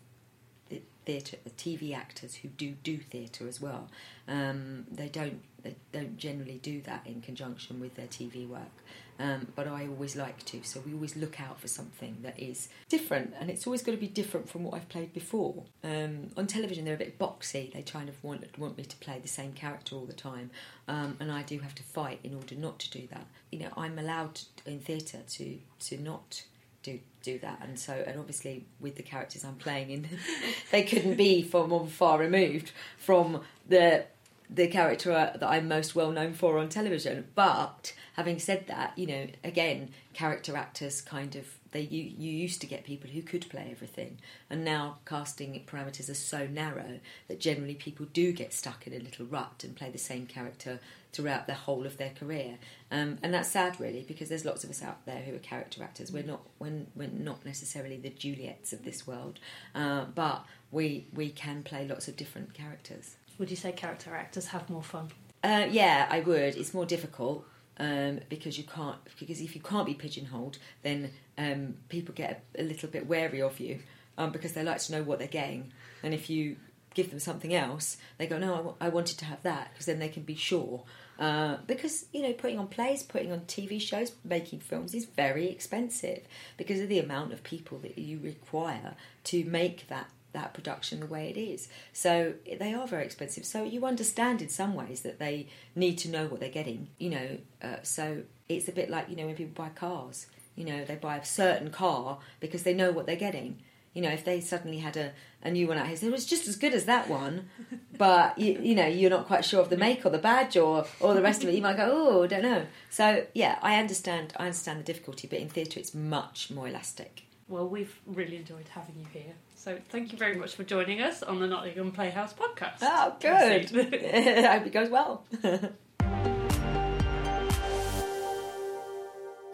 theatre, 1.04 1.36
the 1.44 1.50
TV 1.50 1.94
actors 1.94 2.36
who 2.36 2.48
do 2.48 2.72
do 2.82 2.98
theatre 2.98 3.48
as 3.48 3.60
well. 3.60 3.88
Um, 4.28 4.86
they 4.90 5.08
don't 5.08 5.40
they 5.62 5.76
don't 5.92 6.16
generally 6.16 6.58
do 6.62 6.82
that 6.82 7.06
in 7.06 7.20
conjunction 7.22 7.80
with 7.80 7.94
their 7.94 8.08
TV 8.08 8.46
work. 8.46 8.82
Um, 9.18 9.48
but 9.54 9.66
I 9.66 9.86
always 9.86 10.14
like 10.14 10.44
to, 10.46 10.62
so 10.62 10.82
we 10.84 10.92
always 10.92 11.16
look 11.16 11.40
out 11.40 11.60
for 11.60 11.68
something 11.68 12.18
that 12.22 12.38
is 12.38 12.68
different, 12.88 13.34
and 13.38 13.50
it's 13.50 13.66
always 13.66 13.82
got 13.82 13.92
to 13.92 13.98
be 13.98 14.08
different 14.08 14.48
from 14.48 14.64
what 14.64 14.74
I've 14.74 14.88
played 14.88 15.12
before. 15.12 15.64
Um, 15.82 16.30
on 16.36 16.46
television, 16.46 16.84
they're 16.84 16.94
a 16.94 16.98
bit 16.98 17.18
boxy; 17.18 17.72
they 17.72 17.82
kind 17.82 18.08
of 18.08 18.22
want 18.22 18.44
want 18.58 18.76
me 18.76 18.84
to 18.84 18.96
play 18.98 19.18
the 19.18 19.28
same 19.28 19.52
character 19.52 19.96
all 19.96 20.04
the 20.04 20.12
time, 20.12 20.50
um, 20.88 21.16
and 21.20 21.32
I 21.32 21.42
do 21.42 21.58
have 21.60 21.74
to 21.76 21.82
fight 21.82 22.20
in 22.22 22.34
order 22.34 22.54
not 22.54 22.78
to 22.80 22.90
do 22.90 23.06
that. 23.10 23.26
You 23.50 23.60
know, 23.60 23.70
I'm 23.76 23.98
allowed 23.98 24.40
in 24.66 24.80
theatre 24.80 25.20
to 25.26 25.58
to 25.80 25.98
not 25.98 26.42
do 26.82 27.00
do 27.22 27.38
that 27.40 27.58
and 27.62 27.76
so 27.78 27.92
and 28.06 28.18
obviously 28.20 28.64
with 28.78 28.94
the 28.94 29.02
characters 29.02 29.44
I'm 29.44 29.56
playing 29.56 29.90
in 29.90 30.08
they 30.70 30.84
couldn't 30.84 31.16
be 31.16 31.42
from 31.42 31.88
far 31.88 32.18
removed 32.18 32.70
from 32.96 33.40
the 33.68 34.04
the 34.48 34.68
character 34.68 35.10
that 35.10 35.42
I'm 35.42 35.68
most 35.68 35.94
well 35.94 36.10
known 36.10 36.32
for 36.32 36.58
on 36.58 36.68
television. 36.68 37.26
But 37.34 37.92
having 38.14 38.38
said 38.38 38.66
that, 38.68 38.96
you 38.96 39.06
know, 39.06 39.26
again, 39.42 39.90
character 40.12 40.56
actors 40.56 41.00
kind 41.00 41.34
of 41.36 41.46
they 41.72 41.80
you, 41.82 42.02
you 42.02 42.30
used 42.30 42.60
to 42.62 42.66
get 42.66 42.84
people 42.84 43.10
who 43.10 43.22
could 43.22 43.48
play 43.50 43.68
everything, 43.70 44.18
and 44.48 44.64
now 44.64 44.98
casting 45.04 45.62
parameters 45.66 46.08
are 46.08 46.14
so 46.14 46.46
narrow 46.46 47.00
that 47.28 47.40
generally 47.40 47.74
people 47.74 48.06
do 48.12 48.32
get 48.32 48.52
stuck 48.52 48.86
in 48.86 48.94
a 48.94 48.98
little 48.98 49.26
rut 49.26 49.62
and 49.64 49.76
play 49.76 49.90
the 49.90 49.98
same 49.98 50.26
character 50.26 50.80
throughout 51.12 51.46
the 51.46 51.54
whole 51.54 51.86
of 51.86 51.96
their 51.96 52.10
career. 52.10 52.58
Um, 52.90 53.18
and 53.22 53.32
that's 53.32 53.50
sad, 53.50 53.80
really, 53.80 54.04
because 54.06 54.28
there's 54.28 54.44
lots 54.44 54.64
of 54.64 54.70
us 54.70 54.82
out 54.82 55.04
there 55.06 55.22
who 55.22 55.34
are 55.34 55.38
character 55.38 55.82
actors. 55.82 56.12
We're 56.12 56.22
not 56.22 56.42
when 56.58 56.86
we're 56.94 57.08
not 57.08 57.44
necessarily 57.44 57.96
the 57.96 58.10
Juliets 58.10 58.72
of 58.72 58.84
this 58.84 59.06
world, 59.06 59.38
uh, 59.74 60.04
but 60.14 60.44
we 60.70 61.06
we 61.12 61.30
can 61.30 61.62
play 61.62 61.86
lots 61.86 62.08
of 62.08 62.16
different 62.16 62.54
characters. 62.54 63.16
Would 63.38 63.50
you 63.50 63.56
say 63.56 63.72
character 63.72 64.14
actors 64.14 64.46
have 64.48 64.68
more 64.70 64.82
fun? 64.82 65.10
Uh, 65.42 65.66
yeah, 65.70 66.06
I 66.10 66.20
would. 66.20 66.56
It's 66.56 66.72
more 66.74 66.86
difficult 66.86 67.46
um, 67.78 68.20
because 68.28 68.58
you 68.58 68.64
can't 68.64 68.96
because 69.18 69.40
if 69.40 69.54
you 69.54 69.60
can't 69.60 69.86
be 69.86 69.94
pigeonholed, 69.94 70.58
then 70.82 71.10
um, 71.36 71.74
people 71.88 72.14
get 72.14 72.42
a, 72.56 72.62
a, 72.62 72.64
little 72.64 72.88
bit 72.88 73.06
wary 73.06 73.42
of 73.42 73.60
you 73.60 73.80
um, 74.16 74.32
because 74.32 74.52
they 74.52 74.62
like 74.62 74.78
to 74.78 74.92
know 74.92 75.02
what 75.02 75.18
they're 75.18 75.28
getting, 75.28 75.72
and 76.02 76.14
if 76.14 76.30
you 76.30 76.56
give 76.94 77.10
them 77.10 77.20
something 77.20 77.54
else, 77.54 77.98
they 78.16 78.26
go, 78.26 78.38
"No, 78.38 78.54
I, 78.54 78.56
w- 78.56 78.76
I 78.80 78.88
wanted 78.88 79.18
to 79.18 79.26
have 79.26 79.42
that," 79.42 79.70
because 79.72 79.86
then 79.86 79.98
they 79.98 80.08
can 80.08 80.22
be 80.22 80.34
sure. 80.34 80.84
Uh, 81.18 81.56
because 81.66 82.06
you 82.12 82.22
know, 82.22 82.32
putting 82.32 82.58
on 82.58 82.68
plays, 82.68 83.02
putting 83.02 83.32
on 83.32 83.40
TV 83.40 83.80
shows, 83.80 84.12
making 84.24 84.60
films 84.60 84.94
is 84.94 85.04
very 85.04 85.48
expensive 85.48 86.22
because 86.56 86.80
of 86.80 86.88
the 86.88 86.98
amount 86.98 87.32
of 87.32 87.42
people 87.42 87.78
that 87.78 87.98
you 87.98 88.18
require 88.22 88.94
to 89.24 89.44
make 89.44 89.86
that 89.88 90.08
that 90.36 90.54
production 90.54 91.00
the 91.00 91.06
way 91.06 91.28
it 91.28 91.36
is. 91.36 91.68
So 91.92 92.34
they 92.60 92.72
are 92.74 92.86
very 92.86 93.04
expensive. 93.04 93.44
So 93.44 93.64
you 93.64 93.84
understand 93.84 94.42
in 94.42 94.48
some 94.48 94.74
ways 94.74 95.00
that 95.00 95.18
they 95.18 95.48
need 95.74 95.96
to 95.98 96.08
know 96.08 96.26
what 96.26 96.38
they're 96.40 96.48
getting. 96.48 96.88
You 96.98 97.10
know, 97.10 97.38
uh, 97.62 97.76
so 97.82 98.22
it's 98.48 98.68
a 98.68 98.72
bit 98.72 98.88
like 98.88 99.08
you 99.08 99.16
know 99.16 99.26
when 99.26 99.34
people 99.34 99.64
buy 99.64 99.70
cars. 99.70 100.26
You 100.54 100.64
know, 100.64 100.84
they 100.84 100.94
buy 100.94 101.16
a 101.16 101.24
certain 101.24 101.70
car 101.70 102.18
because 102.40 102.62
they 102.62 102.72
know 102.72 102.92
what 102.92 103.06
they're 103.06 103.16
getting. 103.16 103.58
You 103.92 104.02
know, 104.02 104.10
if 104.10 104.24
they 104.24 104.40
suddenly 104.40 104.78
had 104.78 104.96
a, 104.96 105.12
a 105.42 105.50
new 105.50 105.68
one 105.68 105.78
out 105.78 105.86
here, 105.86 105.96
it 106.00 106.12
was 106.12 106.26
just 106.26 106.46
as 106.48 106.56
good 106.56 106.74
as 106.74 106.84
that 106.84 107.08
one, 107.08 107.48
but 107.98 108.38
you, 108.38 108.58
you 108.60 108.74
know, 108.74 108.86
you're 108.86 109.10
not 109.10 109.26
quite 109.26 109.44
sure 109.44 109.60
of 109.60 109.70
the 109.70 109.76
make 109.76 110.04
or 110.04 110.10
the 110.10 110.18
badge 110.18 110.56
or, 110.56 110.86
or 111.00 111.14
the 111.14 111.22
rest 111.22 111.42
of 111.42 111.48
it. 111.48 111.54
You 111.54 111.62
might 111.62 111.78
go, 111.78 111.90
oh, 111.90 112.24
I 112.24 112.26
don't 112.26 112.42
know. 112.42 112.66
So 112.90 113.24
yeah, 113.32 113.58
I 113.62 113.76
understand. 113.78 114.34
I 114.36 114.44
understand 114.44 114.80
the 114.80 114.84
difficulty, 114.84 115.28
but 115.28 115.38
in 115.38 115.48
theatre, 115.48 115.80
it's 115.80 115.94
much 115.94 116.50
more 116.50 116.68
elastic. 116.68 117.25
Well, 117.48 117.68
we've 117.68 117.94
really 118.06 118.36
enjoyed 118.36 118.66
having 118.68 118.96
you 118.98 119.06
here. 119.12 119.34
So 119.54 119.78
thank 119.90 120.10
you 120.10 120.18
very 120.18 120.34
much 120.36 120.56
for 120.56 120.64
joining 120.64 121.00
us 121.00 121.22
on 121.22 121.38
the 121.38 121.46
Nottingham 121.46 121.92
Playhouse 121.92 122.34
podcast. 122.34 122.78
Oh, 122.82 123.14
good. 123.20 123.72
I 124.44 124.58
hope 124.58 124.66
it 124.66 124.72
goes 124.72 124.90
well. 124.90 125.24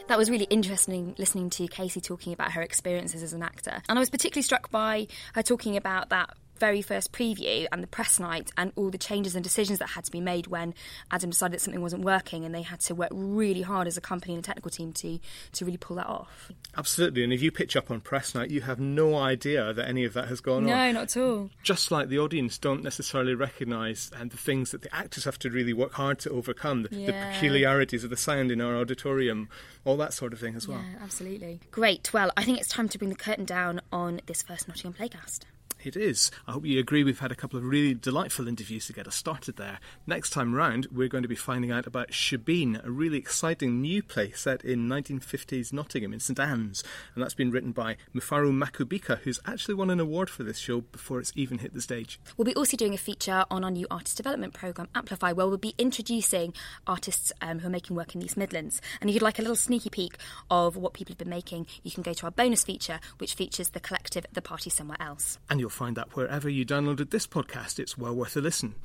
that 0.09 0.17
was 0.17 0.31
really 0.31 0.45
interesting 0.45 1.15
listening 1.19 1.51
to 1.51 1.67
Kacey 1.69 2.03
talking 2.03 2.33
about 2.33 2.53
her 2.53 2.63
experiences 2.63 3.23
as 3.23 3.35
an 3.35 3.43
actor. 3.43 3.83
And 3.91 3.99
I 3.99 4.01
was 4.01 4.09
particularly 4.09 4.43
struck 4.43 4.71
by 4.71 5.07
her 5.35 5.43
talking 5.43 5.77
about 5.77 6.09
that 6.09 6.31
very 6.63 6.81
first 6.81 7.11
preview 7.11 7.67
and 7.73 7.83
the 7.83 7.89
press 7.89 8.21
night 8.21 8.53
and 8.57 8.71
all 8.77 8.89
the 8.89 8.97
changes 8.97 9.35
and 9.35 9.43
decisions 9.43 9.81
that 9.81 9.89
had 9.89 10.05
to 10.05 10.13
be 10.13 10.21
made 10.21 10.47
when 10.47 10.73
Adam 11.11 11.31
decided 11.31 11.57
that 11.57 11.61
something 11.61 11.83
wasn't 11.83 12.05
working 12.05 12.45
and 12.45 12.55
they 12.55 12.63
had 12.63 12.79
to 12.79 12.95
work 12.95 13.11
really 13.13 13.63
hard 13.63 13.89
as 13.89 13.97
a 13.97 14.01
company 14.01 14.33
and 14.33 14.45
a 14.45 14.47
technical 14.47 14.71
team 14.71 14.93
to 14.93 15.19
to 15.51 15.65
really 15.65 15.77
pull 15.77 15.97
that 15.97 16.07
off. 16.07 16.53
Absolutely, 16.77 17.25
and 17.25 17.33
if 17.33 17.43
you 17.43 17.51
pitch 17.51 17.75
up 17.75 17.91
on 17.91 18.01
press 18.01 18.33
night, 18.33 18.49
you 18.49 18.61
have 18.61 18.79
no 18.79 19.17
idea 19.17 19.73
that 19.73 19.89
any 19.89 20.05
of 20.05 20.13
that 20.13 20.29
has 20.29 20.41
gone 20.41 20.65
no, 20.65 20.73
on. 20.73 20.79
No, 20.79 21.01
not 21.01 21.17
at 21.17 21.21
all. 21.21 21.51
Just 21.65 21.91
like 21.91 22.09
the 22.09 22.21
audience 22.21 22.59
don't 22.59 22.85
necessarily 22.85 23.35
recognise 23.35 24.13
and 24.17 24.31
the 24.31 24.37
things 24.37 24.71
that 24.71 24.83
the 24.83 24.95
actors 24.95 25.25
have 25.25 25.41
to 25.41 25.51
really 25.51 25.73
work 25.73 25.95
hard 25.95 26.21
to 26.21 26.31
overcome, 26.31 26.85
the, 26.85 26.95
yeah. 26.95 27.07
the 27.07 27.35
peculiarities 27.35 28.05
of 28.05 28.11
the 28.11 28.17
sound 28.17 28.53
in 28.53 28.61
our 28.61 28.77
auditorium, 28.77 29.49
all 29.85 29.97
that 29.97 30.15
sort 30.15 30.33
of 30.33 30.39
thing 30.39 30.55
as 30.55 30.69
well. 30.69 30.79
Yeah, 30.79 31.03
absolutely. 31.03 31.59
Great. 31.73 32.13
Well, 32.13 32.31
I 32.37 32.45
think 32.45 32.61
it's 32.61 32.69
time 32.69 32.89
to 32.91 32.99
bring 32.99 33.11
the 33.11 33.17
curtain 33.17 33.47
down 33.47 33.81
on 33.93 34.21
this 34.27 34.43
first 34.43 34.69
Nottingham 34.69 34.93
Playcast. 34.93 35.41
It 35.85 35.97
is. 35.97 36.31
I 36.47 36.53
hope 36.53 36.65
you 36.65 36.79
agree 36.79 37.03
we've 37.03 37.19
had 37.19 37.33
a 37.33 37.37
couple 37.37 37.59
of 37.59 37.65
really 37.65 37.93
delightful 37.93 38.47
interviews 38.47 38.87
to 38.87 38.93
get 38.93 39.09
us 39.09 39.17
started 39.17 39.57
there. 39.57 39.81
Next 40.07 40.31
time 40.31 40.55
round, 40.55 40.87
we're 40.93 41.09
going 41.09 41.25
to 41.25 41.29
be 41.29 41.35
finding 41.35 41.73
out 41.73 41.89
about 41.89 42.13
Shebeen, 42.13 42.85
a 42.87 42.91
really 42.91 43.19
exciting 43.19 43.81
new 43.81 44.01
play 44.01 44.31
set 44.31 44.65
in 44.65 44.89
1950s 44.89 45.73
Nottingham 45.73 46.13
in 46.13 46.21
St 46.21 46.39
Anne's. 46.39 46.85
And 47.15 47.23
that's 47.23 47.35
been 47.35 47.51
written 47.51 47.73
by 47.73 47.97
Mufaro 48.15 48.53
Makubika, 48.53 49.19
who's 49.19 49.41
actually 49.45 49.75
won 49.75 49.91
an 49.91 49.99
award 49.99 50.31
for 50.31 50.45
this 50.45 50.59
show 50.59 50.83
before 50.83 51.19
it's 51.19 51.33
even 51.35 51.59
hit 51.59 51.75
the 51.75 51.81
stage. 51.81 52.21
We'll 52.37 52.45
be 52.45 52.55
also 52.55 52.77
doing 52.77 52.95
a 52.95 52.99
feature 52.99 53.45
on 53.51 53.65
our 53.65 53.71
new 53.71 53.89
artist 53.91 54.17
development 54.17 54.55
programme, 54.55 54.89
Amplify, 54.95 55.33
where 55.33 55.49
we'll 55.49 55.59
be 55.59 55.75
introducing 55.79 56.55
artists 56.87 57.33
um, 57.41 57.59
who 57.59 57.67
are 57.67 57.71
making 57.71 57.97
work 57.97 58.15
in 58.15 58.21
these 58.21 58.37
Midlands. 58.37 58.81
And 59.01 59.11
if 59.11 59.15
you'd 59.15 59.23
like 59.23 59.41
a 59.41 59.43
little 59.43 59.57
sneaky 59.57 59.91
peek 59.91 60.17
of 60.49 60.77
what 60.77 60.93
people 60.93 61.13
have 61.13 61.19
been 61.19 61.29
making, 61.29 61.67
you 61.83 61.91
can 61.91 62.05
go 62.05 62.13
to 62.13 62.27
our 62.27 62.31
bonus 62.31 62.63
feature, 62.63 63.01
which 63.19 63.35
features 63.35 63.71
the 63.71 63.81
collective 63.81 64.27
The 64.33 64.43
Party 64.43 64.71
Somewhere 64.71 64.99
Else. 65.01 65.41
And 65.51 65.59
you'll 65.59 65.72
find 65.73 65.97
that 65.97 66.17
wherever 66.17 66.49
you 66.49 66.65
downloaded 66.65 67.11
this 67.11 67.27
podcast. 67.27 67.79
It's 67.79 67.99
well 67.99 68.15
worth 68.15 68.35
a 68.37 68.41
listen. 68.41 68.77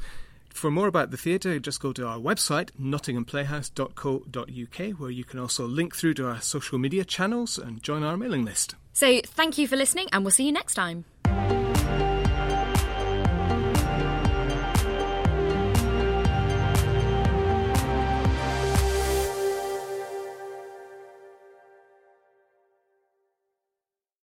For 0.49 0.69
more 0.71 0.87
about 0.87 1.11
the 1.11 1.17
theatre, 1.17 1.59
just 1.59 1.79
go 1.79 1.93
to 1.93 2.07
our 2.07 2.17
website, 2.17 2.71
nottinghamplayhouse.co.uk, 2.81 4.99
where 4.99 5.11
you 5.11 5.23
can 5.23 5.39
also 5.39 5.67
link 5.67 5.95
through 5.95 6.15
to 6.15 6.27
our 6.27 6.41
social 6.41 6.79
media 6.79 7.05
channels 7.05 7.59
and 7.59 7.83
join 7.83 8.01
our 8.01 8.17
mailing 8.17 8.43
list. 8.43 8.73
So, 8.93 9.21
thank 9.23 9.59
you 9.59 9.67
for 9.67 9.75
listening, 9.75 10.07
and 10.11 10.23
we'll 10.23 10.31
see 10.31 10.45
you 10.45 10.51
next 10.51 10.73
time. 10.73 11.05